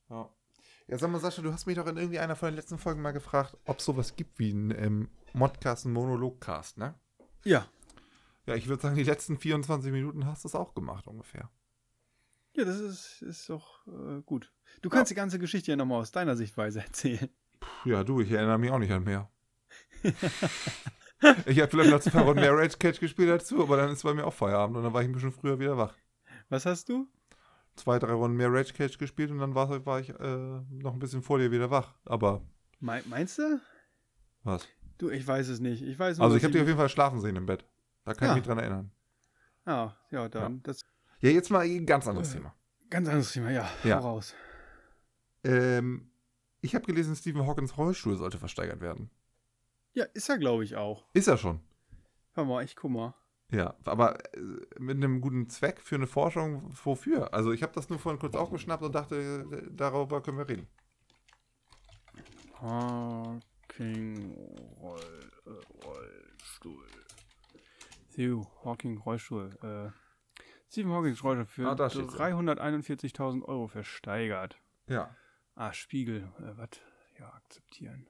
Ja. 0.08 0.28
Ja, 0.88 0.98
sag 0.98 1.08
mal, 1.08 1.20
Sascha, 1.20 1.40
du 1.40 1.52
hast 1.52 1.66
mich 1.66 1.76
doch 1.76 1.86
in 1.86 1.96
irgendwie 1.96 2.18
einer 2.18 2.34
von 2.34 2.48
den 2.48 2.56
letzten 2.56 2.78
Folgen 2.78 3.00
mal 3.00 3.12
gefragt, 3.12 3.56
ob 3.66 3.78
es 3.78 3.84
sowas 3.84 4.16
gibt 4.16 4.40
wie 4.40 4.50
ein 4.52 4.72
ähm, 4.76 5.08
Modcast, 5.32 5.86
ein 5.86 5.92
Monologcast, 5.92 6.78
ne? 6.78 6.96
Ja, 7.44 7.68
Ja, 8.44 8.56
ich 8.56 8.66
würde 8.66 8.82
sagen, 8.82 8.96
die 8.96 9.04
letzten 9.04 9.38
24 9.38 9.92
Minuten 9.92 10.26
hast 10.26 10.42
du 10.42 10.48
es 10.48 10.56
auch 10.56 10.74
gemacht, 10.74 11.06
ungefähr. 11.06 11.48
Ja, 12.60 12.66
das 12.66 12.78
ist, 12.80 13.22
ist 13.22 13.48
doch 13.48 13.86
äh, 13.86 14.20
gut. 14.22 14.52
Du 14.82 14.90
kannst 14.90 15.10
die 15.10 15.14
ganze 15.14 15.38
Geschichte 15.38 15.70
ja 15.70 15.76
nochmal 15.76 16.00
aus 16.00 16.12
deiner 16.12 16.36
Sichtweise 16.36 16.80
erzählen. 16.80 17.28
Puh, 17.58 17.88
ja, 17.88 18.04
du, 18.04 18.20
ich 18.20 18.30
erinnere 18.30 18.58
mich 18.58 18.70
auch 18.70 18.78
nicht 18.78 18.92
an 18.92 19.04
mehr. 19.04 19.30
ich 21.46 21.60
habe 21.60 21.70
vielleicht 21.70 21.90
noch 21.90 22.00
zwei 22.00 22.20
Runden 22.20 22.40
mehr 22.40 22.52
Rage 22.54 22.76
Catch 22.78 23.00
gespielt 23.00 23.28
dazu, 23.28 23.62
aber 23.62 23.76
dann 23.76 23.90
ist 23.90 24.02
bei 24.02 24.14
mir 24.14 24.26
auch 24.26 24.32
Feierabend 24.34 24.76
und 24.76 24.82
dann 24.84 24.92
war 24.92 25.02
ich 25.02 25.08
ein 25.08 25.12
bisschen 25.12 25.32
früher 25.32 25.58
wieder 25.58 25.76
wach. 25.76 25.94
Was 26.48 26.66
hast 26.66 26.88
du? 26.88 27.06
Zwei, 27.76 27.98
drei 27.98 28.12
Runden 28.12 28.36
mehr 28.36 28.52
Rage 28.52 28.72
Catch 28.72 28.98
gespielt 28.98 29.30
und 29.30 29.38
dann 29.38 29.54
war, 29.54 29.84
war 29.86 30.00
ich 30.00 30.10
äh, 30.10 30.60
noch 30.70 30.92
ein 30.92 30.98
bisschen 30.98 31.22
vor 31.22 31.38
dir 31.38 31.50
wieder 31.50 31.70
wach. 31.70 31.94
Aber 32.04 32.42
Me 32.80 33.02
meinst 33.06 33.38
du? 33.38 33.60
was? 34.42 34.66
Du, 34.98 35.08
ich 35.08 35.26
weiß 35.26 35.48
es 35.48 35.60
nicht. 35.60 35.82
Ich 35.82 35.98
weiß 35.98 36.18
nur, 36.18 36.24
Also 36.26 36.36
ich 36.36 36.42
habe 36.44 36.52
dich 36.52 36.60
auf 36.60 36.66
jeden 36.68 36.78
Fall 36.78 36.88
schlafen 36.90 37.20
sehen 37.20 37.36
im 37.36 37.46
Bett. 37.46 37.64
Da 38.04 38.12
kann 38.14 38.28
Ja. 38.28 38.32
ich 38.34 38.40
mich 38.40 38.46
dran 38.46 38.58
erinnern. 38.58 38.90
Ah, 39.64 39.92
ja, 40.10 40.28
dann. 40.28 40.62
Das 40.62 40.84
Ja, 41.20 41.30
jetzt 41.30 41.50
mal 41.50 41.60
ein 41.60 41.86
ganz 41.86 42.08
anderes 42.08 42.32
Thema. 42.32 42.54
ganz 42.88 43.08
anderes 43.08 43.32
Thema, 43.32 43.50
ja. 43.50 43.68
Ja. 43.84 43.98
Hau 44.02 44.12
raus. 44.14 44.34
Ähm, 45.44 46.10
ich 46.62 46.74
habe 46.74 46.86
gelesen, 46.86 47.14
Stephen 47.14 47.46
Hawkins 47.46 47.76
Rollstuhl 47.76 48.16
sollte 48.16 48.38
versteigert 48.38 48.80
werden. 48.80 49.10
Ja, 49.92 50.04
ist 50.14 50.28
er, 50.28 50.38
glaube 50.38 50.64
ich, 50.64 50.76
auch. 50.76 51.04
Ist 51.14 51.26
er 51.28 51.36
schon. 51.36 51.60
Warte 52.34 52.48
mal, 52.48 52.64
ich 52.64 52.76
guck 52.76 52.90
mal. 52.90 53.14
Ja, 53.52 53.74
aber 53.84 54.18
äh, 54.34 54.40
mit 54.78 54.96
einem 54.96 55.20
guten 55.20 55.48
Zweck 55.48 55.80
für 55.80 55.96
eine 55.96 56.06
Forschung, 56.06 56.62
wofür? 56.84 57.34
Also 57.34 57.52
ich 57.52 57.62
habe 57.62 57.72
das 57.74 57.88
nur 57.88 57.98
vorhin 57.98 58.20
kurz 58.20 58.36
aufgeschnappt 58.36 58.82
und 58.82 58.94
dachte, 58.94 59.16
äh, 59.50 59.68
darüber 59.72 60.22
können 60.22 60.38
wir 60.38 60.48
reden. 60.48 60.68
Hawking 62.60 64.36
Roll, 64.80 65.30
äh, 65.46 65.84
Rollstuhl. 65.84 66.86
Theo, 68.14 68.46
Hawking 68.64 68.98
Rollstuhl. 68.98 69.50
Äh, 69.62 69.90
Stephen 70.70 70.92
Hawkings 70.92 71.24
Rollstuhl 71.24 71.46
für 71.46 71.68
Ah, 71.68 71.74
da 71.74 71.90
steht's. 71.90 72.14
341.000 72.14 73.42
Euro 73.42 73.66
versteigert. 73.66 74.56
Ja. 74.86 75.14
Ah, 75.56 75.72
Spiegel. 75.72 76.32
Äh, 76.38 76.56
was? 76.56 76.80
Ja, 77.18 77.32
akzeptieren. 77.34 78.06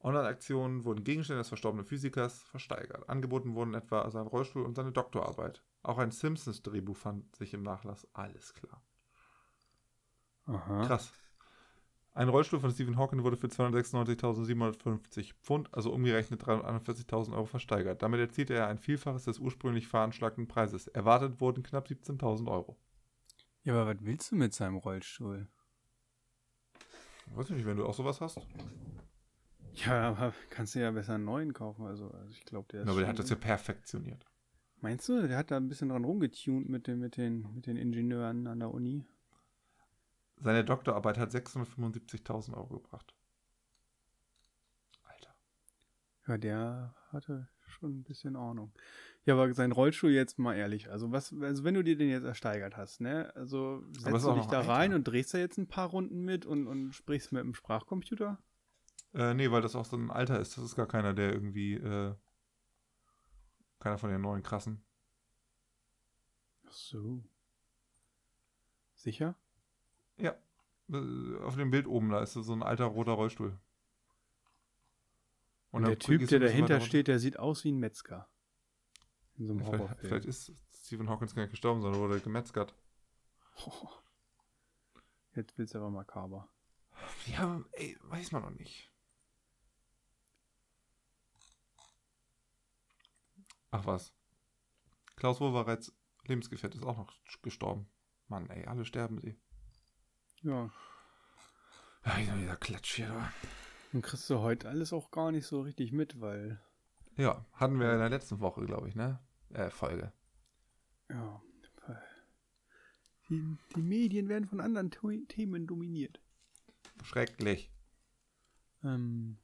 Online-Aktionen 0.00 0.84
wurden 0.84 1.04
Gegenstände 1.04 1.38
des 1.38 1.48
verstorbenen 1.48 1.86
Physikers 1.86 2.42
versteigert. 2.42 3.08
Angeboten 3.08 3.54
wurden 3.54 3.74
etwa 3.74 4.10
sein 4.10 4.26
Rollstuhl 4.26 4.64
und 4.64 4.74
seine 4.74 4.90
Doktorarbeit. 4.90 5.62
Auch 5.84 5.98
ein 5.98 6.10
Simpsons-Drehbuch 6.10 6.96
fand 6.96 7.36
sich 7.36 7.54
im 7.54 7.62
Nachlass. 7.62 8.08
Alles 8.12 8.54
klar. 8.54 8.82
Aha. 10.46 10.84
Krass. 10.84 11.12
Ein 12.14 12.28
Rollstuhl 12.28 12.60
von 12.60 12.70
Stephen 12.70 12.98
Hawking 12.98 13.22
wurde 13.22 13.38
für 13.38 13.46
296.750 13.46 15.32
Pfund, 15.42 15.72
also 15.72 15.92
umgerechnet 15.92 16.42
341.000 16.42 17.32
Euro 17.32 17.46
versteigert. 17.46 18.02
Damit 18.02 18.20
erzielte 18.20 18.54
er 18.54 18.68
ein 18.68 18.78
Vielfaches 18.78 19.24
des 19.24 19.38
ursprünglich 19.38 19.88
veranschlagten 19.88 20.46
Preises. 20.46 20.88
Erwartet 20.88 21.40
wurden 21.40 21.62
knapp 21.62 21.86
17.000 21.88 22.50
Euro. 22.50 22.76
Ja, 23.64 23.74
aber 23.74 23.94
was 23.94 24.04
willst 24.04 24.30
du 24.30 24.36
mit 24.36 24.52
seinem 24.52 24.76
Rollstuhl? 24.76 25.48
Weiß 27.34 27.48
ich 27.48 27.56
nicht, 27.56 27.66
wenn 27.66 27.78
du 27.78 27.86
auch 27.86 27.94
sowas 27.94 28.20
hast. 28.20 28.40
Ja, 29.74 30.10
aber 30.10 30.34
kannst 30.50 30.74
du 30.74 30.80
ja 30.80 30.90
besser 30.90 31.14
einen 31.14 31.24
neuen 31.24 31.54
kaufen. 31.54 31.86
Also, 31.86 32.10
also 32.10 32.30
ich 32.30 32.44
glaube, 32.44 32.68
der 32.70 32.82
ist. 32.82 32.86
Ja, 32.86 32.92
aber 32.92 33.00
der 33.00 33.08
hat 33.08 33.18
das 33.18 33.30
ja 33.30 33.36
perfektioniert. 33.36 34.26
Meinst 34.82 35.08
du, 35.08 35.26
der 35.26 35.38
hat 35.38 35.50
da 35.50 35.56
ein 35.56 35.68
bisschen 35.68 35.88
dran 35.88 36.04
rumgetunt 36.04 36.68
mit 36.68 36.88
den, 36.88 36.98
mit 36.98 37.16
den, 37.16 37.54
mit 37.54 37.66
den 37.66 37.76
Ingenieuren 37.76 38.46
an 38.48 38.58
der 38.58 38.74
Uni? 38.74 39.06
Seine 40.42 40.64
Doktorarbeit 40.64 41.18
hat 41.18 41.30
675.000 41.30 42.54
Euro 42.54 42.80
gebracht. 42.80 43.14
Alter. 45.04 45.34
Ja, 46.26 46.36
der 46.36 46.94
hatte 47.10 47.48
schon 47.66 47.98
ein 47.98 48.02
bisschen 48.02 48.34
Ahnung. 48.34 48.72
Ja, 49.24 49.34
aber 49.34 49.54
sein 49.54 49.70
Rollstuhl 49.70 50.10
jetzt 50.10 50.40
mal 50.40 50.56
ehrlich. 50.56 50.90
Also 50.90 51.12
was, 51.12 51.32
also 51.40 51.62
wenn 51.62 51.74
du 51.74 51.84
dir 51.84 51.96
den 51.96 52.10
jetzt 52.10 52.24
ersteigert 52.24 52.76
hast, 52.76 53.00
ne? 53.00 53.32
Also 53.36 53.84
setzt 53.92 54.24
du 54.26 54.34
dich 54.34 54.46
da 54.46 54.62
rein 54.62 54.94
und 54.94 55.04
drehst 55.04 55.32
da 55.32 55.38
jetzt 55.38 55.58
ein 55.58 55.68
paar 55.68 55.90
Runden 55.90 56.24
mit 56.24 56.44
und, 56.44 56.66
und 56.66 56.92
sprichst 56.92 57.30
mit 57.30 57.42
dem 57.42 57.54
Sprachcomputer? 57.54 58.38
Äh, 59.14 59.34
nee, 59.34 59.50
weil 59.50 59.62
das 59.62 59.76
auch 59.76 59.84
so 59.84 59.96
ein 59.96 60.10
Alter 60.10 60.40
ist. 60.40 60.56
Das 60.56 60.64
ist 60.64 60.74
gar 60.74 60.88
keiner, 60.88 61.14
der 61.14 61.32
irgendwie, 61.32 61.74
äh, 61.74 62.14
keiner 63.78 63.98
von 63.98 64.10
den 64.10 64.22
neuen 64.22 64.42
krassen. 64.42 64.84
Ach 66.66 66.72
so. 66.72 67.22
Sicher? 68.94 69.36
Ja. 70.22 70.36
Äh, 70.90 71.36
Auf 71.38 71.56
dem 71.56 71.70
Bild 71.70 71.86
oben, 71.86 72.10
da 72.10 72.22
ist 72.22 72.32
so 72.32 72.52
ein 72.52 72.62
alter 72.62 72.86
roter 72.86 73.12
Rollstuhl. 73.12 73.58
Und, 75.70 75.82
dann 75.82 75.90
der 75.90 75.98
Typ, 75.98 76.28
der 76.28 76.40
dahinter 76.40 76.80
steht, 76.80 77.08
der 77.08 77.18
sieht 77.18 77.38
aus 77.38 77.64
wie 77.64 77.72
ein 77.72 77.78
Metzger. 77.78 78.28
In 79.36 79.46
so 79.46 79.52
einem. 79.52 79.66
Horrorfilm. 79.66 79.88
Vielleicht, 79.98 80.08
vielleicht 80.08 80.24
ist 80.26 80.52
Stephen 80.84 81.08
Hawkins 81.08 81.34
gar 81.34 81.42
nicht 81.42 81.50
gestorben, 81.50 81.80
sondern 81.80 82.00
wurde 82.00 82.20
gemetzgert. 82.20 82.74
Oh. 83.66 83.88
Jetzt 85.34 85.56
wird's 85.56 85.74
aber 85.74 85.90
makaber. 85.90 86.48
Ja, 87.26 87.64
ey, 87.72 87.96
weiß 88.02 88.32
man 88.32 88.42
noch 88.42 88.50
nicht. 88.50 88.92
Ach 93.70 93.86
was. 93.86 94.12
Klaus 95.16 95.40
Wowerets 95.40 95.96
Lebensgefährte 96.24 96.76
ist 96.76 96.84
auch 96.84 96.98
noch 96.98 97.14
gestorben. 97.40 97.88
Mann, 98.28 98.48
ey, 98.50 98.66
alle 98.66 98.84
sterben 98.84 99.16
mit 99.16 99.24
Ja. 100.42 100.70
Ja, 102.04 102.18
wieder 102.18 102.36
dieser 102.36 102.56
Klatsch 102.56 102.94
hier 102.96 103.08
da. 103.08 103.32
Und 103.92 104.02
kriegst 104.02 104.28
du 104.30 104.38
heute 104.40 104.68
alles 104.68 104.92
auch 104.92 105.10
gar 105.10 105.30
nicht 105.30 105.46
so 105.46 105.60
richtig 105.60 105.92
mit, 105.92 106.20
weil, 106.20 106.60
Ja, 107.16 107.44
hatten 107.52 107.78
wir 107.78 107.92
in 107.92 107.98
der 107.98 108.08
letzten 108.08 108.40
Woche, 108.40 108.64
glaube 108.64 108.88
ich, 108.88 108.94
ne? 108.94 109.20
Äh, 109.50 109.70
Folge. 109.70 110.12
ja, 111.10 111.42
die, 113.28 113.56
die 113.76 113.82
Medien 113.82 114.28
werden 114.28 114.46
von 114.48 114.60
anderen 114.60 114.90
Tu- 114.90 115.24
Themen 115.26 115.66
dominiert. 115.66 116.20
Schrecklich. 117.04 117.70
Ähm, 118.82 119.38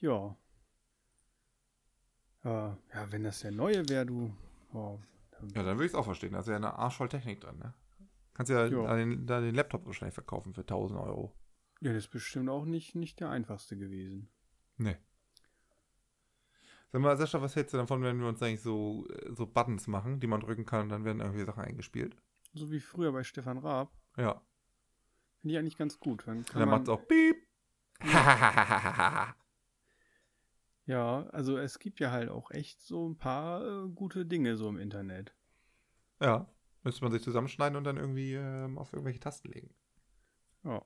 ja. 0.00 0.36
Ja, 2.42 2.78
ja, 2.92 3.12
wenn 3.12 3.24
das 3.24 3.40
der 3.40 3.52
neue 3.52 3.88
wäre, 3.88 4.06
du. 4.06 4.34
Dann, 4.72 5.48
Ja, 5.50 5.62
dann 5.62 5.76
würde 5.76 5.84
ich 5.86 5.92
es 5.92 5.94
auch 5.94 6.04
verstehen. 6.04 6.32
Da 6.32 6.40
ist 6.40 6.48
ja 6.48 6.56
eine 6.56 6.74
arschvoll 6.74 7.08
Technik 7.08 7.40
drin, 7.40 7.58
ne? 7.58 7.74
Kannst 8.34 8.50
ja, 8.50 8.66
Ja. 8.66 8.82
Da, 8.86 8.96
den, 8.96 9.26
da 9.26 9.40
den 9.40 9.54
Laptop 9.54 9.86
wahrscheinlich 9.86 10.14
verkaufen 10.14 10.52
für 10.54 10.62
1000 10.62 11.00
Euro. 11.00 11.34
ja, 11.80 11.92
das 11.92 12.04
ist 12.04 12.10
bestimmt 12.10 12.48
auch 12.50 12.64
nicht, 12.64 12.94
nicht 12.94 13.20
der 13.20 13.30
einfachste 13.30 13.76
gewesen. 13.76 14.28
Nee. 14.76 14.96
Sag 16.92 17.00
mal, 17.00 17.16
Sascha, 17.16 17.40
was 17.42 17.56
hältst 17.56 17.74
du 17.74 17.78
davon, 17.78 18.02
wenn 18.02 18.20
wir 18.20 18.28
uns 18.28 18.42
eigentlich 18.42 18.62
so, 18.62 19.06
äh, 19.08 19.32
so 19.34 19.46
Buttons 19.46 19.86
machen, 19.86 20.20
die 20.20 20.26
man 20.26 20.40
drücken 20.40 20.64
kann 20.64 20.82
und 20.82 20.88
dann 20.90 21.04
werden 21.04 21.20
irgendwie 21.20 21.44
Sachen 21.44 21.64
eingespielt? 21.64 22.16
So 22.52 22.70
wie 22.70 22.80
früher 22.80 23.12
bei 23.12 23.24
Stefan 23.24 23.58
Raab. 23.58 23.92
Ja. 24.16 24.40
Finde 25.40 25.54
ich 25.54 25.58
eigentlich 25.58 25.76
ganz 25.76 25.98
gut. 25.98 26.26
Dann 26.26 26.38
Und 26.38 26.48
kann 26.48 26.60
dann 26.60 26.68
man, 26.68 26.78
macht 26.80 26.88
es 26.88 26.94
auch 26.94 27.06
Piep. 27.08 27.36
Ja, 30.86 31.22
also 31.30 31.56
es 31.56 31.78
gibt 31.78 31.98
ja 32.00 32.10
halt 32.10 32.28
auch 32.28 32.50
echt 32.50 32.82
so 32.82 33.08
ein 33.08 33.16
paar 33.16 33.64
äh, 33.64 33.88
gute 33.88 34.26
Dinge 34.26 34.56
so 34.56 34.68
im 34.68 34.76
Internet. 34.78 35.34
ja. 36.20 36.46
Müsste 36.84 37.02
man 37.02 37.12
sich 37.12 37.22
zusammenschneiden 37.22 37.76
und 37.76 37.84
dann 37.84 37.96
irgendwie 37.96 38.34
ähm, 38.34 38.78
auf 38.78 38.92
irgendwelche 38.92 39.20
Tasten 39.20 39.50
legen. 39.50 39.74
Ja. 40.64 40.82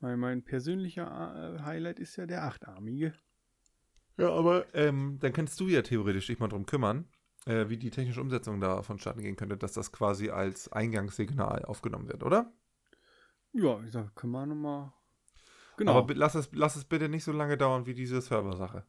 Mein, 0.00 0.18
mein 0.18 0.44
persönlicher 0.44 1.56
äh, 1.56 1.62
Highlight 1.62 1.98
ist 1.98 2.16
ja 2.16 2.26
der 2.26 2.44
achtarmige. 2.44 3.14
Ja, 4.18 4.30
aber 4.30 4.74
ähm, 4.74 5.18
dann 5.20 5.32
kannst 5.32 5.58
du 5.60 5.68
ja 5.68 5.82
theoretisch 5.82 6.26
dich 6.26 6.38
mal 6.38 6.48
drum 6.48 6.66
kümmern, 6.66 7.08
äh, 7.46 7.68
wie 7.68 7.78
die 7.78 7.90
technische 7.90 8.20
Umsetzung 8.20 8.60
da 8.60 8.82
vonstatten 8.82 9.22
gehen 9.22 9.36
könnte, 9.36 9.56
dass 9.56 9.72
das 9.72 9.92
quasi 9.92 10.28
als 10.28 10.70
Eingangssignal 10.70 11.64
aufgenommen 11.64 12.08
wird, 12.08 12.22
oder? 12.22 12.52
Ja, 13.52 13.82
ich 13.82 13.92
sag, 13.92 14.14
können 14.14 14.32
wir 14.32 14.46
nochmal. 14.46 14.92
Genau. 15.78 15.94
Aber 15.96 16.14
lass 16.14 16.34
es, 16.34 16.50
lass 16.52 16.76
es 16.76 16.84
bitte 16.84 17.08
nicht 17.08 17.24
so 17.24 17.32
lange 17.32 17.56
dauern 17.56 17.86
wie 17.86 17.94
diese 17.94 18.20
Server-Sache. 18.20 18.84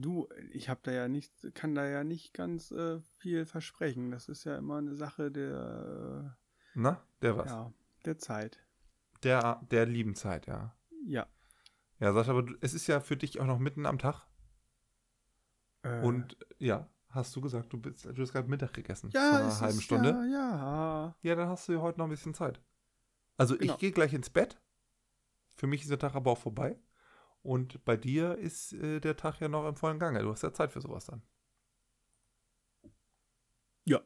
Du, 0.00 0.28
ich 0.52 0.68
habe 0.68 0.80
da 0.84 0.92
ja 0.92 1.08
nicht, 1.08 1.32
kann 1.54 1.74
da 1.74 1.84
ja 1.86 2.04
nicht 2.04 2.32
ganz 2.32 2.70
äh, 2.70 3.00
viel 3.18 3.46
versprechen. 3.46 4.10
Das 4.12 4.28
ist 4.28 4.44
ja 4.44 4.56
immer 4.56 4.78
eine 4.78 4.94
Sache 4.94 5.30
der, 5.32 6.36
Na, 6.74 7.02
der 7.20 7.32
äh, 7.32 7.36
was? 7.36 7.50
ja, 7.50 7.72
der 8.04 8.18
Zeit. 8.18 8.64
Der, 9.24 9.60
der 9.70 9.86
lieben 9.86 10.14
Zeit, 10.14 10.46
ja. 10.46 10.74
Ja. 11.04 11.26
Ja, 11.98 12.12
Sascha, 12.12 12.30
aber 12.30 12.44
du, 12.44 12.54
es 12.60 12.74
ist 12.74 12.86
ja 12.86 13.00
für 13.00 13.16
dich 13.16 13.40
auch 13.40 13.46
noch 13.46 13.58
mitten 13.58 13.86
am 13.86 13.98
Tag. 13.98 14.26
Äh, 15.82 16.00
Und 16.02 16.36
ja, 16.58 16.88
hast 17.08 17.34
du 17.34 17.40
gesagt, 17.40 17.72
du, 17.72 17.78
bist, 17.80 18.04
du 18.04 18.22
hast 18.22 18.32
gerade 18.32 18.48
Mittag 18.48 18.72
gegessen. 18.72 19.10
ja, 19.12 19.30
vor 19.30 19.38
einer 19.40 19.60
halben 19.60 19.80
Stunde. 19.80 20.10
Ja, 20.10 20.24
ja. 20.26 21.16
Ja, 21.22 21.34
dann 21.34 21.48
hast 21.48 21.66
du 21.68 21.72
ja 21.72 21.80
heute 21.80 21.98
noch 21.98 22.06
ein 22.06 22.10
bisschen 22.10 22.34
Zeit. 22.34 22.60
Also 23.36 23.56
Genau. 23.56 23.72
ich 23.72 23.78
gehe 23.80 23.90
gleich 23.92 24.12
ins 24.14 24.30
Bett. 24.30 24.60
Für 25.56 25.66
mich 25.66 25.82
ist 25.82 25.90
der 25.90 25.98
Tag 25.98 26.14
aber 26.14 26.30
auch 26.30 26.38
vorbei. 26.38 26.78
Und 27.42 27.84
bei 27.84 27.96
dir 27.96 28.36
ist 28.36 28.72
äh, 28.72 29.00
der 29.00 29.16
Tag 29.16 29.40
ja 29.40 29.48
noch 29.48 29.66
im 29.68 29.76
vollen 29.76 29.98
Gange. 29.98 30.22
Du 30.22 30.30
hast 30.30 30.42
ja 30.42 30.52
Zeit 30.52 30.72
für 30.72 30.80
sowas 30.80 31.06
dann. 31.06 31.22
Ja. 33.84 34.00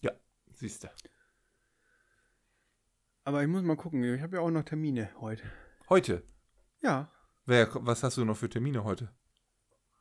Ja, 0.00 0.12
siehst 0.54 0.84
du. 0.84 0.88
Aber 3.24 3.42
ich 3.42 3.48
muss 3.48 3.62
mal 3.62 3.76
gucken. 3.76 4.02
Ich 4.02 4.22
habe 4.22 4.36
ja 4.36 4.42
auch 4.42 4.50
noch 4.50 4.64
Termine 4.64 5.10
heute. 5.20 5.44
Heute. 5.88 6.22
Ja. 6.80 7.10
Wer, 7.44 7.68
was 7.74 8.02
hast 8.02 8.16
du 8.16 8.24
noch 8.24 8.36
für 8.36 8.48
Termine 8.48 8.84
heute? 8.84 9.12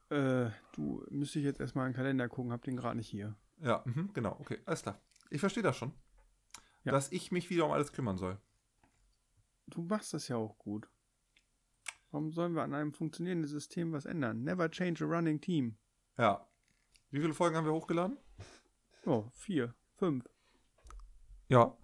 Äh, 0.10 0.52
du 0.74 1.06
müsste 1.10 1.40
ich 1.40 1.46
jetzt 1.46 1.60
erstmal 1.60 1.88
in 1.88 1.92
den 1.92 1.98
Kalender 1.98 2.30
gucken, 2.30 2.52
hab 2.52 2.64
den 2.64 2.78
gerade 2.78 2.98
nicht 2.98 3.10
hier. 3.10 3.36
Ja, 3.58 3.84
mhm, 3.86 4.12
genau. 4.14 4.38
Okay, 4.40 4.60
alles 4.66 4.82
klar. 4.82 5.00
Ich 5.30 5.40
verstehe 5.40 5.64
das 5.64 5.78
schon. 5.78 5.94
Ja. 6.84 6.92
Dass 6.92 7.12
ich 7.12 7.32
mich 7.32 7.50
wieder 7.50 7.66
um 7.66 7.72
alles 7.72 7.94
kümmern 7.94 8.18
soll. 8.18 8.40
Du 9.68 9.84
machst 9.84 10.14
das 10.14 10.28
ja 10.28 10.36
auch 10.36 10.58
gut. 10.58 10.90
Warum 12.12 12.32
sollen 12.32 12.54
wir 12.56 12.64
an 12.64 12.74
einem 12.74 12.92
funktionierenden 12.94 13.48
System 13.50 13.94
was 13.94 14.06
ändern? 14.06 14.44
Never 14.44 14.70
change 14.70 15.04
a 15.04 15.08
running 15.08 15.40
team. 15.40 15.78
Ja. 16.18 16.46
Wie 17.10 17.22
viele 17.22 17.34
Folgen 17.34 17.56
haben 17.56 17.66
wir 17.66 17.74
hochgeladen? 17.74 18.18
Oh, 19.06 19.30
vier, 19.34 19.74
fünf. 19.96 20.30
Ja. 21.48 21.76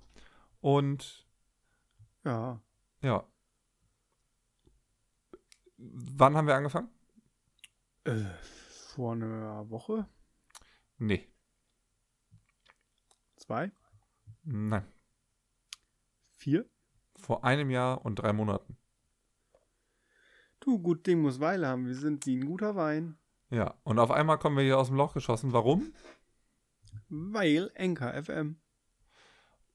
Und 0.61 1.25
Ja. 2.23 2.61
ja. 3.01 3.25
Wann 5.77 6.35
haben 6.35 6.47
wir 6.47 6.55
angefangen? 6.55 6.89
Äh, 8.03 8.25
vor 8.89 9.13
einer 9.13 9.69
Woche? 9.69 10.07
Nee. 10.97 11.31
Zwei? 13.37 13.71
Nein. 14.43 14.85
Vier? 16.33 16.69
Vor 17.15 17.43
einem 17.43 17.69
Jahr 17.69 18.03
und 18.05 18.15
drei 18.15 18.33
Monaten. 18.33 18.77
Du, 20.67 20.79
gut 20.79 21.07
Ding 21.07 21.21
muss 21.21 21.39
Weile 21.39 21.65
haben. 21.65 21.85
Wir 21.85 21.95
sind 21.95 22.25
wie 22.25 22.35
ein 22.35 22.45
guter 22.45 22.75
Wein. 22.75 23.17
Ja. 23.49 23.75
Und 23.85 23.99
auf 23.99 24.11
einmal 24.11 24.37
kommen 24.37 24.57
wir 24.57 24.65
hier 24.65 24.77
aus 24.77 24.87
dem 24.87 24.97
Loch 24.97 25.13
geschossen. 25.13 25.53
Warum? 25.53 25.93
Weil 27.07 27.71
Enker 27.73 28.21
FM. 28.21 28.59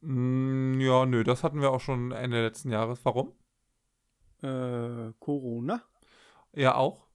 Mm, 0.03 0.78
ja, 0.80 1.07
nö, 1.07 1.24
das 1.24 1.45
hatten 1.45 1.62
wir 1.62 1.70
auch 1.70 1.80
schon 1.80 2.12
Ende 2.12 2.43
letzten 2.43 2.70
Jahres. 2.70 3.03
Warum? 3.07 3.32
Äh, 4.43 5.14
Corona. 5.18 5.82
Ja, 6.53 6.74
auch. 6.74 7.07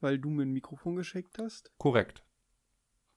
Weil 0.00 0.18
du 0.18 0.28
mir 0.28 0.42
ein 0.42 0.52
Mikrofon 0.52 0.96
geschickt 0.96 1.38
hast. 1.38 1.70
Korrekt. 1.78 2.24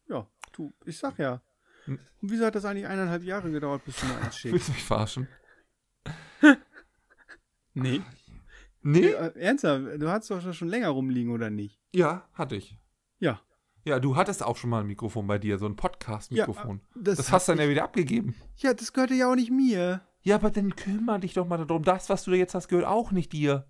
Ja, 0.08 0.28
du, 0.52 0.72
ich 0.86 1.00
sag 1.00 1.18
ja. 1.18 1.42
Hm. 1.86 1.98
Und 2.22 2.30
wieso 2.30 2.46
hat 2.46 2.54
das 2.54 2.66
eigentlich 2.66 2.86
eineinhalb 2.86 3.24
Jahre 3.24 3.50
gedauert, 3.50 3.84
bis 3.86 3.96
du 3.96 4.06
mir 4.06 4.18
eins 4.18 4.38
schickst? 4.38 4.54
Willst 4.54 4.68
du 4.68 4.74
mich 4.74 4.84
verarschen? 4.84 5.28
nee. 7.74 8.04
Nee? 8.84 9.08
Äh, 9.08 9.32
ernsthaft, 9.40 9.84
du 10.00 10.10
hast 10.10 10.30
doch 10.30 10.54
schon 10.54 10.68
länger 10.68 10.90
rumliegen, 10.90 11.32
oder 11.32 11.50
nicht? 11.50 11.80
Ja, 11.94 12.28
hatte 12.34 12.56
ich. 12.56 12.78
Ja. 13.20 13.40
Ja, 13.86 14.00
du 14.00 14.16
hattest 14.16 14.44
auch 14.44 14.56
schon 14.56 14.70
mal 14.70 14.82
ein 14.82 14.88
Mikrofon 14.88 15.28
bei 15.28 15.38
dir, 15.40 15.58
so 15.58 15.66
ein 15.66 15.76
Podcast-Mikrofon. 15.76 16.82
das 16.96 17.18
das 17.18 17.32
hast 17.32 17.48
du 17.48 17.54
dann 17.54 17.62
ja 17.66 17.70
wieder 17.70 17.84
abgegeben. 17.84 18.36
Ja, 18.58 18.74
das 18.74 18.94
gehörte 18.94 19.14
ja 19.14 19.30
auch 19.30 19.36
nicht 19.36 19.52
mir. 19.52 20.02
Ja, 20.22 20.36
aber 20.36 20.52
dann 20.52 20.76
kümmere 20.76 21.20
dich 21.20 21.34
doch 21.34 21.46
mal 21.48 21.58
darum. 21.66 21.84
Das, 21.84 22.10
was 22.10 22.24
du 22.24 22.32
da 22.32 22.38
jetzt 22.38 22.56
hast, 22.56 22.70
gehört 22.70 22.86
auch 22.88 23.12
nicht 23.12 23.34
dir. 23.34 23.68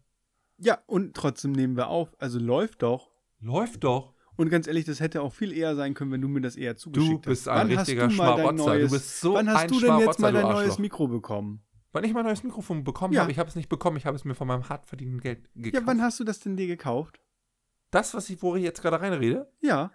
Ja, 0.59 0.77
und 0.85 1.15
trotzdem 1.15 1.51
nehmen 1.51 1.75
wir 1.75 1.87
auf. 1.87 2.09
Also 2.19 2.37
läuft 2.37 2.83
doch. 2.83 3.09
Läuft 3.39 3.83
doch. 3.83 4.13
Und 4.35 4.49
ganz 4.49 4.67
ehrlich, 4.67 4.85
das 4.85 4.99
hätte 4.99 5.21
auch 5.21 5.33
viel 5.33 5.51
eher 5.51 5.75
sein 5.75 5.93
können, 5.95 6.11
wenn 6.11 6.21
du 6.21 6.27
mir 6.27 6.41
das 6.41 6.55
eher 6.55 6.75
zugeschickt 6.75 7.25
Du 7.25 7.29
bist 7.29 7.47
hast. 7.47 7.53
ein 7.59 7.69
Wann 7.69 7.77
richtiger 7.77 8.05
hast 8.05 8.13
Schmarotzer. 8.13 8.79
Du 8.79 8.89
bist 8.89 9.19
so 9.19 9.33
Wann 9.33 9.49
hast 9.49 9.63
ein 9.63 9.67
du 9.69 9.79
denn 9.79 9.97
jetzt 9.99 10.19
mal 10.19 10.31
dein 10.33 10.43
neues. 10.43 10.77
Mikro 10.79 11.07
bekommen? 11.07 11.61
Wann 11.93 12.03
ich 12.03 12.13
mein 12.13 12.25
neues 12.25 12.43
Mikrofon 12.43 12.83
bekommen 12.83 13.13
Ja. 13.13 13.21
habe, 13.21 13.31
ich 13.31 13.39
habe 13.39 13.47
es 13.47 13.55
nicht 13.55 13.69
bekommen, 13.69 13.97
ich 13.97 14.05
habe 14.05 14.15
es 14.17 14.25
mir 14.25 14.33
von 14.35 14.47
meinem 14.47 14.67
hart 14.67 14.85
verdienten 14.87 15.21
Geld 15.21 15.47
gekauft. 15.55 15.73
Ja, 15.75 15.81
wann 15.87 16.01
hast 16.01 16.19
du 16.19 16.23
das 16.23 16.39
denn 16.39 16.57
dir 16.57 16.67
gekauft? 16.67 17.19
das, 17.91 18.15
was 18.15 18.27
ich, 18.31 18.41
wo 18.41 18.55
ich 18.55 18.63
jetzt 18.63 18.81
gerade 18.81 18.99
reinrede? 18.99 19.51
Ja. 19.61 19.91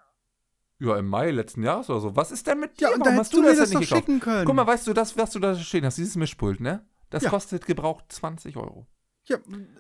Ja, 0.79 0.97
im 0.97 1.09
Mai 1.09 1.33
letzten 1.33 1.65
Jahres 1.65 1.91
oder 1.91 1.99
so. 1.99 2.15
Was 2.15 2.31
ist 2.31 2.47
denn 2.47 2.61
mit 2.61 2.79
dir? 2.79 2.85
Ja, 2.89 2.95
und 2.95 3.01
da 3.01 3.07
Warum 3.07 3.15
hättest 3.15 3.33
hast 3.33 3.35
du 3.35 3.41
mir 3.43 3.49
das 3.49 3.57
denn 3.57 3.73
doch 3.73 3.81
nicht 3.81 3.89
gekauft? 3.89 4.07
schicken 4.07 4.21
können. 4.21 4.45
Guck 4.47 4.55
mal, 4.55 4.67
weißt 4.69 4.87
du, 4.87 4.93
das, 4.93 5.17
was 5.17 5.33
du 5.33 5.41
da 5.41 5.57
stehen 5.57 5.85
hast, 5.85 5.99
dieses 5.99 6.15
Mischpult, 6.15 6.61
ne? 6.61 6.87
Das 7.11 7.25
Ja. 7.25 7.31
kostet 7.31 7.67
gebraucht 7.67 8.05
20 8.11 8.57
Euro. 8.57 8.87
Ja, 9.25 9.39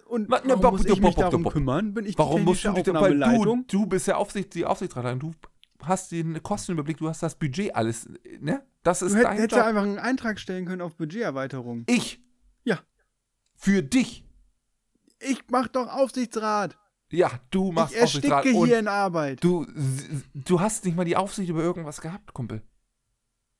und 0.08 0.28
ne, 0.28 0.40
warum 0.44 0.60
bob, 0.60 0.72
muss 0.72 0.84
ich 0.84 1.00
mich 1.00 1.14
darum 1.14 1.48
kümmern? 1.48 1.94
Bin 1.94 2.04
ich 2.06 2.18
Warum 2.18 2.40
die 2.40 2.44
musst 2.46 2.64
du 2.64 2.72
dich, 2.72 2.86
weil 2.92 3.18
du, 3.20 3.62
du 3.68 3.86
bist 3.86 4.08
ja 4.08 4.16
Aufsicht, 4.16 4.52
die 4.54 4.66
Aufsichtsraterin, 4.66 5.20
du 5.20 5.32
hast 5.82 6.12
den 6.12 6.42
Kostenüberblick, 6.42 6.98
du 6.98 7.08
hast 7.08 7.22
das 7.22 7.34
Budget 7.36 7.74
alles, 7.74 8.08
ne? 8.40 8.64
Das 8.82 9.02
ist 9.02 9.12
Du 9.12 9.18
hätt, 9.18 9.24
dein 9.24 9.32
hättest 9.38 9.52
Job. 9.52 9.60
ja 9.60 9.66
einfach 9.66 9.82
einen 9.82 9.98
Eintrag 9.98 10.38
stellen 10.40 10.64
können 10.66 10.82
auf 10.82 10.96
Budgeterweiterung. 10.96 11.84
ich. 11.88 12.20
Ja. 12.64 12.78
Für 13.54 13.82
dich. 13.82 14.24
Ich 15.20 15.42
mach 15.50 15.68
doch 15.68 15.88
Aufsichtsrat. 15.88 16.78
Ja, 17.10 17.30
du 17.50 17.72
machst 17.72 17.94
ich 17.94 18.02
Aufsichtsrat 18.02 18.44
ersticke 18.44 18.58
und 18.58 18.66
hier 18.68 18.78
in 18.78 18.88
Arbeit. 18.88 19.42
du, 19.42 19.66
du 20.34 20.60
hast 20.60 20.84
nicht 20.84 20.96
mal 20.96 21.04
die 21.04 21.16
Aufsicht 21.16 21.48
über 21.48 21.62
irgendwas 21.62 22.00
gehabt, 22.00 22.34
Kumpel. 22.34 22.62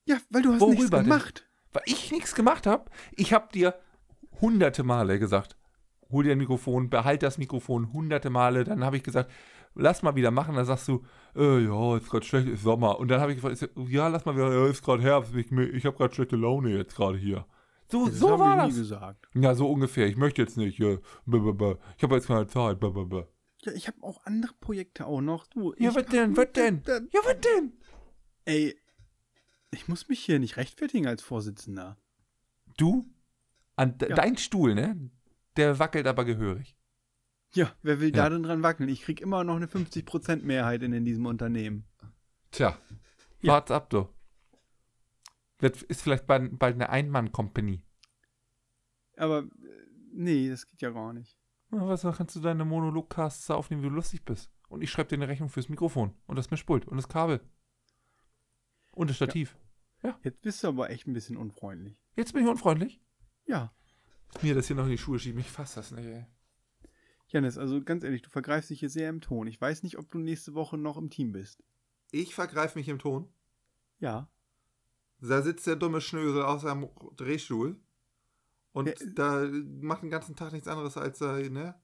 ja, 0.07 0.19
weil 0.31 0.43
du 0.43 0.53
hast 0.53 0.61
Worüber 0.61 0.75
nichts 0.75 0.91
denn? 0.91 1.05
gemacht. 1.05 1.49
Weil 1.73 1.83
ich 1.87 2.13
nichts 2.13 2.35
gemacht 2.35 2.67
habe. 2.67 2.91
Ich 3.13 3.33
habe 3.33 3.49
dir 3.53 3.75
hunderte 4.41 4.83
Male 4.85 5.19
gesagt, 5.19 5.57
hol 6.11 6.25
dir 6.25 6.33
ein 6.33 6.39
Mikrofon, 6.39 6.91
behalt 6.91 7.23
das 7.23 7.39
Mikrofon 7.39 7.93
hunderte 7.93 8.31
Male. 8.31 8.65
Dann 8.65 8.85
habe 8.85 8.97
ich 8.97 9.03
gesagt, 9.03 9.31
lass 9.79 10.03
mal 10.03 10.15
wieder 10.15 10.31
machen. 10.31 10.55
Dann 10.57 10.67
sagst 10.67 10.87
du, 10.89 11.03
äh, 11.35 11.65
ja, 11.65 11.97
ist 11.97 12.11
gerade 12.11 12.27
schlecht, 12.27 12.49
ist 12.49 12.63
Sommer. 12.63 12.99
Und 12.99 13.09
dann 13.09 13.21
habe 13.21 13.33
ich 13.33 13.41
gefragt, 13.41 13.71
ja, 13.89 14.09
lass 14.09 14.25
mal 14.27 14.37
wieder, 14.37 14.53
ja, 14.53 14.67
ist 14.67 14.83
gerade 14.85 15.03
Herbst, 15.03 15.35
ich, 15.35 15.51
ich 15.51 15.87
habe 15.87 15.97
gerade 15.97 16.15
schlechte 16.15 16.37
Laune 16.37 16.77
jetzt 16.77 16.95
gerade 16.95 17.17
hier. 17.17 17.47
So, 17.91 18.07
Das 18.07 18.19
so 18.19 18.39
war 18.39 18.57
das. 18.67 18.77
gesagt. 18.77 19.29
Ja, 19.35 19.55
so 19.55 19.71
ungefähr. 19.71 20.07
Ich 20.09 20.17
möchte 20.19 20.43
jetzt 20.43 20.59
nicht. 20.59 20.79
Ja, 20.79 20.99
-b. 21.27 21.79
Ich 21.97 22.03
habe 22.03 22.15
jetzt 22.17 22.27
keine 22.27 22.47
Zeit. 22.47 22.79
Ja, 22.83 23.73
ich 23.73 23.89
habe 23.89 24.03
auch 24.03 24.21
andere 24.27 24.53
Projekte 24.61 25.07
auch 25.07 25.21
noch. 25.23 25.47
Du, 25.47 25.73
Ja, 25.79 25.95
was 25.95 26.05
denn? 26.07 26.37
Was 26.37 26.53
denn? 26.53 26.83
Da- 26.83 27.01
Ja, 27.13 27.21
was 27.25 27.41
denn? 27.41 27.73
Ey, 28.45 28.77
ich 29.71 29.89
muss 29.89 30.09
mich 30.09 30.21
hier 30.21 30.39
nicht 30.39 30.57
rechtfertigen 30.59 31.07
als 31.07 31.23
Vorsitzender. 31.23 31.97
Du? 32.77 33.07
An 33.77 33.97
Ja. 34.01 34.15
dein 34.17 34.37
Stuhl, 34.37 34.75
ne? 34.75 35.11
Der 35.57 35.79
wackelt 35.79 36.07
aber 36.07 36.25
gehörig. 36.25 36.77
Ja, 37.55 37.73
wer 37.83 38.01
will 38.01 38.09
Ja. 38.15 38.25
da 38.25 38.31
denn 38.31 38.43
dran 38.43 38.63
wackeln? 38.63 38.89
Ich 38.89 39.03
krieg 39.03 39.21
immer 39.21 39.43
noch 39.45 39.57
eine 39.57 39.67
50% 39.67 40.43
Mehrheit 40.45 40.83
in, 40.83 40.93
in 40.93 41.05
diesem 41.05 41.27
Unternehmen. 41.27 41.85
Tja, 42.51 42.77
Ja. 43.41 43.53
wart's 43.55 43.71
ab, 43.71 43.91
du. 43.91 44.09
Wird, 45.59 45.83
ist 45.83 46.03
vielleicht 46.03 46.27
bald, 46.27 46.59
bald 46.59 46.75
eine 46.75 46.89
Ein-Mann-Company. 46.91 47.83
Aber, 49.17 49.39
äh, 49.41 49.47
nee, 50.13 50.49
das 50.49 50.67
geht 50.67 50.83
ja 50.83 50.91
gar 50.91 51.13
nicht. 51.13 51.37
Ja, 51.73 51.87
was, 51.89 52.03
dann 52.03 52.15
kannst 52.15 52.37
du 52.37 52.41
deine 52.41 52.65
Monologcasts 52.65 53.51
aufnehmen, 53.51 53.83
wie 53.83 53.89
du 53.89 53.95
lustig 53.95 54.25
bist. 54.25 54.51
Und 54.69 54.83
ich 54.83 54.91
schreibe 54.91 55.09
dir 55.09 55.17
eine 55.17 55.29
Rechnung 55.29 55.49
fürs 55.49 55.69
Mikrofon 55.69 56.15
und 56.27 56.37
das 56.37 56.51
Mischpult 56.51 56.87
und 56.87 56.97
das 56.97 57.09
Kabel. 57.09 57.41
Und 58.93 59.09
das 59.11 59.17
Stativ. 59.17 59.57
Jetzt 60.23 60.43
bist 60.43 60.63
du 60.63 60.69
aber 60.69 60.91
echt 60.91 61.07
ein 61.09 61.13
bisschen 61.13 61.37
unfreundlich. 61.37 62.01
Jetzt 62.15 62.33
bin 62.33 62.45
ich 62.45 62.49
unfreundlich. 62.49 63.01
Ja. 63.47 63.73
Mir 64.43 64.55
das 64.55 64.67
hier 64.69 64.77
noch 64.77 64.85
in 64.85 64.91
die 64.91 64.99
Schuhe 64.99 65.19
schieben, 65.19 65.41
ich 65.41 65.51
fass 65.51 65.75
das 65.75 65.91
nicht, 65.91 66.07
ey. 66.07 66.27
Janis, 67.29 67.59
also 67.59 67.83
ganz 67.83 68.05
ehrlich, 68.05 68.23
du 68.23 68.31
vergreifst 68.31 68.71
dich 68.71 68.81
hier 68.81 68.89
sehr 68.91 69.09
im 69.11 69.21
Ton. 69.21 69.47
Ich 69.47 69.61
weiß 69.61 69.83
nicht, 69.83 69.99
ob 69.99 70.11
du 70.11 70.19
nächste 70.19 70.55
Woche 70.55 70.79
noch 70.79 70.97
im 70.97 71.11
Team 71.11 71.33
bist. 71.33 71.63
Ich 72.11 72.35
vergreife 72.35 72.79
mich 72.79 72.89
im 72.89 72.99
Ton. 72.99 73.29
Ja. 74.01 74.29
Da 75.21 75.43
sitzt 75.43 75.67
der 75.67 75.77
dumme 75.77 76.01
Schnösel 76.01 76.43
auf 76.43 76.63
seinem 76.63 76.89
Drehstuhl 77.17 77.79
und 78.73 78.89
Ja, 78.89 78.95
da 79.15 79.49
macht 79.81 80.03
den 80.03 80.11
ganzen 80.11 80.37
Tag 80.37 80.53
nichts 80.53 80.69
anderes 80.69 80.97
als, 80.97 81.21
äh, 81.21 81.51
ne? 81.51 81.75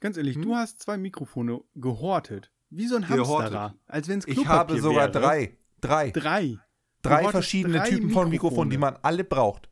Ganz 0.00 0.16
ehrlich, 0.16 0.36
Hm? 0.36 0.42
du 0.42 0.54
hast 0.54 0.80
zwei 0.80 0.96
Mikrofone 0.96 1.60
gehortet. 1.74 2.52
Wie 2.70 2.86
so 2.86 2.96
ein. 2.96 3.08
Hamsterer. 3.08 3.74
Als 3.86 4.08
wenn 4.08 4.18
es 4.20 4.26
Ich 4.28 4.46
habe 4.46 4.80
sogar 4.80 5.12
wäre. 5.12 5.20
drei. 5.20 5.58
Drei. 5.80 6.10
Drei. 6.10 6.58
Drei 7.02 7.28
verschiedene 7.28 7.78
drei 7.78 7.88
Typen 7.90 8.10
von 8.10 8.28
Mikrofonen, 8.30 8.70
die 8.70 8.76
Mikrofone. 8.78 8.98
man 8.98 9.04
alle 9.04 9.22
braucht, 9.24 9.68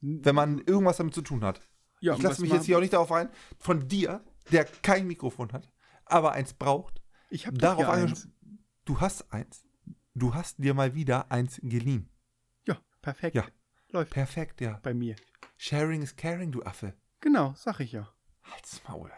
wenn 0.00 0.34
man 0.34 0.58
irgendwas 0.60 0.96
damit 0.96 1.14
zu 1.14 1.20
tun 1.22 1.42
hat. 1.44 1.60
Ja, 2.00 2.14
ich 2.14 2.22
lasse 2.22 2.40
mich 2.40 2.50
jetzt 2.50 2.64
hier 2.64 2.76
auch 2.78 2.80
nicht 2.80 2.94
darauf 2.94 3.12
ein, 3.12 3.28
von 3.58 3.86
dir, 3.86 4.24
der 4.52 4.64
kein 4.64 5.06
Mikrofon 5.06 5.52
hat, 5.52 5.68
aber 6.04 6.32
eins 6.32 6.52
braucht, 6.54 7.02
Ich 7.30 7.46
habe 7.46 7.58
darauf 7.58 7.88
angesprochen. 7.88 8.34
Du 8.84 9.00
hast 9.00 9.32
eins. 9.32 9.64
Du 10.14 10.34
hast 10.34 10.58
dir 10.58 10.74
mal 10.74 10.94
wieder 10.94 11.30
eins 11.30 11.60
geliehen. 11.62 12.10
Ja, 12.66 12.78
perfekt. 13.00 13.36
Ja. 13.36 13.46
Läuft 13.92 14.12
Perfekt, 14.12 14.60
ja. 14.60 14.78
bei 14.82 14.94
mir. 14.94 15.16
Sharing 15.56 16.02
is 16.02 16.14
caring, 16.14 16.52
du 16.52 16.62
Affe. 16.62 16.94
Genau, 17.20 17.54
sag 17.56 17.80
ich 17.80 17.92
ja. 17.92 18.08
Halt's 18.44 18.80
Maul. 18.88 19.10